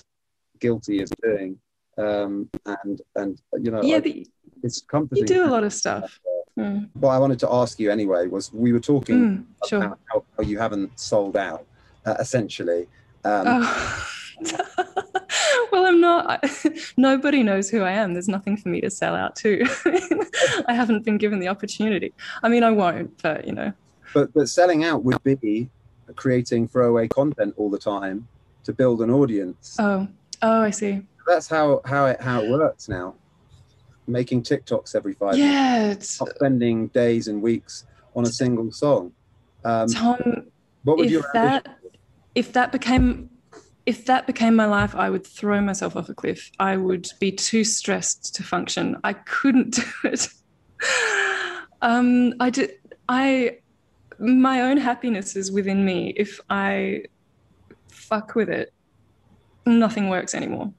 guilty 0.60 1.02
of 1.02 1.10
doing 1.22 1.58
um, 2.02 2.50
and 2.66 3.02
and 3.16 3.42
you 3.60 3.72
know, 3.72 3.82
yeah, 3.82 4.00
I, 4.04 4.26
it's 4.64 4.82
comforting. 4.82 5.24
You 5.24 5.28
do 5.28 5.46
a 5.46 5.52
lot 5.52 5.64
of 5.64 5.74
stuff. 5.74 6.20
Mm. 6.58 6.90
What 6.94 7.12
I 7.12 7.20
wanted 7.20 7.40
to 7.40 7.52
ask 7.52 7.80
you 7.80 7.92
anyway 7.92 8.28
was 8.28 8.52
we 8.54 8.74
were 8.74 8.80
talking 8.80 9.16
mm, 9.16 9.68
sure. 9.68 9.84
about 9.84 10.00
how, 10.12 10.24
how, 10.38 10.44
you 10.44 10.60
haven't 10.60 11.00
sold 11.00 11.38
out, 11.38 11.66
uh, 12.06 12.16
essentially. 12.20 12.88
Um, 13.24 13.46
oh. 13.48 14.08
well, 15.72 15.86
I'm 15.86 16.02
not. 16.02 16.46
nobody 16.98 17.42
knows 17.44 17.70
who 17.70 17.82
I 17.82 17.92
am. 17.92 18.14
There's 18.14 18.28
nothing 18.28 18.58
for 18.58 18.70
me 18.70 18.82
to 18.82 18.90
sell 18.90 19.16
out 19.16 19.36
to. 19.38 19.66
I 20.68 20.74
haven't 20.74 21.06
been 21.06 21.18
given 21.18 21.40
the 21.40 21.48
opportunity. 21.48 22.14
I 22.44 22.50
mean, 22.50 22.64
I 22.64 22.72
won't, 22.72 23.22
but 23.22 23.46
you 23.46 23.54
know. 23.54 23.72
But 24.14 24.34
but 24.34 24.50
selling 24.50 24.84
out 24.84 25.04
would 25.04 25.24
be 25.24 25.70
creating 26.16 26.68
throwaway 26.68 27.08
content 27.08 27.54
all 27.58 27.70
the 27.70 27.80
time 27.80 28.28
to 28.66 28.74
build 28.74 29.02
an 29.02 29.10
audience. 29.10 29.78
Oh, 29.80 30.08
oh, 30.42 30.62
I 30.62 30.72
see 30.72 31.02
that's 31.28 31.48
how 31.48 31.82
how 31.86 32.08
it 32.08 32.22
how 32.22 32.42
it 32.42 32.50
works 32.50 32.90
now. 32.90 33.16
Making 34.08 34.44
TikToks 34.44 34.96
every 34.96 35.14
five 35.14 35.38
yeah, 35.38 35.80
minutes, 35.84 36.20
spending 36.20 36.88
days 36.88 37.28
and 37.28 37.42
weeks 37.42 37.86
on 38.16 38.24
a 38.24 38.30
single 38.30 38.72
song. 38.72 39.14
Um, 39.64 39.88
Tom, 39.88 40.48
what 40.84 40.98
would 40.98 41.12
if 41.12 41.26
that 41.34 41.78
if 42.36 42.54
that 42.54 42.72
became 42.72 43.30
if 43.86 44.06
that 44.06 44.28
became 44.28 44.56
my 44.56 44.66
life, 44.66 44.96
I 44.96 45.10
would 45.10 45.26
throw 45.26 45.62
myself 45.62 45.96
off 45.96 46.10
a 46.10 46.14
cliff. 46.14 46.52
I 46.60 46.78
would 46.78 47.08
be 47.20 47.32
too 47.32 47.64
stressed 47.64 48.36
to 48.36 48.44
function. 48.44 48.98
I 49.04 49.14
couldn't 49.14 49.72
do 49.76 49.84
it. 50.06 50.28
um, 51.82 52.34
I 52.40 52.50
did. 52.50 52.74
I 53.10 53.58
my 54.20 54.62
own 54.62 54.78
happiness 54.78 55.36
is 55.36 55.52
within 55.52 55.84
me. 55.84 56.14
If 56.16 56.40
I 56.50 57.06
fuck 57.88 58.36
with 58.36 58.50
it, 58.50 58.74
nothing 59.66 60.10
works 60.10 60.36
anymore. 60.36 60.74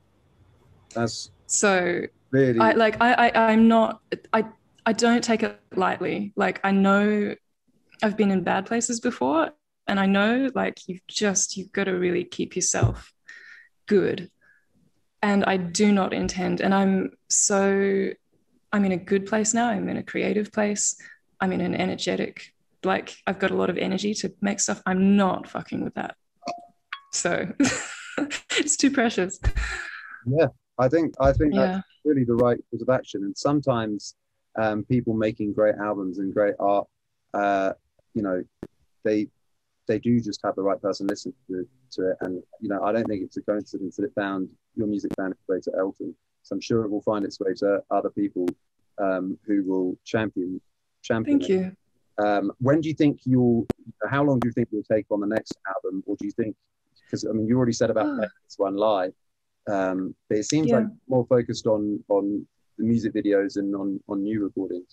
That's 0.94 1.30
so 1.46 2.02
really 2.30 2.60
I 2.60 2.72
like 2.72 2.96
I, 3.00 3.12
I 3.14 3.52
I'm 3.52 3.68
not 3.68 4.00
I 4.32 4.44
I 4.84 4.92
don't 4.92 5.22
take 5.22 5.42
it 5.42 5.60
lightly. 5.74 6.32
Like 6.36 6.60
I 6.64 6.70
know 6.72 7.34
I've 8.02 8.16
been 8.16 8.30
in 8.30 8.42
bad 8.42 8.66
places 8.66 9.00
before 9.00 9.52
and 9.86 10.00
I 10.00 10.06
know 10.06 10.50
like 10.54 10.88
you've 10.88 11.06
just 11.06 11.56
you've 11.56 11.72
got 11.72 11.84
to 11.84 11.92
really 11.92 12.24
keep 12.24 12.56
yourself 12.56 13.12
good. 13.86 14.30
And 15.22 15.44
I 15.44 15.56
do 15.56 15.92
not 15.92 16.12
intend 16.12 16.60
and 16.60 16.74
I'm 16.74 17.12
so 17.28 18.10
I'm 18.72 18.84
in 18.84 18.92
a 18.92 18.96
good 18.96 19.26
place 19.26 19.54
now. 19.54 19.68
I'm 19.68 19.88
in 19.88 19.98
a 19.98 20.02
creative 20.02 20.50
place. 20.50 20.96
I'm 21.40 21.52
in 21.52 21.60
an 21.60 21.74
energetic 21.74 22.52
like 22.84 23.16
I've 23.26 23.38
got 23.38 23.50
a 23.50 23.56
lot 23.56 23.70
of 23.70 23.78
energy 23.78 24.14
to 24.14 24.32
make 24.40 24.60
stuff. 24.60 24.82
I'm 24.86 25.16
not 25.16 25.48
fucking 25.48 25.84
with 25.84 25.94
that. 25.94 26.16
So 27.12 27.52
it's 28.56 28.76
too 28.76 28.90
precious. 28.90 29.38
Yeah. 30.26 30.46
I 30.82 30.88
think 30.88 31.14
I 31.20 31.32
think 31.32 31.54
yeah. 31.54 31.66
that's 31.66 31.86
really 32.04 32.24
the 32.24 32.34
right 32.34 32.58
course 32.70 32.82
of 32.82 32.88
action. 32.88 33.22
And 33.24 33.36
sometimes 33.36 34.16
um, 34.60 34.84
people 34.84 35.14
making 35.14 35.52
great 35.52 35.76
albums 35.76 36.18
and 36.18 36.34
great 36.34 36.54
art, 36.58 36.86
uh, 37.34 37.72
you 38.14 38.22
know, 38.22 38.42
they 39.04 39.28
they 39.86 39.98
do 39.98 40.20
just 40.20 40.40
have 40.44 40.54
the 40.56 40.62
right 40.62 40.80
person 40.80 41.06
listen 41.06 41.32
to, 41.48 41.66
to 41.92 42.10
it. 42.10 42.16
And 42.20 42.42
you 42.60 42.68
know, 42.68 42.82
I 42.82 42.92
don't 42.92 43.06
think 43.06 43.22
it's 43.22 43.36
a 43.36 43.42
coincidence 43.42 43.96
that 43.96 44.04
it 44.04 44.12
found 44.14 44.48
your 44.74 44.86
music 44.86 45.12
found 45.16 45.32
its 45.32 45.42
way 45.48 45.60
to 45.60 45.72
Elton. 45.78 46.14
So 46.42 46.54
I'm 46.54 46.60
sure 46.60 46.84
it 46.84 46.90
will 46.90 47.02
find 47.02 47.24
its 47.24 47.38
way 47.38 47.54
to 47.58 47.82
other 47.90 48.10
people 48.10 48.46
um, 48.98 49.38
who 49.46 49.64
will 49.64 49.96
champion 50.04 50.60
champion. 51.02 51.38
Thank 51.38 51.50
it. 51.50 51.54
you. 51.54 51.76
Um, 52.24 52.52
when 52.58 52.80
do 52.80 52.88
you 52.88 52.94
think 52.94 53.20
you'll? 53.24 53.66
How 54.10 54.22
long 54.24 54.38
do 54.40 54.48
you 54.48 54.52
think 54.52 54.68
you'll 54.72 54.82
take 54.82 55.06
on 55.10 55.20
the 55.20 55.26
next 55.26 55.56
album, 55.74 56.02
or 56.06 56.16
do 56.16 56.26
you 56.26 56.32
think? 56.32 56.56
Because 57.04 57.24
I 57.24 57.32
mean, 57.32 57.46
you 57.46 57.56
already 57.56 57.72
said 57.72 57.90
about 57.90 58.06
Oh. 58.06 58.26
this 58.44 58.58
one 58.58 58.76
live, 58.76 59.14
um, 59.70 60.14
but 60.28 60.38
it 60.38 60.44
seems 60.44 60.68
Yeah. 60.68 60.78
like 60.78 60.86
more 61.08 61.26
focused 61.26 61.66
on 61.66 62.02
on 62.08 62.46
the 62.78 62.84
music 62.84 63.14
videos 63.14 63.56
and 63.56 63.74
on 63.74 64.00
on 64.08 64.22
new 64.22 64.42
recordings. 64.42 64.92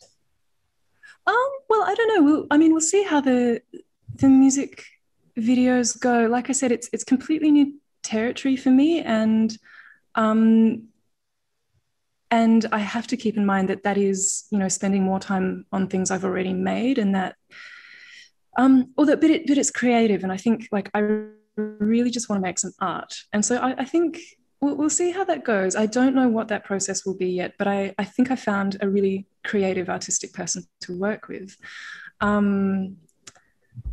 Um, 1.26 1.50
well, 1.70 1.84
I 1.84 1.96
don't 1.96 2.08
know. 2.16 2.24
We'll, 2.24 2.48
I 2.52 2.58
mean, 2.58 2.72
we'll 2.72 2.82
see 2.82 3.04
how 3.04 3.22
the 3.22 3.62
the 4.16 4.28
music 4.30 4.84
videos 5.38 6.00
go. 6.00 6.28
Like 6.28 6.50
I 6.50 6.54
said, 6.54 6.72
it's 6.72 6.90
it's 6.94 7.04
completely 7.04 7.52
new 7.52 7.74
territory 8.04 8.56
for 8.56 8.70
me, 8.70 9.02
and 9.02 9.56
um, 10.16 10.88
and 12.32 12.66
I 12.72 12.80
have 12.80 13.08
to 13.08 13.18
keep 13.18 13.38
in 13.38 13.46
mind 13.46 13.70
that 13.70 13.84
that 13.84 13.98
is, 13.98 14.46
you 14.52 14.58
know, 14.60 14.68
spending 14.68 15.04
more 15.04 15.20
time 15.20 15.66
on 15.72 15.88
things 15.88 16.12
I've 16.12 16.26
already 16.26 16.54
made, 16.54 16.98
and 16.98 17.16
that, 17.16 17.36
um, 18.58 18.94
although, 18.98 19.16
but 19.16 19.30
it, 19.30 19.48
but 19.48 19.58
it's 19.58 19.72
creative, 19.72 20.24
and 20.24 20.32
I 20.32 20.38
think 20.38 20.68
like 20.72 20.90
I 20.94 21.00
really 21.58 22.12
just 22.12 22.30
want 22.30 22.42
to 22.42 22.48
make 22.48 22.60
some 22.60 22.74
art, 22.80 23.14
and 23.34 23.44
so 23.44 23.58
I, 23.58 23.82
I 23.82 23.86
think 23.86 24.20
we'll, 24.62 24.76
we'll 24.76 24.90
see 24.90 25.12
how 25.12 25.24
that 25.26 25.44
goes. 25.44 25.76
I 25.76 25.86
don't 25.86 26.16
know 26.16 26.28
what 26.28 26.50
that 26.50 26.64
process 26.64 27.06
will 27.06 27.16
be 27.16 27.30
yet, 27.30 27.54
but 27.58 27.68
I, 27.68 27.94
I 27.98 28.06
think 28.06 28.32
I 28.32 28.36
found 28.36 28.78
a 28.82 28.90
really 28.90 29.28
creative, 29.44 29.90
artistic 29.90 30.34
person 30.34 30.64
to 30.82 30.98
work 30.98 31.28
with. 31.28 31.56
Um, 32.22 32.98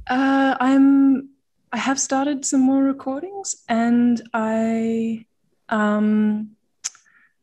uh, 0.08 0.56
I'm 0.60 1.30
I 1.72 1.78
have 1.78 2.00
started 2.00 2.44
some 2.44 2.60
more 2.60 2.82
recordings, 2.82 3.56
and 3.68 4.22
I, 4.32 5.26
um, 5.68 6.52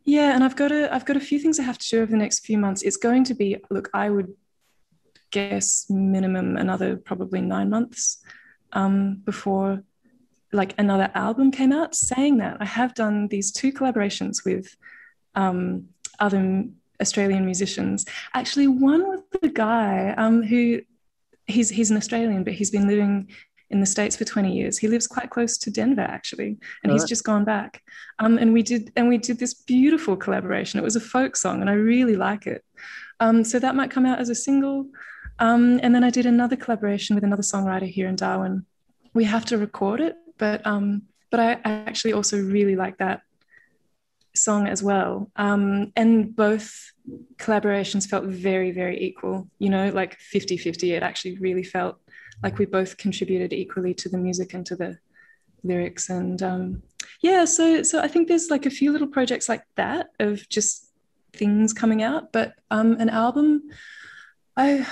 yeah, 0.05 0.33
and 0.33 0.43
I've 0.43 0.55
got 0.55 0.71
a 0.71 0.93
I've 0.93 1.05
got 1.05 1.17
a 1.17 1.21
few 1.21 1.39
things 1.39 1.59
I 1.59 1.63
have 1.63 1.77
to 1.77 1.89
do 1.89 2.01
over 2.01 2.11
the 2.11 2.17
next 2.17 2.45
few 2.45 2.57
months. 2.57 2.81
It's 2.81 2.97
going 2.97 3.25
to 3.25 3.33
be 3.33 3.57
look, 3.69 3.89
I 3.93 4.09
would 4.09 4.33
guess 5.31 5.85
minimum 5.89 6.57
another 6.57 6.95
probably 6.95 7.41
nine 7.41 7.69
months 7.69 8.23
um, 8.71 9.21
before 9.25 9.83
like 10.53 10.73
another 10.77 11.09
album 11.15 11.51
came 11.51 11.71
out. 11.71 11.95
Saying 11.95 12.37
that, 12.37 12.57
I 12.59 12.65
have 12.65 12.93
done 12.93 13.27
these 13.27 13.51
two 13.51 13.71
collaborations 13.71 14.45
with 14.45 14.75
um, 15.35 15.87
other 16.19 16.65
Australian 17.01 17.45
musicians. 17.45 18.05
Actually, 18.33 18.67
one 18.67 19.09
with 19.09 19.41
the 19.41 19.49
guy 19.49 20.13
um, 20.17 20.43
who 20.43 20.81
he's 21.47 21.69
he's 21.69 21.91
an 21.91 21.97
Australian, 21.97 22.43
but 22.43 22.53
he's 22.53 22.71
been 22.71 22.87
living 22.87 23.29
in 23.69 23.79
the 23.79 23.85
states 23.85 24.15
for 24.15 24.23
20 24.23 24.55
years. 24.55 24.77
He 24.77 24.87
lives 24.87 25.07
quite 25.07 25.31
close 25.31 25.57
to 25.57 25.71
Denver, 25.71 26.01
actually, 26.01 26.59
and 26.83 26.91
he's 26.91 27.05
just 27.05 27.23
gone 27.23 27.43
back. 27.43 27.81
Um, 28.19 28.37
and 28.37 28.53
we 28.53 28.61
did 28.61 28.91
and 28.95 29.09
we 29.09 29.17
did 29.17 29.39
this 29.39 29.53
beautiful 29.53 30.15
collaboration. 30.15 30.79
It 30.79 30.83
was 30.83 30.95
a 30.95 31.01
folk 31.01 31.35
song, 31.35 31.61
and 31.61 31.69
I 31.69 31.73
really 31.73 32.15
like 32.15 32.45
it. 32.47 32.63
Um, 33.19 33.43
so 33.43 33.59
that 33.59 33.75
might 33.75 33.91
come 33.91 34.05
out 34.05 34.19
as 34.19 34.29
a 34.29 34.35
single. 34.35 34.87
Um, 35.39 35.79
and 35.81 35.95
then 35.95 36.03
I 36.03 36.11
did 36.11 36.27
another 36.27 36.55
collaboration 36.55 37.15
with 37.15 37.23
another 37.23 37.41
songwriter 37.41 37.89
here 37.89 38.07
in 38.07 38.15
Darwin. 38.15 38.65
We 39.13 39.23
have 39.23 39.45
to 39.45 39.57
record 39.57 39.99
it, 39.99 40.15
but 40.43 40.59
um, 40.67 41.03
but 41.31 41.39
I, 41.39 41.51
actually 41.63 42.11
also 42.11 42.37
really 42.37 42.75
like 42.75 42.97
that 42.97 43.21
song 44.35 44.67
as 44.67 44.83
well. 44.83 45.31
Um, 45.37 45.93
and 45.95 46.35
both 46.35 46.91
collaborations 47.37 48.09
felt 48.09 48.25
very, 48.25 48.71
very 48.71 49.01
equal, 49.01 49.47
you 49.57 49.69
know, 49.69 49.87
like 49.87 50.19
50 50.19 50.57
50. 50.57 50.91
It 50.91 51.01
actually 51.01 51.37
really 51.37 51.63
felt 51.63 51.95
like 52.43 52.57
we 52.57 52.65
both 52.65 52.97
contributed 52.97 53.53
equally 53.53 53.93
to 53.93 54.09
the 54.09 54.17
music 54.17 54.53
and 54.53 54.65
to 54.65 54.75
the 54.75 54.97
lyrics. 55.63 56.09
And 56.09 56.43
um, 56.43 56.83
yeah, 57.21 57.45
so 57.45 57.83
so 57.83 58.01
I 58.01 58.09
think 58.09 58.27
there's 58.27 58.49
like 58.49 58.65
a 58.65 58.77
few 58.79 58.91
little 58.91 59.07
projects 59.07 59.47
like 59.47 59.63
that 59.75 60.07
of 60.19 60.49
just 60.49 60.91
things 61.31 61.71
coming 61.71 62.03
out, 62.03 62.33
but 62.33 62.55
um, 62.69 62.97
an 62.99 63.07
album, 63.07 63.61
I 64.57 64.85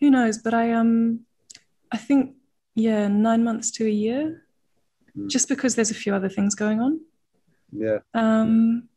who 0.00 0.10
knows, 0.10 0.38
but 0.38 0.54
I 0.54 0.72
um 0.72 1.26
I 1.92 1.98
think 1.98 2.37
yeah, 2.78 3.08
nine 3.08 3.42
months 3.42 3.70
to 3.72 3.86
a 3.86 3.90
year, 3.90 4.44
Mm. 5.16 5.28
just 5.28 5.48
because 5.48 5.74
there's 5.74 5.90
a 5.90 5.94
few 5.94 6.14
other 6.14 6.28
things 6.28 6.54
going 6.54 6.80
on. 6.80 7.00
Yeah, 7.72 7.98
Um, 8.14 8.88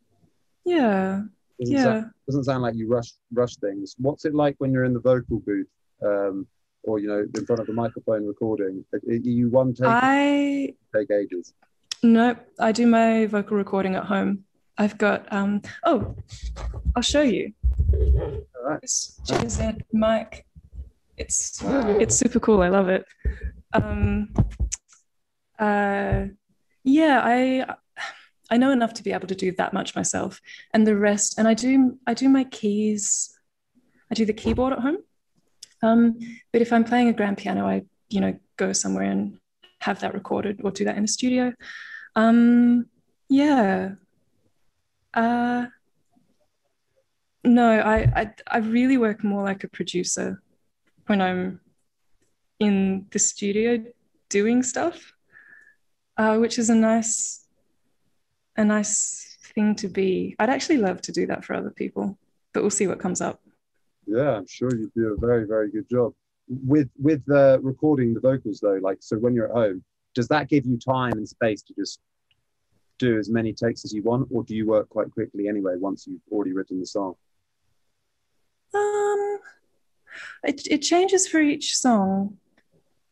yeah, 0.66 1.24
doesn't, 1.60 1.76
yeah. 1.76 1.84
sound, 1.84 2.12
doesn't 2.28 2.44
sound 2.44 2.62
like 2.64 2.76
you 2.76 2.88
rush 2.88 3.12
rush 3.34 3.56
things. 3.58 3.96
What's 3.98 4.26
it 4.26 4.36
like 4.36 4.56
when 4.60 4.72
you're 4.72 4.84
in 4.84 4.94
the 4.94 5.00
vocal 5.00 5.40
booth, 5.40 5.68
um, 6.06 6.48
or 6.84 7.00
you 7.00 7.08
know, 7.08 7.26
in 7.38 7.46
front 7.46 7.60
of 7.60 7.68
the 7.68 7.74
microphone 7.74 8.26
recording? 8.28 8.86
Are 8.94 9.00
you 9.14 9.50
one 9.50 9.74
take 9.74 9.88
I 9.88 10.74
take 10.96 11.10
ages? 11.12 11.54
nope. 12.04 12.38
I 12.60 12.72
do 12.72 12.86
my 12.88 13.26
vocal 13.26 13.58
recording 13.58 13.96
at 13.96 14.06
home. 14.06 14.44
I've 14.78 14.98
got 14.98 15.20
um. 15.34 15.62
Oh, 15.84 16.16
I'll 16.96 17.02
show 17.16 17.22
you. 17.24 17.54
All 17.94 18.64
right. 18.64 18.82
This 18.82 19.20
GZ 19.26 19.82
mic. 19.92 20.46
It's 21.18 21.62
it's 22.04 22.16
super 22.16 22.40
cool. 22.40 22.62
I 22.62 22.70
love 22.70 22.90
it. 22.90 23.06
Um. 23.74 24.34
Uh. 25.58 26.26
Yeah. 26.84 27.22
I. 27.24 27.76
I 28.50 28.58
know 28.58 28.72
enough 28.72 28.94
to 28.96 29.04
be 29.04 29.14
able 29.14 29.28
to 29.28 29.36
do 29.36 29.54
that 29.54 29.72
much 29.72 29.96
myself, 29.96 30.42
and 30.74 30.86
the 30.86 30.98
rest. 30.98 31.36
And 31.38 31.48
I 31.48 31.54
do. 31.54 31.98
I 32.06 32.14
do 32.14 32.28
my 32.28 32.44
keys. 32.44 33.38
I 34.12 34.16
do 34.16 34.26
the 34.26 34.34
keyboard 34.34 34.74
at 34.74 34.80
home. 34.80 34.98
Um. 35.82 36.20
But 36.52 36.62
if 36.62 36.74
I'm 36.74 36.84
playing 36.84 37.08
a 37.08 37.14
grand 37.14 37.38
piano, 37.38 37.66
I 37.68 37.84
you 38.10 38.20
know 38.20 38.38
go 38.58 38.74
somewhere 38.74 39.10
and 39.10 39.40
have 39.80 40.02
that 40.02 40.14
recorded 40.14 40.62
or 40.64 40.72
do 40.72 40.86
that 40.86 40.98
in 40.98 41.04
the 41.04 41.08
studio. 41.08 41.54
Um. 42.16 42.88
Yeah. 43.30 43.92
Uh. 45.14 45.68
No, 47.44 47.72
I, 47.72 47.98
I 48.16 48.34
I 48.48 48.58
really 48.60 48.98
work 48.98 49.24
more 49.24 49.44
like 49.44 49.64
a 49.64 49.68
producer 49.70 50.44
when 51.08 51.22
I'm 51.22 51.60
in 52.62 53.08
the 53.10 53.18
studio 53.18 53.84
doing 54.30 54.62
stuff, 54.62 55.14
uh, 56.18 56.38
which 56.38 56.60
is 56.60 56.70
a 56.70 56.76
nice 56.76 57.48
a 58.56 58.64
nice 58.64 59.38
thing 59.56 59.76
to 59.76 59.88
be. 59.88 60.36
I'd 60.38 60.50
actually 60.50 60.78
love 60.78 61.02
to 61.02 61.12
do 61.12 61.26
that 61.26 61.44
for 61.44 61.56
other 61.56 61.72
people, 61.72 62.18
but 62.54 62.62
we'll 62.62 62.70
see 62.70 62.88
what 62.88 63.00
comes 63.00 63.20
up. 63.20 63.42
Yeah, 64.06 64.38
I'm 64.38 64.48
sure 64.48 64.70
you 64.76 64.92
do 64.96 65.14
a 65.14 65.20
very 65.20 65.46
very 65.48 65.72
good 65.72 65.90
job 65.90 66.14
with 66.48 66.90
with 67.00 67.24
uh, 67.32 67.60
recording 67.62 68.14
the 68.14 68.20
vocals 68.20 68.60
though. 68.60 68.80
Like, 68.82 69.00
so 69.02 69.18
when 69.18 69.34
you're 69.34 69.50
at 69.50 69.56
home, 69.56 69.84
does 70.14 70.28
that 70.28 70.48
give 70.48 70.66
you 70.68 70.78
time 70.78 71.14
and 71.14 71.28
space 71.28 71.64
to 71.64 71.74
just 71.74 72.00
do 73.00 73.18
as 73.18 73.28
many 73.28 73.54
takes 73.54 73.84
as 73.86 73.92
you 73.92 74.04
want, 74.04 74.28
or 74.32 74.44
do 74.44 74.56
you 74.56 74.68
work 74.68 74.88
quite 74.90 75.10
quickly 75.10 75.48
anyway 75.48 75.74
once 75.78 76.06
you've 76.06 76.22
already 76.32 76.54
written 76.54 76.80
the 76.80 76.86
song? 76.86 77.16
Um, 78.76 79.40
it, 80.44 80.68
it 80.68 80.80
changes 80.80 81.28
for 81.28 81.40
each 81.40 81.76
song. 81.76 82.38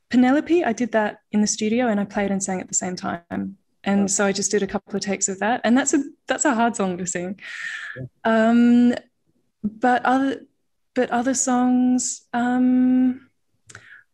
Penelope, 0.09 0.63
I 0.63 0.73
did 0.73 0.91
that 0.93 1.19
in 1.31 1.41
the 1.41 1.47
studio 1.47 1.87
and 1.87 1.99
I 1.99 2.05
played 2.05 2.31
and 2.31 2.41
sang 2.41 2.61
at 2.61 2.67
the 2.67 2.73
same 2.73 2.95
time. 2.95 3.57
And 3.83 4.09
so 4.11 4.25
I 4.25 4.31
just 4.31 4.51
did 4.51 4.63
a 4.63 4.67
couple 4.67 4.95
of 4.95 5.01
takes 5.01 5.29
of 5.29 5.39
that. 5.39 5.61
And 5.63 5.77
that's 5.77 5.93
a 5.93 6.03
that's 6.27 6.45
a 6.45 6.53
hard 6.53 6.75
song 6.75 6.97
to 6.97 7.07
sing. 7.07 7.39
Um, 8.23 8.93
but 9.63 10.03
other 10.05 10.41
but 10.95 11.09
other 11.11 11.33
songs, 11.33 12.27
um, 12.33 13.29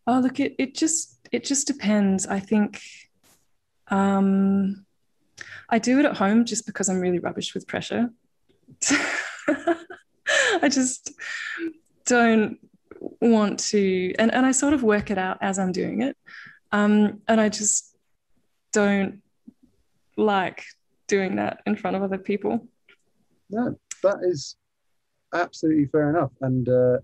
oh 0.05 0.19
look, 0.19 0.39
it 0.39 0.55
it 0.59 0.75
just 0.75 1.27
it 1.31 1.43
just 1.43 1.67
depends. 1.67 2.27
I 2.27 2.39
think 2.39 2.81
um 3.87 4.85
I 5.69 5.79
do 5.79 5.99
it 5.99 6.05
at 6.05 6.17
home 6.17 6.45
just 6.45 6.65
because 6.65 6.89
I'm 6.89 6.99
really 6.99 7.19
rubbish 7.19 7.53
with 7.53 7.67
pressure. 7.67 8.09
I 10.61 10.69
just 10.69 11.11
don't 12.05 12.59
want 13.31 13.59
to, 13.71 14.13
and, 14.19 14.33
and 14.33 14.45
I 14.45 14.51
sort 14.51 14.73
of 14.73 14.83
work 14.83 15.11
it 15.11 15.17
out 15.17 15.37
as 15.41 15.59
I'm 15.59 15.71
doing 15.71 16.01
it. 16.01 16.17
Um, 16.71 17.21
and 17.27 17.39
I 17.39 17.49
just 17.49 17.95
don't 18.73 19.21
like 20.17 20.63
doing 21.07 21.35
that 21.37 21.61
in 21.65 21.75
front 21.75 21.95
of 21.95 22.03
other 22.03 22.17
people. 22.17 22.67
No, 23.49 23.77
that 24.03 24.17
is 24.23 24.55
absolutely 25.33 25.85
fair 25.87 26.09
enough. 26.09 26.31
And 26.41 26.67
uh, 26.67 26.97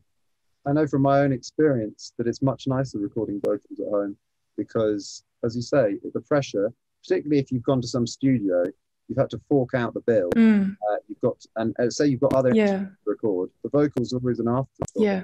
I 0.65 0.73
know 0.73 0.87
from 0.87 1.01
my 1.03 1.19
own 1.19 1.31
experience 1.31 2.13
that 2.17 2.27
it's 2.27 2.41
much 2.41 2.67
nicer 2.67 2.99
recording 2.99 3.39
vocals 3.45 3.79
at 3.79 3.87
home 3.87 4.17
because, 4.57 5.23
as 5.43 5.55
you 5.55 5.61
say, 5.61 5.97
the 6.13 6.21
pressure, 6.21 6.71
particularly 7.03 7.39
if 7.39 7.51
you've 7.51 7.63
gone 7.63 7.81
to 7.81 7.87
some 7.87 8.05
studio, 8.07 8.63
you've 9.07 9.17
had 9.17 9.29
to 9.29 9.41
fork 9.49 9.73
out 9.73 9.93
the 9.93 10.01
bill. 10.01 10.29
Mm, 10.35 10.75
Uh, 10.89 10.95
you've 11.07 11.21
got, 11.21 11.37
and 11.57 11.75
uh, 11.79 11.89
say 11.89 12.07
you've 12.07 12.21
got 12.21 12.33
other 12.33 12.53
yeah, 12.53 12.65
to 12.79 12.91
record, 13.05 13.49
the 13.63 13.69
vocals 13.69 14.13
are 14.13 14.17
always 14.17 14.39
an 14.39 14.47
afterthought. 14.47 15.03
yeah, 15.03 15.23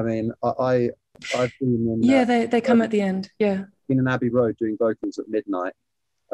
I 0.00 0.02
mean, 0.02 0.32
I, 0.42 0.48
I 0.48 0.90
I've 1.36 1.52
been 1.60 1.74
in 1.86 2.02
yeah. 2.02 2.22
uh, 2.22 2.24
They 2.24 2.46
they 2.46 2.60
come 2.60 2.82
at 2.82 2.90
the 2.90 3.00
end. 3.00 3.30
Yeah, 3.38 3.64
been 3.88 3.98
in 3.98 4.08
Abbey 4.08 4.30
Road 4.30 4.56
doing 4.58 4.76
vocals 4.78 5.18
at 5.18 5.28
midnight, 5.28 5.74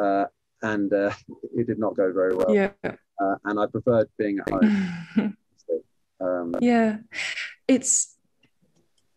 uh, 0.01 0.27
and 0.63 0.93
uh, 0.93 1.13
it 1.57 1.67
did 1.67 1.79
not 1.79 1.97
go 1.97 2.13
very 2.13 2.35
well. 2.35 2.55
yeah, 2.55 2.71
Uh, 2.85 3.35
and 3.45 3.59
I 3.59 3.67
preferred 3.67 4.09
being 4.19 4.39
at 4.39 4.51
home. 4.51 5.37
Um, 6.19 6.55
yeah. 6.61 6.99
It's 7.69 8.17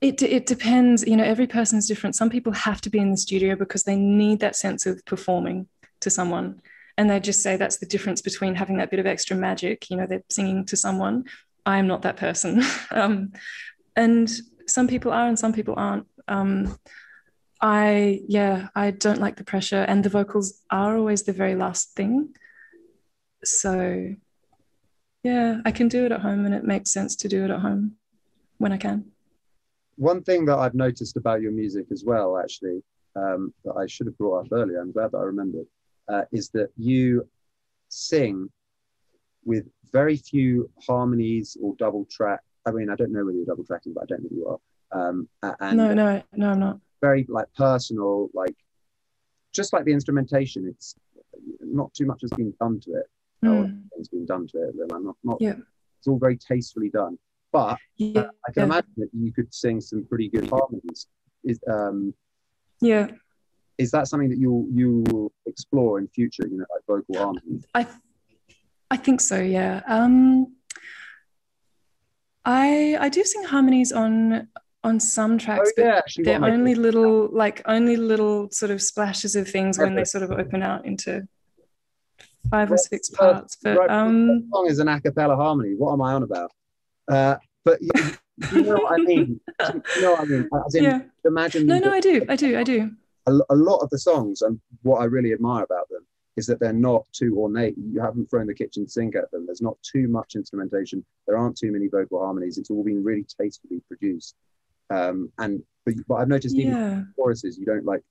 it 0.02 0.22
it 0.22 0.46
depends. 0.46 1.06
You 1.06 1.18
know, 1.18 1.24
every 1.24 1.48
person 1.48 1.78
is 1.78 1.88
different. 1.88 2.16
Some 2.16 2.30
people 2.30 2.54
have 2.54 2.82
to 2.82 2.90
be 2.90 3.00
in 3.00 3.12
the 3.12 3.18
studio 3.18 3.56
because 3.56 3.84
they 3.84 3.96
need 3.96 4.40
that 4.40 4.56
sense 4.56 4.86
of 4.86 5.04
performing 5.06 5.68
to 6.02 6.10
someone, 6.10 6.62
and 6.98 7.10
they 7.10 7.20
just 7.20 7.44
say 7.44 7.56
that's 7.56 7.78
the 7.78 7.86
difference 7.86 8.22
between 8.22 8.56
having 8.56 8.78
that 8.78 8.92
bit 8.92 9.00
of 9.00 9.06
extra 9.06 9.36
magic. 9.36 9.90
You 9.90 9.98
know, 9.98 10.08
they're 10.08 10.24
singing 10.30 10.66
to 10.66 10.78
someone. 10.78 11.26
I 11.66 11.78
am 11.78 11.88
not 11.88 12.02
that 12.04 12.18
person, 12.18 12.64
um, 12.92 13.34
and 14.00 14.32
some 14.66 14.88
people 14.88 15.12
are, 15.12 15.28
and 15.28 15.38
some 15.38 15.54
people 15.54 15.74
aren't. 15.78 16.08
Um, 16.28 16.78
I 17.62 18.22
yeah, 18.28 18.70
I 18.74 18.92
don't 18.92 19.20
like 19.20 19.36
the 19.36 19.44
pressure, 19.44 19.84
and 19.88 20.04
the 20.04 20.10
vocals 20.10 20.62
are 20.72 20.98
always 20.98 21.24
the 21.24 21.34
very 21.34 21.56
last 21.56 21.96
thing. 21.96 22.34
So 23.44 24.16
yeah, 25.24 25.60
I 25.66 25.72
can 25.72 25.90
do 25.90 26.06
it 26.06 26.12
at 26.14 26.22
home, 26.22 26.46
and 26.46 26.56
it 26.56 26.64
makes 26.64 26.92
sense 26.92 27.16
to 27.18 27.28
do 27.28 27.44
it 27.44 27.52
at 27.52 27.60
home 27.60 27.98
when 28.58 28.72
I 28.72 28.78
can. 28.78 29.12
One 29.98 30.24
thing 30.24 30.46
that 30.46 30.58
I've 30.58 30.76
noticed 30.76 31.18
about 31.18 31.42
your 31.42 31.52
music 31.52 31.88
as 31.92 32.06
well, 32.06 32.38
actually, 32.38 32.82
um, 33.18 33.54
that 33.66 33.74
I 33.74 33.86
should 33.86 34.08
have 34.08 34.18
brought 34.18 34.46
up 34.46 34.52
earlier, 34.54 34.80
I'm 34.80 34.94
glad 34.94 35.12
that 35.12 35.18
I 35.18 35.24
remembered, 35.24 35.68
uh, 36.08 36.24
is 36.32 36.50
that 36.52 36.70
you 36.78 37.28
sing 37.90 38.50
with 39.44 39.66
very 39.92 40.16
few 40.16 40.70
harmonies 40.88 41.58
or 41.62 41.76
double 41.78 42.06
track. 42.10 42.40
I 42.70 42.78
mean, 42.78 42.90
I 42.90 42.96
don't 42.96 43.12
know 43.12 43.26
whether 43.26 43.38
you're 43.38 43.46
double 43.46 43.64
tracking, 43.64 43.94
but 43.94 44.04
I 44.04 44.06
don't 44.08 44.22
think 44.22 44.34
you 44.34 44.48
are. 44.48 44.60
Um, 44.92 45.30
and 45.60 45.78
no, 45.78 45.94
no, 45.94 46.22
no, 46.36 46.52
I'm 46.52 46.60
not. 46.60 46.80
Very 47.02 47.26
like 47.30 47.48
personal, 47.56 48.30
like 48.34 48.56
just 49.54 49.74
like 49.74 49.86
the 49.86 49.94
instrumentation. 49.94 50.68
It's 50.68 50.96
not 51.62 51.94
too 51.94 52.06
much 52.06 52.22
has 52.22 52.32
been 52.32 52.54
done 52.60 52.80
to 52.82 52.92
it. 52.92 53.06
Mm. 53.44 53.84
It's 53.98 54.10
been 54.10 54.26
done 54.26 54.48
to 54.48 54.58
it. 54.58 54.76
I'm 54.94 55.06
not, 55.06 55.16
not. 55.24 55.38
Yeah. 55.40 55.56
It's 55.98 56.08
all 56.08 56.20
very 56.20 56.38
tastefully 56.38 56.90
done. 56.90 57.18
But 57.52 57.78
yeah. 57.98 58.22
uh, 58.22 58.30
I 58.48 58.52
can 58.52 58.62
yeah. 58.62 58.64
imagine 58.66 58.94
that 58.98 59.10
you 59.14 59.34
could 59.34 59.54
sing 59.54 59.82
some 59.82 60.06
pretty 60.06 60.30
good 60.30 60.50
harmonies. 60.50 61.08
Is 61.44 61.60
um. 61.68 62.14
Yeah. 62.82 63.08
Is 63.78 63.92
that 63.92 64.08
something 64.08 64.30
that 64.30 64.38
you 64.38 64.68
you 64.72 65.04
will 65.10 65.32
explore 65.46 66.00
in 66.00 66.08
future? 66.10 66.48
You 66.48 66.58
know, 66.58 66.66
like 66.74 66.84
vocal 66.86 67.18
harmonies. 67.18 67.66
I, 67.74 67.88
I 68.92 68.98
think 68.98 69.22
so. 69.22 69.40
Yeah. 69.40 69.82
Um. 69.88 70.54
I 72.50 72.98
I 73.00 73.10
do 73.10 73.24
sing 73.24 73.44
harmonies 73.44 73.92
on 73.92 74.48
on 74.84 75.00
some 75.00 75.38
tracks, 75.38 75.72
oh, 75.78 75.82
yeah, 75.82 76.02
but 76.16 76.26
they're 76.26 76.44
only 76.44 76.74
little, 76.74 77.30
like 77.32 77.62
only 77.66 77.98
little 77.98 78.50
sort 78.50 78.72
of 78.72 78.82
splashes 78.82 79.36
of 79.36 79.48
things 79.48 79.78
when 79.78 79.94
they 79.94 80.06
sort 80.06 80.24
of 80.24 80.32
open 80.32 80.64
out 80.64 80.86
into 80.86 81.28
five 82.50 82.72
or 82.72 82.78
six 82.78 83.10
parts. 83.10 83.58
But 83.62 83.78
right, 83.78 83.90
um, 83.90 84.48
song 84.52 84.68
is 84.68 84.80
an 84.80 84.88
a 84.88 85.00
cappella 85.02 85.36
harmony. 85.36 85.76
What 85.76 85.94
am 85.94 86.02
I 86.02 86.14
on 86.14 86.24
about? 86.24 86.52
Uh, 87.08 87.36
but 87.66 87.82
you, 87.82 87.92
you 88.54 88.64
know 88.64 88.78
what 88.78 88.94
I 88.94 89.04
mean. 89.04 89.40
you 89.96 90.02
know 90.02 90.12
what 90.12 90.22
I 90.22 90.26
mean. 90.26 90.50
In, 90.74 90.84
yeah. 90.84 91.02
imagine. 91.26 91.68
No, 91.68 91.78
no, 91.78 91.92
I 91.92 92.00
do, 92.00 92.26
I 92.30 92.36
do, 92.36 92.58
I 92.58 92.64
do. 92.64 92.90
A, 93.28 93.38
a 93.50 93.56
lot 93.56 93.80
of 93.80 93.90
the 93.90 94.00
songs, 94.00 94.42
and 94.42 94.60
what 94.82 95.02
I 95.02 95.06
really 95.06 95.34
admire 95.34 95.64
about 95.64 95.90
them 95.90 95.99
is 96.40 96.48
that 96.48 96.60
they're 96.60 96.74
not 96.74 97.06
too 97.12 97.38
ornate. 97.38 97.76
You 97.78 98.02
haven't 98.02 98.30
thrown 98.30 98.48
the 98.48 98.54
kitchen 98.54 98.88
sink 98.88 99.16
at 99.16 99.30
them. 99.30 99.46
There's 99.46 99.62
not 99.62 99.78
too 99.84 100.08
much 100.08 100.36
instrumentation. 100.36 101.06
There 101.28 101.38
aren't 101.38 101.58
too 101.58 101.72
many 101.72 101.88
vocal 101.88 102.20
harmonies. 102.20 102.58
It's 102.58 102.72
all 102.72 102.84
been 102.84 103.04
really 103.04 103.26
tastefully 103.40 103.82
produced. 103.88 104.36
Um, 104.90 105.32
and 105.38 105.62
but, 105.86 105.94
but 106.08 106.16
I've 106.16 106.28
noticed 106.28 106.56
even 106.56 106.74
yeah. 106.74 107.04
choruses, 107.16 107.60
you 107.60 107.66
don't 107.66 107.86
like 107.86 108.02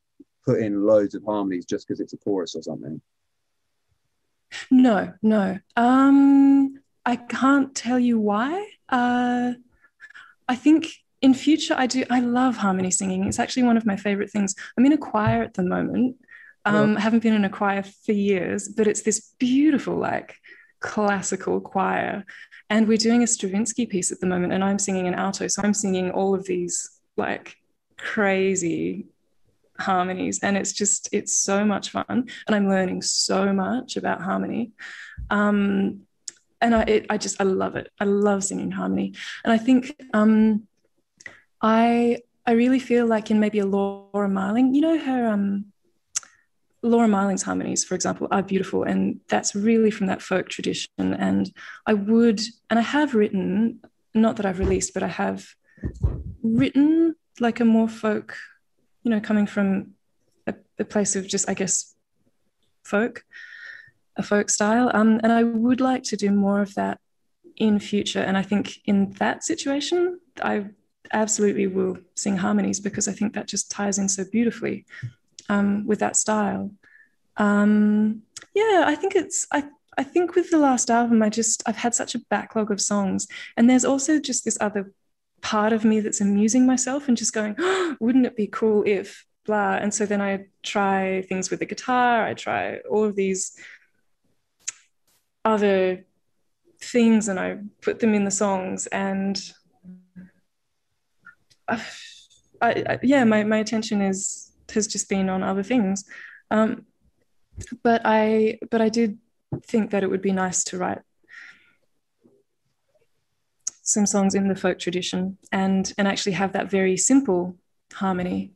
put 0.45 0.61
in 0.61 0.87
loads 0.87 1.15
of 1.17 1.25
harmonies 1.25 1.67
just 1.67 1.89
because 1.89 2.01
it's 2.01 2.13
a 2.13 2.19
chorus 2.19 2.55
or 2.55 2.63
something. 2.63 3.01
No, 4.71 5.13
no. 5.23 5.59
Um, 5.77 6.79
I 7.05 7.17
can't 7.17 7.75
tell 7.75 7.99
you 7.99 8.21
why. 8.21 8.69
Uh, 8.89 9.53
I 10.49 10.55
think 10.55 10.89
in 11.21 11.35
future 11.35 11.75
I 11.77 11.87
do. 11.87 12.05
I 12.11 12.21
love 12.21 12.57
harmony 12.57 12.91
singing. 12.91 13.25
It's 13.25 13.39
actually 13.39 13.65
one 13.65 13.77
of 13.77 13.87
my 13.87 13.97
favorite 13.97 14.31
things. 14.31 14.55
I'm 14.77 14.87
in 14.87 14.93
a 14.93 14.99
choir 14.99 15.43
at 15.43 15.55
the 15.55 15.63
moment. 15.63 16.17
Um, 16.75 16.97
haven't 16.97 17.23
been 17.23 17.35
in 17.35 17.45
a 17.45 17.51
choir 17.51 17.83
for 17.83 18.13
years, 18.13 18.69
but 18.69 18.87
it's 18.87 19.03
this 19.03 19.33
beautiful, 19.39 19.97
like 19.97 20.37
classical 20.81 21.61
choir. 21.61 22.25
And 22.71 22.87
we're 22.87 22.99
doing 22.99 23.23
a 23.23 23.27
Stravinsky 23.27 23.87
piece 23.87 24.13
at 24.13 24.21
the 24.21 24.27
moment, 24.27 24.53
and 24.53 24.63
I'm 24.63 24.79
singing 24.79 25.09
an 25.09 25.15
alto. 25.15 25.49
So 25.49 25.63
I'm 25.63 25.75
singing 25.75 26.11
all 26.11 26.35
of 26.35 26.45
these 26.45 26.91
like 27.17 27.57
crazy 27.97 29.07
harmonies 29.81 30.41
and 30.43 30.57
it's 30.57 30.73
just 30.73 31.09
it's 31.13 31.33
so 31.33 31.65
much 31.65 31.91
fun. 31.91 32.05
And 32.09 32.55
i'm 32.55 32.69
learning 32.69 33.03
so 33.03 33.53
much 33.53 33.97
about 33.97 34.23
harmony. 34.23 34.73
Um, 35.31 36.03
and 36.61 36.75
I, 36.75 36.83
it, 36.83 37.07
I 37.11 37.19
just 37.19 37.41
i 37.41 37.45
love 37.45 37.77
it. 37.77 37.91
I 38.01 38.05
love 38.05 38.45
singing 38.45 38.71
harmony. 38.71 39.15
And 39.45 39.53
i 39.53 39.59
think 39.59 39.95
um, 40.15 40.65
i 41.63 42.19
i 42.47 42.53
really 42.53 42.79
feel 42.79 43.07
like 43.07 43.31
in 43.31 43.41
maybe 43.41 43.59
a 43.59 43.67
laura 43.67 44.29
marling 44.29 44.75
you 44.75 44.81
know 44.81 44.99
her 44.99 45.29
um, 45.29 45.67
Laura 46.83 47.09
Marling's 47.09 47.43
harmonies, 47.43 47.85
for 47.85 47.95
example, 47.95 48.29
are 48.31 48.43
beautiful, 48.43 48.85
and 48.85 49.21
that's 49.29 49.55
really 49.55 49.91
from 49.91 50.07
that 50.07 50.23
folk 50.23 50.49
tradition. 50.49 50.91
And 50.99 51.53
I 51.87 51.95
would, 51.95 52.41
and 52.71 52.79
I 52.79 52.83
have 52.83 53.15
written, 53.15 53.81
not 54.15 54.37
that 54.37 54.47
I've 54.47 54.59
released, 54.59 54.95
but 54.95 55.03
I 55.03 55.09
have 55.09 55.47
written 56.43 57.15
like 57.41 57.61
a 57.61 57.65
more 57.65 57.89
folk 57.89 58.37
you 59.09 59.15
know, 59.15 59.21
coming 59.21 59.47
from 59.47 59.95
a, 60.47 60.55
a 60.79 60.85
place 60.85 61.17
of 61.17 61.27
just, 61.27 61.49
I 61.49 61.55
guess, 61.55 61.95
folk, 62.85 63.25
a 64.17 64.23
folk 64.23 64.51
style. 64.51 64.91
Um, 64.93 65.19
and 65.23 65.33
I 65.33 65.45
would 65.45 65.81
like 65.81 66.03
to 66.05 66.17
do 66.17 66.31
more 66.31 66.61
of 66.61 66.75
that 66.75 67.01
in 67.57 67.79
future. 67.79 68.21
And 68.21 68.37
I 68.37 68.43
think 68.43 68.79
in 68.85 69.13
that 69.13 69.45
situation, 69.45 70.21
I 70.43 70.67
absolutely 71.11 71.69
will 71.69 71.97
sing 72.17 72.37
harmonies 72.37 72.81
because 72.81 73.09
I 73.09 73.13
think 73.13 73.33
that 73.33 73.49
just 73.49 73.71
ties 73.71 73.99
in 73.99 74.11
so 74.11 74.25
beautifully 74.31 74.85
um, 75.49 75.87
with 75.87 76.01
that 76.01 76.17
style. 76.17 76.71
Um, 77.37 78.23
yeah, 78.55 78.85
I 78.87 78.95
think 78.95 79.15
it's 79.15 79.47
I 79.53 79.65
I 79.97 80.05
think 80.05 80.35
with 80.35 80.51
the 80.51 80.59
last 80.59 80.91
album, 80.91 81.23
I 81.23 81.29
just 81.29 81.63
I've 81.67 81.77
had 81.77 81.95
such 81.95 82.15
a 82.15 82.21
backlog 82.31 82.71
of 82.71 82.81
songs, 82.81 83.27
and 83.57 83.69
there's 83.69 83.85
also 83.85 84.19
just 84.21 84.45
this 84.45 84.59
other 84.61 84.93
part 85.41 85.73
of 85.73 85.85
me 85.85 86.01
that's 86.01 86.21
amusing 86.21 86.67
myself 86.67 87.09
and 87.09 87.17
just 87.17 87.33
going, 87.33 87.55
oh, 87.59 87.97
wouldn't 88.01 88.27
it 88.27 88.37
be 88.37 88.47
cool 88.47 88.83
if 88.87 89.25
blah? 89.45 89.77
And 89.77 89.93
so 89.93 90.07
then 90.07 90.21
I 90.21 90.47
try 90.63 91.23
things 91.23 91.51
with 91.51 91.61
the 91.61 91.67
guitar, 91.67 92.25
I 92.25 92.35
try 92.35 92.79
all 92.91 93.05
of 93.05 93.17
these 93.17 93.57
other 95.45 96.05
things 96.81 97.29
and 97.29 97.41
I 97.41 97.59
put 97.81 98.01
them 98.01 98.15
in 98.15 98.25
the 98.25 98.31
songs 98.31 98.87
and 98.89 99.41
I, 101.67 101.83
I, 102.61 102.99
yeah, 103.03 103.25
my, 103.25 103.45
my 103.45 103.59
attention 103.59 104.03
is 104.03 104.48
has 104.73 104.87
just 104.87 105.09
been 105.09 105.29
on 105.29 105.43
other 105.43 105.63
things. 105.63 106.05
Um, 106.51 106.87
but 107.83 108.03
I 108.05 108.59
but 108.71 108.81
I 108.81 108.89
did 108.89 109.19
think 109.65 109.91
that 109.91 110.03
it 110.03 110.11
would 110.11 110.23
be 110.23 110.33
nice 110.33 110.65
to 110.65 110.79
write 110.79 111.01
some 113.83 114.07
songs 114.07 114.35
in 114.35 114.49
the 114.49 114.55
folk 114.55 114.79
tradition 114.79 115.39
and 115.51 115.93
and 115.97 116.07
actually 116.07 116.33
have 116.33 116.53
that 116.53 116.71
very 116.71 116.97
simple 116.97 117.57
harmony 117.93 118.53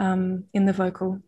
um, 0.00 0.44
in 0.54 0.64
the 0.64 0.72
vocal. 0.72 1.20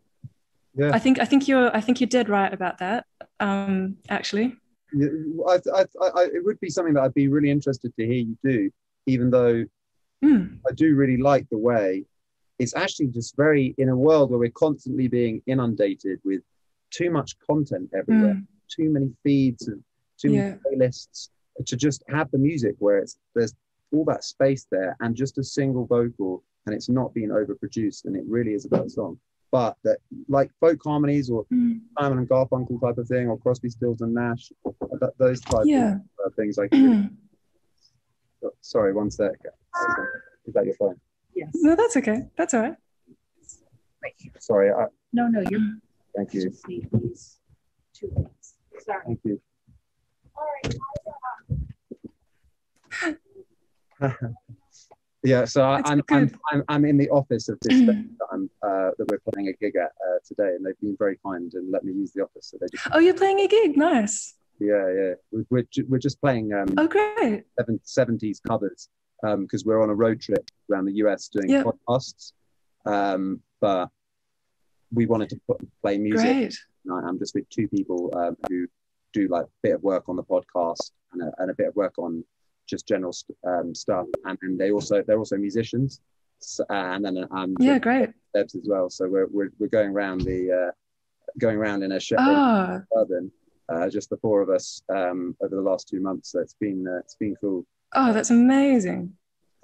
Yeah. 0.75 0.91
I 0.93 0.99
think 0.99 1.19
I 1.19 1.25
think 1.25 1.47
you're 1.47 1.75
I 1.75 1.81
think 1.81 1.99
you're 1.99 2.07
dead 2.07 2.29
right 2.29 2.53
about 2.53 2.77
that. 2.79 3.05
Um, 3.39 3.97
actually. 4.09 4.55
Yeah, 4.93 5.07
I, 5.47 5.57
I, 5.73 5.85
I, 6.01 6.23
it 6.33 6.43
would 6.43 6.59
be 6.59 6.69
something 6.69 6.95
that 6.95 7.03
I'd 7.03 7.13
be 7.13 7.29
really 7.29 7.49
interested 7.49 7.95
to 7.95 8.05
hear 8.05 8.25
you 8.25 8.37
do, 8.43 8.69
even 9.05 9.29
though 9.31 9.63
mm. 10.23 10.57
I 10.67 10.73
do 10.73 10.95
really 10.95 11.15
like 11.15 11.47
the 11.49 11.57
way 11.57 12.03
it's 12.61 12.75
actually 12.75 13.07
just 13.07 13.35
very 13.35 13.73
in 13.79 13.89
a 13.89 13.95
world 13.95 14.29
where 14.29 14.37
we're 14.37 14.51
constantly 14.51 15.07
being 15.07 15.41
inundated 15.47 16.19
with 16.23 16.41
too 16.91 17.09
much 17.09 17.35
content 17.39 17.89
everywhere, 17.97 18.35
mm. 18.35 18.45
too 18.69 18.91
many 18.91 19.11
feeds 19.23 19.67
and 19.67 19.83
too 20.19 20.31
yeah. 20.31 20.41
many 20.41 20.59
playlists 20.63 21.29
to 21.65 21.75
just 21.75 22.03
have 22.07 22.29
the 22.29 22.37
music 22.37 22.75
where 22.77 22.99
it's 22.99 23.17
there's 23.33 23.55
all 23.91 24.05
that 24.05 24.23
space 24.23 24.67
there 24.69 24.95
and 24.99 25.15
just 25.15 25.39
a 25.39 25.43
single 25.43 25.87
vocal 25.87 26.43
and 26.67 26.75
it's 26.75 26.87
not 26.87 27.11
being 27.15 27.29
overproduced 27.29 28.05
and 28.05 28.15
it 28.15 28.23
really 28.27 28.53
is 28.53 28.65
about 28.65 28.83
the 28.83 28.89
song. 28.91 29.19
But 29.51 29.75
that 29.83 29.97
like 30.29 30.51
folk 30.59 30.79
harmonies 30.85 31.31
or 31.31 31.45
mm. 31.51 31.79
Simon 31.99 32.19
and 32.19 32.29
Garfunkel 32.29 32.79
type 32.79 32.99
of 32.99 33.07
thing 33.07 33.27
or 33.27 33.39
Crosby, 33.39 33.69
Stills 33.69 34.01
and 34.01 34.13
Nash, 34.13 34.51
that, 34.99 35.13
those 35.17 35.41
type 35.41 35.65
yeah. 35.65 35.95
of 35.95 36.01
uh, 36.27 36.29
things 36.35 36.57
like. 36.57 36.71
sorry, 38.61 38.93
one 38.93 39.11
sec. 39.11 39.33
Is 40.45 40.53
that 40.53 40.65
your 40.65 40.75
phone? 40.75 40.95
Yes. 41.35 41.49
No, 41.55 41.75
that's 41.75 41.97
okay. 41.97 42.23
That's 42.37 42.53
all 42.53 42.61
right. 42.61 42.75
Sorry. 44.39 44.71
I, 44.71 44.85
no, 45.13 45.27
no, 45.27 45.43
you're. 45.49 45.61
Thank 46.15 46.33
you. 46.33 46.49
Two 46.49 46.81
things. 46.91 47.39
Sorry. 48.79 49.03
Thank 49.05 49.19
you. 49.23 49.41
All 50.35 50.47
right. 50.63 50.75
yeah, 55.23 55.45
so 55.45 55.63
I, 55.63 55.81
I'm, 55.85 56.01
I'm, 56.09 56.31
I'm 56.51 56.63
I'm 56.67 56.85
in 56.85 56.97
the 56.97 57.09
office 57.09 57.47
of 57.49 57.59
this 57.61 57.79
that 57.85 58.05
I'm 58.31 58.49
uh, 58.63 58.89
that 58.97 59.05
we're 59.09 59.19
playing 59.31 59.49
a 59.49 59.53
gig 59.53 59.75
at 59.75 59.91
uh, 59.91 60.17
today, 60.25 60.55
and 60.55 60.65
they've 60.65 60.79
been 60.81 60.95
very 60.97 61.19
kind 61.23 61.51
and 61.53 61.71
let 61.71 61.83
me 61.83 61.93
use 61.93 62.11
the 62.11 62.23
office. 62.23 62.47
So 62.47 62.57
they 62.59 62.67
just 62.71 62.87
oh, 62.91 62.99
you're 62.99 63.13
playing 63.13 63.39
a 63.39 63.47
gig, 63.47 63.77
nice. 63.77 64.33
Yeah, 64.59 64.91
yeah, 64.95 65.13
we're 65.31 65.45
we're, 65.49 65.67
we're 65.87 65.99
just 65.99 66.19
playing 66.19 66.53
um 66.53 66.73
oh 66.77 66.87
great 66.87 67.43
seventies 67.83 68.41
covers 68.45 68.89
because 69.21 69.65
we're 69.65 69.81
on 69.81 69.89
a 69.89 69.95
road 69.95 70.19
trip 70.21 70.43
around 70.71 70.85
the 70.85 70.93
US 71.03 71.27
doing 71.27 71.49
Yep. 71.49 71.65
podcasts. 71.65 72.33
Um, 72.85 73.41
but 73.59 73.89
we 74.93 75.05
wanted 75.05 75.29
to 75.29 75.39
put, 75.47 75.57
play 75.81 75.97
music. 75.97 76.37
Great. 76.37 76.57
And 76.85 77.07
I'm 77.07 77.19
just 77.19 77.35
with 77.35 77.47
two 77.49 77.67
people 77.67 78.11
um, 78.15 78.35
who 78.49 78.67
do 79.13 79.27
like 79.27 79.45
a 79.45 79.49
bit 79.61 79.75
of 79.75 79.83
work 79.83 80.09
on 80.09 80.15
the 80.15 80.23
podcast 80.23 80.91
and 81.13 81.21
a, 81.21 81.31
and 81.37 81.51
a 81.51 81.53
bit 81.53 81.67
of 81.67 81.75
work 81.75 81.93
on 81.97 82.23
just 82.67 82.87
general 82.87 83.13
st- 83.13 83.37
um, 83.45 83.75
stuff. 83.75 84.07
And 84.25 84.37
then 84.41 84.57
they 84.57 84.71
also 84.71 85.03
they're 85.03 85.19
also 85.19 85.37
musicians. 85.37 86.01
So, 86.39 86.65
and 86.69 87.05
then 87.05 87.27
I'm 87.31 87.55
Yeah, 87.59 87.77
great. 87.77 88.09
Debs 88.33 88.55
as 88.55 88.63
well. 88.65 88.89
So 88.89 89.07
we're 89.07 89.27
we're, 89.27 89.51
we're 89.59 89.67
going 89.67 89.91
around 89.91 90.21
the 90.21 90.51
uh, 90.51 90.71
going 91.37 91.57
around 91.57 91.83
in 91.83 91.91
a 91.91 91.99
show 91.99 92.15
Ah, 92.19 92.81
uh, 93.69 93.89
just 93.89 94.09
the 94.09 94.17
four 94.17 94.41
of 94.41 94.49
us 94.49 94.81
um, 94.89 95.35
over 95.41 95.55
the 95.55 95.61
last 95.61 95.87
two 95.87 96.01
months. 96.01 96.31
So 96.31 96.39
it's 96.39 96.55
been 96.59 96.87
uh, 96.87 96.97
it's 96.99 97.15
been 97.15 97.35
cool. 97.39 97.65
Oh, 97.93 98.13
that's 98.13 98.29
amazing. 98.29 99.13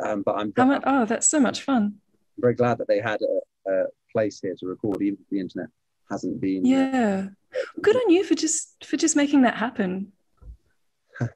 Um, 0.04 0.22
but 0.24 0.36
I'm, 0.38 0.54
I'm? 0.58 0.82
Oh, 0.86 1.06
that's 1.06 1.30
so 1.30 1.40
much 1.40 1.62
fun. 1.64 1.84
I'm 2.38 2.42
very 2.42 2.54
glad 2.54 2.78
that 2.80 2.88
they 2.88 3.00
had 3.00 3.20
a, 3.22 3.72
a 3.72 3.86
place 4.12 4.40
here 4.42 4.56
to 4.60 4.66
record, 4.68 5.02
even 5.02 5.18
if 5.22 5.30
the 5.30 5.40
internet 5.40 5.70
hasn't 6.10 6.40
been. 6.40 6.64
uh, 6.66 6.70
Yeah. 6.70 7.28
Good 7.82 7.96
on 7.96 8.10
you 8.10 8.24
for 8.24 8.36
just 8.36 8.86
for 8.86 8.98
just 8.98 9.16
making 9.16 9.42
that 9.44 9.56
happen. 9.56 10.12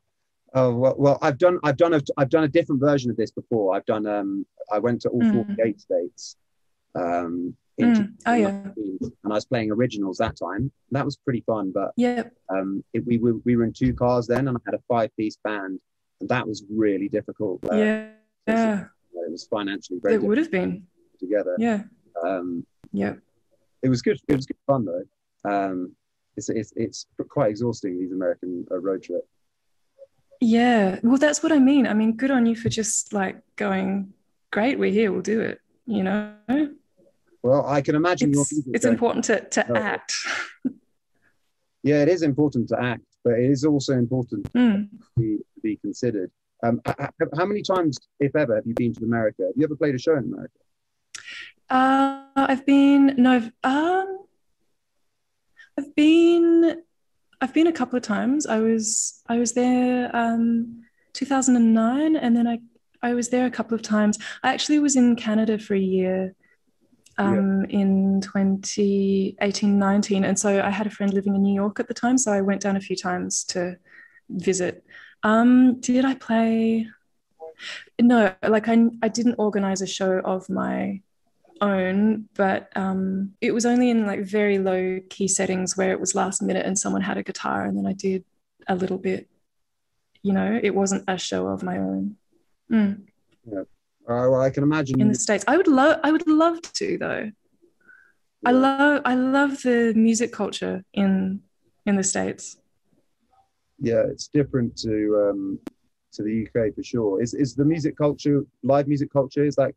Oh 0.53 0.75
well, 0.75 0.95
well, 0.97 1.17
I've 1.21 1.37
done, 1.37 1.59
I've 1.63 1.77
done, 1.77 1.93
a, 1.93 2.01
I've 2.17 2.29
done 2.29 2.43
a 2.43 2.47
different 2.49 2.81
version 2.81 3.09
of 3.09 3.15
this 3.15 3.31
before. 3.31 3.73
I've 3.73 3.85
done, 3.85 4.05
um, 4.05 4.45
I 4.69 4.79
went 4.79 5.01
to 5.03 5.09
all 5.09 5.21
Mm. 5.21 5.45
48 5.45 5.79
states, 5.79 6.35
um, 6.93 7.55
Mm. 7.79 8.13
Oh 8.25 8.33
yeah. 8.33 8.49
and 8.75 9.13
I 9.23 9.29
was 9.29 9.45
playing 9.45 9.71
originals 9.71 10.17
that 10.17 10.35
time. 10.37 10.69
That 10.91 11.05
was 11.05 11.15
pretty 11.15 11.39
fun, 11.47 11.71
but 11.73 11.93
yeah, 11.95 12.23
um, 12.49 12.83
it, 12.93 13.05
we 13.07 13.17
were 13.17 13.35
we 13.45 13.55
were 13.55 13.63
in 13.63 13.71
two 13.71 13.93
cars 13.93 14.27
then, 14.27 14.49
and 14.49 14.57
I 14.57 14.59
had 14.65 14.75
a 14.75 14.83
five 14.89 15.09
piece 15.15 15.37
band, 15.41 15.79
and 16.21 16.29
that 16.29 16.47
was 16.47 16.63
really 16.69 17.09
difficult. 17.09 17.59
Uh, 17.69 17.75
Yeah. 17.75 18.09
Yeah. 18.47 18.85
it 19.13 19.31
was 19.31 19.45
financially 19.45 19.99
very 20.01 20.15
It 20.15 20.23
would 20.23 20.37
have 20.37 20.51
been. 20.51 20.87
together. 21.19 21.55
Yeah. 21.59 21.83
Um, 22.23 22.65
Yeah. 22.93 23.15
it 23.83 23.89
was 23.89 24.01
good. 24.01 24.19
It 24.27 24.35
was 24.35 24.45
good 24.45 24.57
fun 24.65 24.85
though. 24.85 25.03
Um, 25.43 25.95
it's 26.37 26.49
it's 26.49 26.71
it's 26.75 27.07
quite 27.29 27.49
exhausting 27.49 27.99
these 27.99 28.11
American 28.13 28.65
uh, 28.71 28.79
road 28.79 29.03
trips. 29.03 29.27
Yeah. 30.39 30.99
Well, 31.03 31.17
that's 31.17 31.43
what 31.43 31.51
I 31.51 31.59
mean. 31.59 31.85
I 31.87 31.93
mean, 31.93 32.13
good 32.15 32.31
on 32.31 32.45
you 32.45 32.55
for 32.55 32.69
just 32.69 33.13
like 33.13 33.37
going, 33.57 34.13
great, 34.51 34.79
we're 34.79 34.91
here, 34.91 35.11
we'll 35.11 35.21
do 35.21 35.39
it. 35.41 35.59
You 35.85 36.03
know, 36.03 36.33
Well, 37.43 37.65
I 37.65 37.81
can 37.81 37.95
imagine 37.95 38.31
it's 38.31 38.51
it's 38.51 38.85
going- 38.85 38.93
important 38.93 39.25
to 39.25 39.41
to 39.55 39.71
Oh. 39.71 39.75
act. 39.75 40.13
Yeah, 41.83 42.03
it 42.03 42.09
is 42.09 42.21
important 42.21 42.69
to 42.69 42.79
act, 42.79 43.05
but 43.23 43.33
it 43.39 43.49
is 43.49 43.65
also 43.65 43.93
important 43.93 44.43
Mm. 44.53 44.87
to 44.91 44.97
be, 45.17 45.39
to 45.61 45.67
be 45.67 45.77
considered. 45.77 46.31
Um, 46.63 46.81
how 47.37 47.45
many 47.45 47.61
times, 47.61 47.97
if 48.19 48.35
ever, 48.35 48.55
have 48.55 48.65
you 48.65 48.73
been 48.73 48.93
to 48.93 49.03
America? 49.03 49.43
Have 49.43 49.53
you 49.55 49.63
ever 49.63 49.75
played 49.75 49.95
a 49.95 49.99
show 49.99 50.15
in 50.15 50.25
America? 50.25 50.53
Uh, 51.69 52.25
I've 52.35 52.65
been 52.65 53.15
no, 53.17 53.31
I've, 53.31 53.51
um, 53.63 54.19
I've 55.77 55.95
been, 55.95 56.81
I've 57.39 57.53
been 57.53 57.67
a 57.67 57.71
couple 57.71 57.97
of 57.97 58.03
times. 58.03 58.45
I 58.45 58.59
was, 58.59 59.23
I 59.27 59.37
was 59.37 59.53
there, 59.53 60.15
um, 60.15 60.83
2009, 61.13 62.15
and 62.15 62.35
then 62.35 62.47
I, 62.47 62.59
I 63.01 63.13
was 63.13 63.29
there 63.29 63.45
a 63.45 63.51
couple 63.51 63.73
of 63.73 63.81
times. 63.81 64.19
I 64.43 64.53
actually 64.53 64.79
was 64.79 64.95
in 64.95 65.15
Canada 65.15 65.57
for 65.57 65.73
a 65.73 65.79
year, 65.79 66.35
um, 67.17 67.65
in 67.65 68.21
2018, 68.21 69.77
19, 69.77 70.23
and 70.23 70.39
so 70.39 70.61
I 70.61 70.69
had 70.69 70.87
a 70.87 70.89
friend 70.89 71.13
living 71.13 71.35
in 71.35 71.43
New 71.43 71.53
York 71.53 71.79
at 71.79 71.87
the 71.87 71.93
time, 71.93 72.17
so 72.17 72.31
I 72.31 72.41
went 72.41 72.61
down 72.61 72.75
a 72.75 72.81
few 72.81 72.95
times 72.95 73.43
to 73.45 73.77
visit. 74.29 74.83
Um, 75.23 75.79
did 75.79 76.05
I 76.05 76.15
play? 76.15 76.87
No, 78.01 78.33
like 78.47 78.67
I, 78.67 78.85
I 79.01 79.07
didn't 79.07 79.35
organize 79.35 79.81
a 79.81 79.87
show 79.87 80.19
of 80.19 80.49
my 80.49 81.01
own, 81.61 82.27
but 82.35 82.69
um, 82.75 83.33
it 83.39 83.51
was 83.51 83.65
only 83.65 83.89
in 83.89 84.07
like 84.07 84.21
very 84.21 84.57
low 84.57 84.99
key 85.09 85.27
settings 85.27 85.77
where 85.77 85.91
it 85.91 85.99
was 85.99 86.15
last 86.15 86.41
minute 86.41 86.65
and 86.65 86.77
someone 86.77 87.03
had 87.03 87.17
a 87.17 87.23
guitar 87.23 87.65
and 87.65 87.77
then 87.77 87.85
I 87.85 87.93
did 87.93 88.23
a 88.67 88.75
little 88.75 88.97
bit. 88.97 89.29
You 90.23 90.33
know, 90.33 90.59
it 90.61 90.75
wasn't 90.75 91.03
a 91.07 91.17
show 91.17 91.47
of 91.47 91.63
my 91.63 91.77
own. 91.77 92.15
Mm. 92.71 93.03
Uh, 93.47 93.63
well, 94.07 94.41
I 94.41 94.49
can 94.49 94.63
imagine. 94.63 94.99
In 94.99 95.07
the 95.07 95.15
states, 95.15 95.43
I 95.47 95.57
would 95.57 95.67
love. 95.67 95.99
I 96.03 96.11
would 96.11 96.27
love 96.27 96.61
to 96.73 96.97
though. 96.97 97.31
I 98.45 98.51
love. 98.51 99.01
I 99.05 99.15
love 99.15 99.61
the 99.61 99.93
music 99.95 100.31
culture 100.31 100.83
in 100.93 101.41
in 101.85 101.95
the 101.95 102.03
states. 102.03 102.57
Yeah, 103.81 104.03
it's 104.09 104.27
different 104.27 104.77
to 104.77 105.29
um, 105.29 105.59
to 106.13 106.23
the 106.23 106.47
UK 106.47 106.73
for 106.75 106.83
sure. 106.83 107.21
Is 107.21 107.33
is 107.33 107.55
the 107.55 107.65
music 107.65 107.97
culture, 107.97 108.45
live 108.63 108.87
music 108.87 109.11
culture, 109.11 109.43
is 109.43 109.55
that 109.55 109.73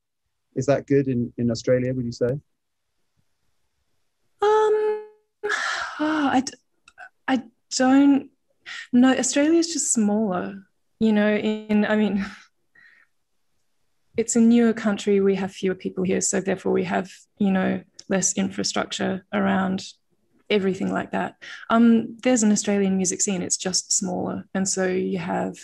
is 0.55 0.67
that 0.67 0.87
good 0.87 1.09
in 1.09 1.33
in 1.39 1.51
Australia? 1.51 1.93
Would 1.95 2.05
you 2.05 2.13
say? 2.13 2.33
Um, 4.43 4.75
oh, 6.01 6.29
I, 6.33 6.43
I 7.27 7.43
don't 7.77 8.31
know. 8.93 9.15
Australia's 9.17 9.73
just 9.73 9.93
smaller, 9.93 10.67
you 11.01 11.13
know. 11.13 11.35
In 11.35 11.87
I 11.87 11.97
mean, 11.97 12.27
it's 14.19 14.37
a 14.37 14.41
newer 14.41 14.75
country. 14.75 15.21
We 15.21 15.37
have 15.37 15.51
fewer 15.51 15.75
people 15.75 16.05
here, 16.05 16.21
so 16.21 16.41
therefore 16.41 16.73
we 16.73 16.85
have 16.85 17.11
you 17.39 17.51
know 17.51 17.83
less 18.11 18.37
infrastructure 18.37 19.25
around 19.33 19.83
everything 20.51 20.93
like 20.93 21.13
that. 21.13 21.37
Um, 21.71 22.17
there's 22.23 22.43
an 22.43 22.53
Australian 22.53 22.97
music 22.97 23.21
scene. 23.21 23.43
It's 23.43 23.57
just 23.57 23.93
smaller, 23.93 24.45
and 24.55 24.69
so 24.69 24.87
you 24.87 25.19
have, 25.19 25.57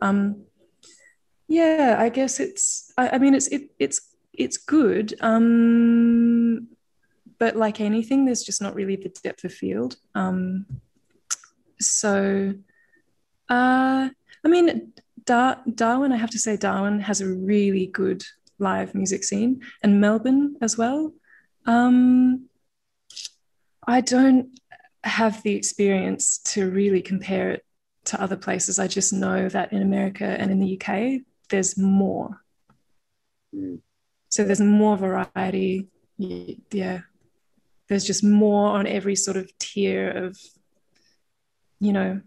um, 0.00 0.44
yeah. 1.48 1.96
I 1.98 2.08
guess 2.08 2.40
it's. 2.40 2.92
I, 2.96 3.10
I 3.10 3.18
mean, 3.18 3.34
it's 3.34 3.48
it, 3.48 3.70
it's 3.78 4.00
it's 4.32 4.56
good. 4.56 5.14
Um, 5.20 6.68
but 7.38 7.56
like 7.56 7.80
anything, 7.80 8.24
there's 8.24 8.42
just 8.42 8.62
not 8.62 8.74
really 8.74 8.96
the 8.96 9.08
depth 9.22 9.44
of 9.44 9.52
field. 9.52 9.96
Um, 10.14 10.66
so, 11.80 12.54
uh, 13.48 14.08
I 14.44 14.48
mean, 14.48 14.92
Dar- 15.24 15.62
Darwin, 15.74 16.12
I 16.12 16.16
have 16.16 16.30
to 16.30 16.38
say, 16.38 16.56
Darwin 16.56 17.00
has 17.00 17.20
a 17.20 17.28
really 17.28 17.86
good 17.86 18.24
live 18.58 18.94
music 18.94 19.24
scene, 19.24 19.62
and 19.82 20.00
Melbourne 20.00 20.56
as 20.62 20.78
well. 20.78 21.12
Um, 21.66 22.46
I 23.86 24.00
don't 24.00 24.58
have 25.04 25.42
the 25.42 25.54
experience 25.54 26.38
to 26.38 26.70
really 26.70 27.00
compare 27.00 27.50
it 27.50 27.64
to 28.06 28.20
other 28.20 28.36
places. 28.36 28.78
I 28.78 28.88
just 28.88 29.12
know 29.12 29.48
that 29.48 29.72
in 29.72 29.82
America 29.82 30.24
and 30.24 30.50
in 30.50 30.60
the 30.60 30.80
UK, 30.80 31.22
there's 31.50 31.78
more. 31.78 32.42
Mm. 33.54 33.80
So 34.28 34.44
there's 34.44 34.60
more 34.60 34.96
variety. 34.96 35.88
Yeah. 36.18 37.00
There's 37.88 38.04
just 38.04 38.24
more 38.24 38.70
on 38.70 38.86
every 38.86 39.14
sort 39.14 39.36
of 39.36 39.56
tier 39.58 40.10
of, 40.10 40.36
you 41.78 41.92
know, 41.92 42.20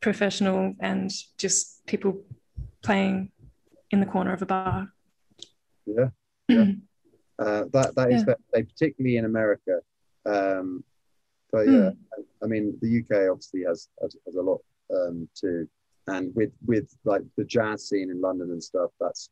professional 0.00 0.74
and 0.80 1.12
just 1.36 1.84
people 1.86 2.22
playing 2.82 3.30
in 3.90 4.00
the 4.00 4.06
corner 4.06 4.32
of 4.32 4.42
a 4.42 4.46
bar. 4.46 4.88
Yeah. 5.86 6.08
Yeah. 6.48 6.64
Uh, 7.38 7.64
that 7.72 7.92
that 7.96 8.12
is 8.12 8.24
Yeah. 8.28 8.34
particularly 8.52 9.16
in 9.16 9.24
America. 9.24 9.80
Um, 10.26 10.84
but 11.50 11.68
yeah, 11.68 11.90
I 12.42 12.46
mean 12.46 12.78
the 12.80 13.00
UK 13.00 13.30
obviously 13.30 13.62
has 13.66 13.88
has, 14.00 14.16
has 14.26 14.36
a 14.36 14.42
lot 14.42 14.60
um, 14.94 15.28
too, 15.34 15.68
and 16.06 16.34
with 16.34 16.52
with 16.66 16.88
like 17.04 17.22
the 17.36 17.44
jazz 17.44 17.88
scene 17.88 18.10
in 18.10 18.20
London 18.20 18.50
and 18.50 18.62
stuff, 18.62 18.90
that's 19.00 19.28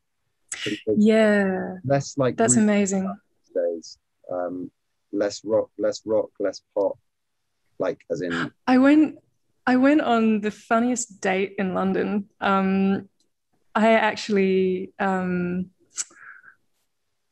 pretty. 0.50 0.80
Yeah, 0.96 1.76
less 1.84 2.18
like 2.18 2.36
that's 2.36 2.56
amazing. 2.56 3.12
days. 3.54 3.98
Um, 4.30 4.70
less 5.12 5.44
rock, 5.44 5.70
less 5.78 6.02
rock, 6.04 6.30
less 6.38 6.62
pop. 6.74 6.98
Like 7.78 8.00
as 8.10 8.20
in, 8.20 8.52
I 8.66 8.78
went 8.78 9.18
I 9.66 9.76
went 9.76 10.02
on 10.02 10.40
the 10.40 10.50
funniest 10.50 11.20
date 11.20 11.54
in 11.58 11.74
London. 11.74 12.28
Um, 12.40 13.08
I 13.74 13.92
actually 13.92 14.92
um, 14.98 15.70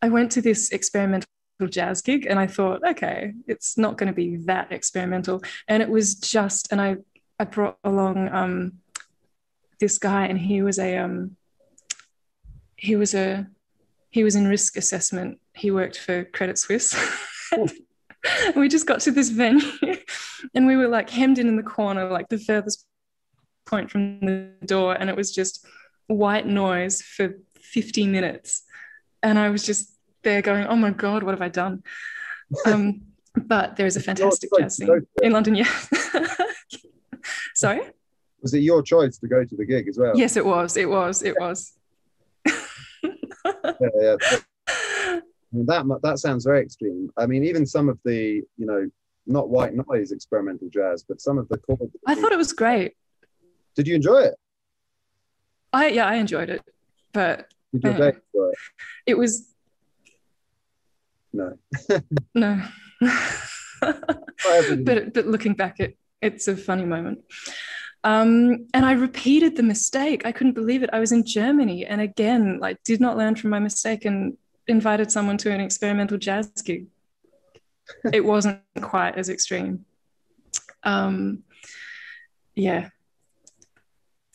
I 0.01 0.09
went 0.09 0.33
to 0.33 0.41
this 0.41 0.71
experimental 0.71 1.29
jazz 1.67 2.03
gig 2.03 2.27
and 2.27 2.39
I 2.39 2.47
thought, 2.47 2.87
okay, 2.87 3.33
it's 3.47 3.77
not 3.77 3.97
going 3.97 4.07
to 4.07 4.15
be 4.15 4.37
that 4.47 4.71
experimental. 4.71 5.43
And 5.67 5.83
it 5.83 5.89
was 5.89 6.15
just, 6.15 6.71
and 6.71 6.81
I 6.81 6.97
I 7.41 7.45
brought 7.45 7.79
along 7.85 8.29
um, 8.33 8.73
this 9.79 9.99
guy 9.99 10.27
and 10.27 10.39
he 10.39 10.61
was 10.63 10.79
a 10.79 10.97
um, 10.99 11.37
he 12.77 12.97
was 12.97 13.15
a 13.15 13.47
he 14.11 14.25
was 14.25 14.35
in 14.35 14.49
risk 14.49 14.77
assessment. 14.77 15.39
He 15.55 15.71
worked 15.71 15.99
for 15.99 16.25
Credit 16.25 16.59
Suisse. 16.59 16.97
and 17.53 17.71
we 18.57 18.69
just 18.69 18.87
got 18.87 19.01
to 19.01 19.13
this 19.13 19.31
venue 19.31 19.97
and 20.55 20.67
we 20.67 20.77
were 20.77 20.89
like 20.89 21.11
hemmed 21.11 21.39
in 21.39 21.47
in 21.47 21.57
the 21.57 21.63
corner, 21.63 22.09
like 22.09 22.29
the 22.29 22.39
furthest 22.39 22.85
point 23.67 23.91
from 23.91 24.21
the 24.21 24.51
door. 24.65 24.95
And 24.95 25.09
it 25.09 25.17
was 25.17 25.33
just 25.33 25.65
white 26.09 26.47
noise 26.47 27.03
for 27.03 27.39
50 27.61 28.07
minutes. 28.07 28.63
And 29.23 29.39
I 29.39 29.51
was 29.51 29.63
just 29.63 29.95
there 30.29 30.43
going, 30.43 30.67
oh 30.67 30.77
my 30.77 30.91
God, 30.91 31.23
what 31.23 31.33
have 31.33 31.43
I 31.43 31.49
done? 31.49 31.83
Um, 32.67 33.03
but 33.35 33.77
there's 33.77 33.97
a 33.97 34.01
fantastic 34.01 34.51
jazz 34.59 34.77
scene 34.77 34.87
go 34.87 35.01
to 35.01 35.07
it. 35.23 35.25
in 35.27 35.33
London. 35.33 35.55
Yeah. 35.55 35.73
Sorry? 37.55 37.81
was 38.41 38.55
it 38.55 38.61
your 38.61 38.83
choice 38.83 39.19
to 39.19 39.27
go 39.27 39.45
to 39.45 39.57
the 39.57 39.65
gig 39.65 39.89
as 39.89 39.99
well? 39.99 40.17
Yes, 40.17 40.37
it 40.37 40.45
was. 40.45 40.77
It 40.77 40.89
was. 40.89 41.23
It 41.23 41.35
was. 41.41 41.73
yeah, 42.47 42.53
yeah. 44.01 44.17
That 45.53 46.01
that 46.03 46.19
sounds 46.19 46.45
very 46.45 46.63
extreme. 46.63 47.11
I 47.17 47.27
mean, 47.27 47.43
even 47.45 47.67
some 47.67 47.89
of 47.89 47.99
the 48.05 48.43
you 48.57 48.67
know 48.67 48.89
not 49.27 49.49
white 49.49 49.75
noise 49.75 50.13
experimental 50.13 50.69
jazz, 50.71 51.05
but 51.09 51.21
some 51.21 51.39
of 51.39 51.49
the 51.49 51.59
chords. 51.59 51.97
I 52.07 52.15
thought 52.15 52.33
it 52.33 52.39
was 52.39 52.53
great. 52.53 52.93
Did 53.75 53.89
you 53.89 53.97
enjoy 53.97 54.21
it? 54.21 54.35
I 55.73 55.89
yeah, 55.89 56.07
I 56.07 56.17
enjoyed 56.17 56.51
it, 56.51 56.63
but 57.13 57.49
Did 57.73 57.83
your 57.83 57.93
enjoy 57.93 58.07
it? 58.09 58.23
it 59.07 59.19
was 59.19 59.49
No. 61.33 61.59
no. 62.35 62.63
but 63.81 65.15
but 65.15 65.27
looking 65.27 65.55
back, 65.55 65.81
it 65.81 65.97
it's 66.21 66.49
a 66.49 66.57
funny 66.57 66.85
moment. 66.85 67.21
Um, 68.05 68.67
and 68.75 68.85
I 68.85 68.93
repeated 68.93 69.57
the 69.57 69.63
mistake. 69.63 70.25
I 70.25 70.33
couldn't 70.33 70.53
believe 70.55 70.83
it. 70.83 70.91
I 70.93 71.01
was 71.01 71.13
in 71.13 71.25
Germany 71.25 71.85
and 71.85 72.01
again, 72.01 72.59
like, 72.61 72.83
did 72.85 73.01
not 73.01 73.17
learn 73.17 73.35
from 73.35 73.51
my 73.51 73.59
mistake 73.59 74.05
and 74.05 74.37
invited 74.69 75.11
someone 75.11 75.37
to 75.39 75.51
an 75.51 75.61
experimental 75.61 76.17
jazz 76.17 76.47
gig. 76.65 76.87
it 78.13 78.25
wasn't 78.25 78.61
quite 78.81 79.17
as 79.17 79.29
extreme. 79.29 79.85
Um, 80.85 81.43
yeah, 82.55 82.89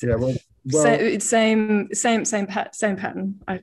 Yeah. 0.01 0.15
Well, 0.15 0.35
well, 0.65 1.19
same 1.19 1.93
same 1.93 2.25
same 2.25 2.47
pat 2.47 2.75
same 2.75 2.95
pattern. 2.95 3.41
I 3.47 3.61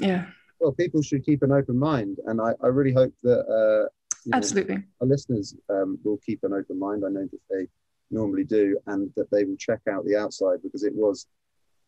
yeah, 0.00 0.26
well, 0.60 0.72
people 0.72 1.02
should 1.02 1.24
keep 1.24 1.42
an 1.42 1.52
open 1.52 1.78
mind, 1.78 2.18
and 2.26 2.40
I, 2.40 2.52
I 2.62 2.68
really 2.68 2.92
hope 2.92 3.12
that 3.22 3.40
uh, 3.40 3.88
you 4.24 4.30
know, 4.30 4.36
absolutely. 4.36 4.82
our 5.00 5.06
listeners 5.06 5.54
um, 5.70 5.98
will 6.04 6.18
keep 6.18 6.40
an 6.42 6.52
open 6.52 6.78
mind. 6.78 7.04
I 7.06 7.10
know 7.10 7.28
that 7.30 7.40
they 7.50 7.68
normally 8.10 8.44
do, 8.44 8.78
and 8.86 9.10
that 9.16 9.30
they 9.30 9.44
will 9.44 9.56
check 9.56 9.80
out 9.88 10.04
the 10.04 10.16
outside 10.16 10.58
because 10.62 10.82
it 10.82 10.94
was 10.94 11.26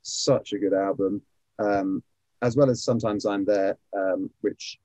such 0.03 0.53
a 0.53 0.59
good 0.59 0.75
album, 0.75 1.23
um, 1.59 2.03
as 2.43 2.57
well 2.57 2.71
as 2.71 2.83
sometimes 2.85 3.27
I'm 3.27 3.45
there, 3.45 3.77
um, 3.97 4.31
which 4.41 4.79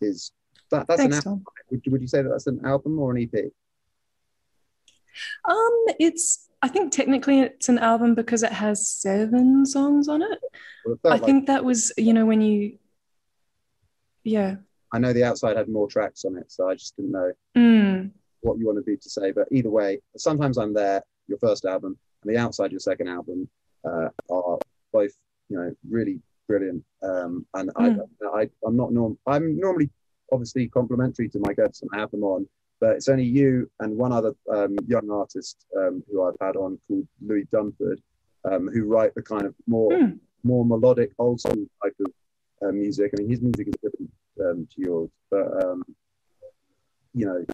is 0.00 0.32
that 0.70 0.86
that's 0.88 1.00
Thanks, 1.00 1.18
an 1.18 1.28
album. 1.28 1.44
Would, 1.70 1.82
would 1.86 2.00
you 2.00 2.08
say 2.08 2.22
that 2.22 2.28
that's 2.28 2.46
an 2.46 2.60
album 2.64 2.98
or 2.98 3.16
an 3.16 3.22
EP? 3.22 3.44
Um, 5.48 5.84
it's 6.00 6.48
I 6.64 6.68
think 6.68 6.92
technically 6.92 7.40
it's 7.40 7.68
an 7.68 7.78
album 7.78 8.14
because 8.14 8.42
it 8.42 8.52
has 8.52 8.88
seven 8.88 9.66
songs 9.66 10.08
on 10.08 10.22
it. 10.22 10.38
Well, 10.86 10.94
it 10.94 11.06
I 11.06 11.10
like- 11.10 11.24
think 11.24 11.46
that 11.46 11.62
was, 11.62 11.92
you 11.98 12.14
know, 12.14 12.24
when 12.24 12.40
you, 12.40 12.78
yeah, 14.24 14.56
I 14.92 14.98
know 14.98 15.12
the 15.12 15.24
outside 15.24 15.56
had 15.56 15.68
more 15.68 15.88
tracks 15.88 16.24
on 16.24 16.36
it, 16.38 16.50
so 16.50 16.68
I 16.68 16.74
just 16.74 16.96
didn't 16.96 17.12
know 17.12 17.32
mm, 17.56 18.10
what 18.40 18.58
you 18.58 18.66
wanted 18.66 18.86
me 18.86 18.96
to 18.96 19.10
say. 19.10 19.32
But 19.32 19.48
either 19.50 19.70
way, 19.70 20.00
sometimes 20.16 20.58
I'm 20.58 20.74
there. 20.74 21.02
Your 21.28 21.38
first 21.38 21.64
album 21.64 21.98
and 22.22 22.34
the 22.34 22.38
outside, 22.38 22.70
your 22.70 22.80
second 22.80 23.08
album, 23.08 23.48
uh, 23.84 24.08
are 24.30 24.58
both 24.92 25.12
you 25.48 25.56
know 25.58 25.72
really 25.88 26.20
brilliant. 26.48 26.84
Um, 27.02 27.46
and 27.54 27.70
Mm. 27.74 28.06
I, 28.34 28.40
I, 28.40 28.50
I'm 28.66 28.76
not 28.76 28.92
norm. 28.92 29.18
I'm 29.26 29.58
normally 29.58 29.90
obviously 30.32 30.68
complimentary 30.68 31.28
to 31.30 31.38
my 31.40 31.52
guests 31.54 31.82
and 31.82 31.90
I 31.94 31.98
have 32.00 32.10
them 32.10 32.22
on, 32.24 32.46
but 32.80 32.96
it's 32.96 33.08
only 33.08 33.24
you 33.24 33.70
and 33.80 33.96
one 33.96 34.12
other 34.12 34.34
um, 34.52 34.76
young 34.86 35.10
artist 35.10 35.64
um, 35.76 36.02
who 36.10 36.22
I've 36.24 36.36
had 36.40 36.56
on 36.56 36.78
called 36.88 37.06
Louis 37.24 37.46
Dunford, 37.52 37.98
um, 38.50 38.68
who 38.72 38.84
write 38.84 39.14
the 39.14 39.22
kind 39.22 39.44
of 39.46 39.54
more 39.66 39.90
Mm. 39.92 40.18
more 40.42 40.64
melodic, 40.66 41.12
old 41.18 41.40
school 41.40 41.64
type 41.82 41.94
of 42.00 42.12
uh, 42.64 42.72
music. 42.72 43.12
I 43.14 43.22
mean, 43.22 43.30
his 43.30 43.40
music 43.40 43.68
is 43.68 43.74
different 43.82 44.10
um, 44.40 44.68
to 44.74 44.80
yours, 44.80 45.10
but 45.30 45.64
um, 45.64 45.82
you 47.12 47.26
know, 47.26 47.44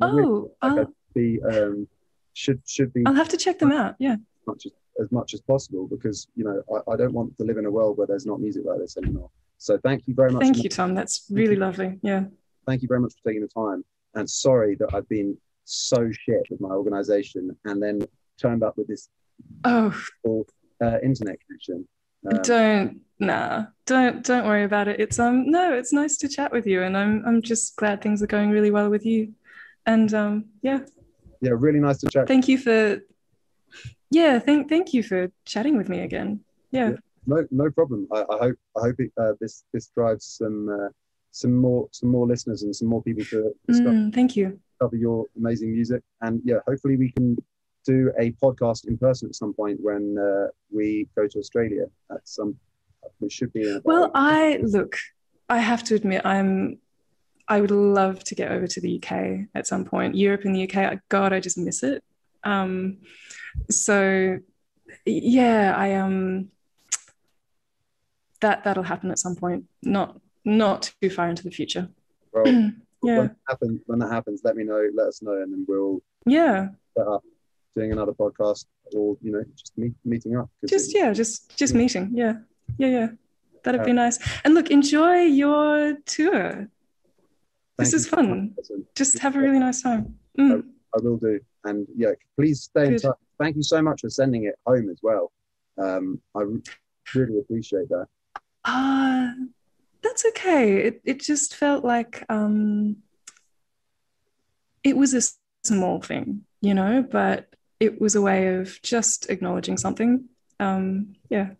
I 0.00 0.06
really 0.06 0.22
oh, 0.22 0.50
like 0.62 0.78
I'll, 0.78 0.94
be 1.14 1.40
um, 1.42 1.88
should 2.34 2.60
should 2.66 2.92
be 2.92 3.04
I'll 3.06 3.14
have 3.14 3.28
to 3.30 3.36
check 3.36 3.58
them 3.58 3.72
out. 3.72 3.94
Yeah, 3.98 4.14
as 4.14 4.46
much 4.46 4.66
as, 4.66 4.72
as 5.02 5.12
much 5.12 5.34
as 5.34 5.40
possible 5.40 5.86
because 5.86 6.28
you 6.36 6.44
know 6.44 6.62
I, 6.74 6.92
I 6.92 6.96
don't 6.96 7.12
want 7.12 7.36
to 7.38 7.44
live 7.44 7.56
in 7.56 7.66
a 7.66 7.70
world 7.70 7.98
where 7.98 8.06
there's 8.06 8.26
not 8.26 8.40
music 8.40 8.64
like 8.64 8.78
this 8.78 8.96
anymore. 8.96 9.30
So 9.58 9.78
thank 9.78 10.06
you 10.06 10.14
very 10.14 10.30
much. 10.30 10.42
thank 10.42 10.62
you, 10.62 10.68
Tom. 10.68 10.94
That's 10.94 11.26
really 11.30 11.56
lovely. 11.56 11.98
Yeah, 12.02 12.24
Thank 12.66 12.82
you 12.82 12.88
very 12.88 13.00
much 13.00 13.14
for 13.14 13.28
taking 13.28 13.42
the 13.42 13.48
time. 13.48 13.84
And 14.14 14.28
sorry 14.28 14.74
that 14.76 14.92
I've 14.92 15.08
been 15.08 15.36
so 15.64 16.10
shit 16.10 16.42
with 16.50 16.60
my 16.60 16.70
organisation 16.70 17.56
and 17.64 17.82
then 17.82 18.00
turned 18.40 18.62
up 18.62 18.76
with 18.76 18.88
this 18.88 19.08
oh, 19.64 19.94
uh, 20.82 20.98
internet 21.02 21.38
connection. 21.46 21.86
Um, 22.30 22.42
don't 22.42 23.00
nah, 23.18 23.66
don't 23.86 24.24
don't 24.24 24.46
worry 24.46 24.64
about 24.64 24.88
it. 24.88 25.00
It's 25.00 25.18
um 25.18 25.50
no, 25.50 25.72
it's 25.72 25.92
nice 25.92 26.16
to 26.18 26.28
chat 26.28 26.52
with 26.52 26.66
you, 26.66 26.82
and 26.82 26.96
I'm 26.96 27.22
I'm 27.26 27.42
just 27.42 27.76
glad 27.76 28.00
things 28.02 28.22
are 28.22 28.26
going 28.26 28.50
really 28.50 28.70
well 28.70 28.90
with 28.90 29.04
you, 29.06 29.32
and 29.86 30.12
um 30.14 30.46
yeah, 30.62 30.80
yeah, 31.40 31.52
really 31.54 31.80
nice 31.80 31.98
to 31.98 32.08
chat. 32.10 32.26
thank 32.26 32.48
you 32.48 32.58
for 32.58 33.00
yeah, 34.10 34.38
thank 34.38 34.68
thank 34.68 34.94
you 34.94 35.02
for 35.02 35.30
chatting 35.44 35.76
with 35.76 35.88
me 35.88 36.00
again. 36.00 36.40
Yeah. 36.70 36.92
No, 37.26 37.44
no 37.50 37.70
problem. 37.70 38.06
I, 38.12 38.20
I 38.30 38.36
hope 38.38 38.56
I 38.76 38.80
hope 38.82 38.96
it, 39.00 39.12
uh, 39.20 39.32
this 39.40 39.64
this 39.72 39.88
drives 39.88 40.24
some 40.24 40.68
uh, 40.68 40.88
some 41.32 41.54
more 41.54 41.88
some 41.92 42.08
more 42.10 42.26
listeners 42.26 42.62
and 42.62 42.74
some 42.74 42.88
more 42.88 43.02
people 43.02 43.24
to 43.30 43.52
discover, 43.66 43.90
Mm, 43.94 44.14
thank 44.14 44.36
you. 44.36 44.60
discover 44.78 44.96
your 44.96 45.26
amazing 45.36 45.72
music. 45.72 46.02
And 46.20 46.40
yeah, 46.44 46.58
hopefully 46.68 46.96
we 46.96 47.10
can 47.10 47.36
do 47.86 48.12
a 48.18 48.32
podcast 48.32 48.86
in 48.88 48.98
person 48.98 49.28
at 49.28 49.34
some 49.36 49.54
point 49.54 49.78
when 49.80 50.16
uh, 50.18 50.48
we 50.74 51.06
go 51.16 51.26
to 51.28 51.38
Australia. 51.38 51.86
At 52.10 52.26
some, 52.28 52.56
it 53.20 53.32
should 53.32 53.52
be. 53.52 53.78
Well, 53.84 54.10
I 54.14 54.58
look, 54.62 54.96
I 55.48 55.58
have 55.58 55.84
to 55.84 55.94
admit, 55.94 56.22
I'm 56.24 56.78
I 57.48 57.60
would 57.60 57.70
love 57.70 58.24
to 58.24 58.34
get 58.34 58.50
over 58.50 58.66
to 58.66 58.80
the 58.80 59.00
UK 59.00 59.46
at 59.54 59.66
some 59.66 59.84
point. 59.84 60.16
Europe 60.16 60.42
and 60.44 60.54
the 60.54 60.68
UK, 60.68 60.98
God, 61.08 61.32
I 61.32 61.38
just 61.40 61.56
miss 61.56 61.82
it. 61.84 62.02
Um, 62.42 62.98
so 63.70 64.38
yeah, 65.04 65.74
I 65.76 65.94
um 65.94 66.48
that 68.40 68.64
that'll 68.64 68.82
happen 68.82 69.10
at 69.10 69.18
some 69.18 69.36
point. 69.36 69.64
Not 69.82 70.20
not 70.44 70.92
too 71.00 71.10
far 71.10 71.28
into 71.28 71.44
the 71.44 71.50
future. 71.50 71.88
well, 72.32 72.44
yeah. 73.02 73.18
when 73.18 73.26
that 73.28 73.36
happens, 73.48 73.80
when 73.86 73.98
that 74.00 74.10
happens, 74.12 74.40
let 74.44 74.56
me 74.56 74.64
know. 74.64 74.88
Let 74.94 75.06
us 75.08 75.22
know, 75.22 75.32
and 75.42 75.52
then 75.52 75.64
we'll 75.68 76.00
Yeah. 76.26 76.68
set 76.96 77.06
up 77.06 77.22
doing 77.76 77.92
another 77.92 78.12
podcast 78.12 78.64
or 78.94 79.16
you 79.22 79.30
know 79.32 79.44
just 79.54 79.76
meet, 79.76 79.92
meeting 80.04 80.36
up 80.36 80.48
Just 80.66 80.90
it- 80.94 80.98
yeah, 80.98 81.12
just 81.12 81.54
just 81.56 81.74
Yeah. 81.74 81.78
meeting. 81.78 82.10
Yeah. 82.14 82.34
Yeah, 82.78 82.88
yeah. 82.88 83.08
That'd 83.62 83.84
be 83.84 83.90
Uh, 83.92 84.04
nice. 84.04 84.18
And 84.44 84.54
look, 84.54 84.70
enjoy 84.70 85.22
your 85.22 85.94
tour. 86.06 86.68
This 87.78 87.92
is 87.92 88.08
fun. 88.08 88.56
Just 88.94 89.18
have 89.18 89.36
a 89.36 89.40
really 89.40 89.58
nice 89.58 89.82
time. 89.82 90.18
Mm. 90.38 90.64
I 90.94 90.98
will 91.02 91.18
do. 91.18 91.38
And 91.64 91.86
yeah, 91.96 92.12
please 92.36 92.62
stay 92.62 92.86
in 92.88 92.96
touch. 92.98 93.16
Thank 93.38 93.56
you 93.56 93.62
so 93.62 93.82
much 93.82 94.00
for 94.00 94.08
sending 94.10 94.44
it 94.44 94.54
home 94.66 94.88
as 94.88 94.98
well. 95.02 95.30
Um, 95.78 96.20
I 96.34 96.40
really 97.14 97.38
appreciate 97.40 97.88
that. 97.90 98.06
Uh, 98.64 99.32
that's 100.02 100.24
okay. 100.30 100.76
It 100.88 101.00
it 101.04 101.20
just 101.20 101.54
felt 101.54 101.84
like 101.84 102.24
um 102.30 102.96
it 104.82 104.96
was 104.96 105.12
a 105.14 105.22
small 105.64 106.00
thing, 106.00 106.44
you 106.60 106.72
know, 106.74 107.02
but 107.02 107.54
it 107.80 108.00
was 108.00 108.14
a 108.14 108.22
way 108.22 108.56
of 108.56 108.80
just 108.82 109.30
acknowledging 109.30 109.76
something. 109.76 110.28
Um, 110.58 111.16
yeah. 111.28 111.50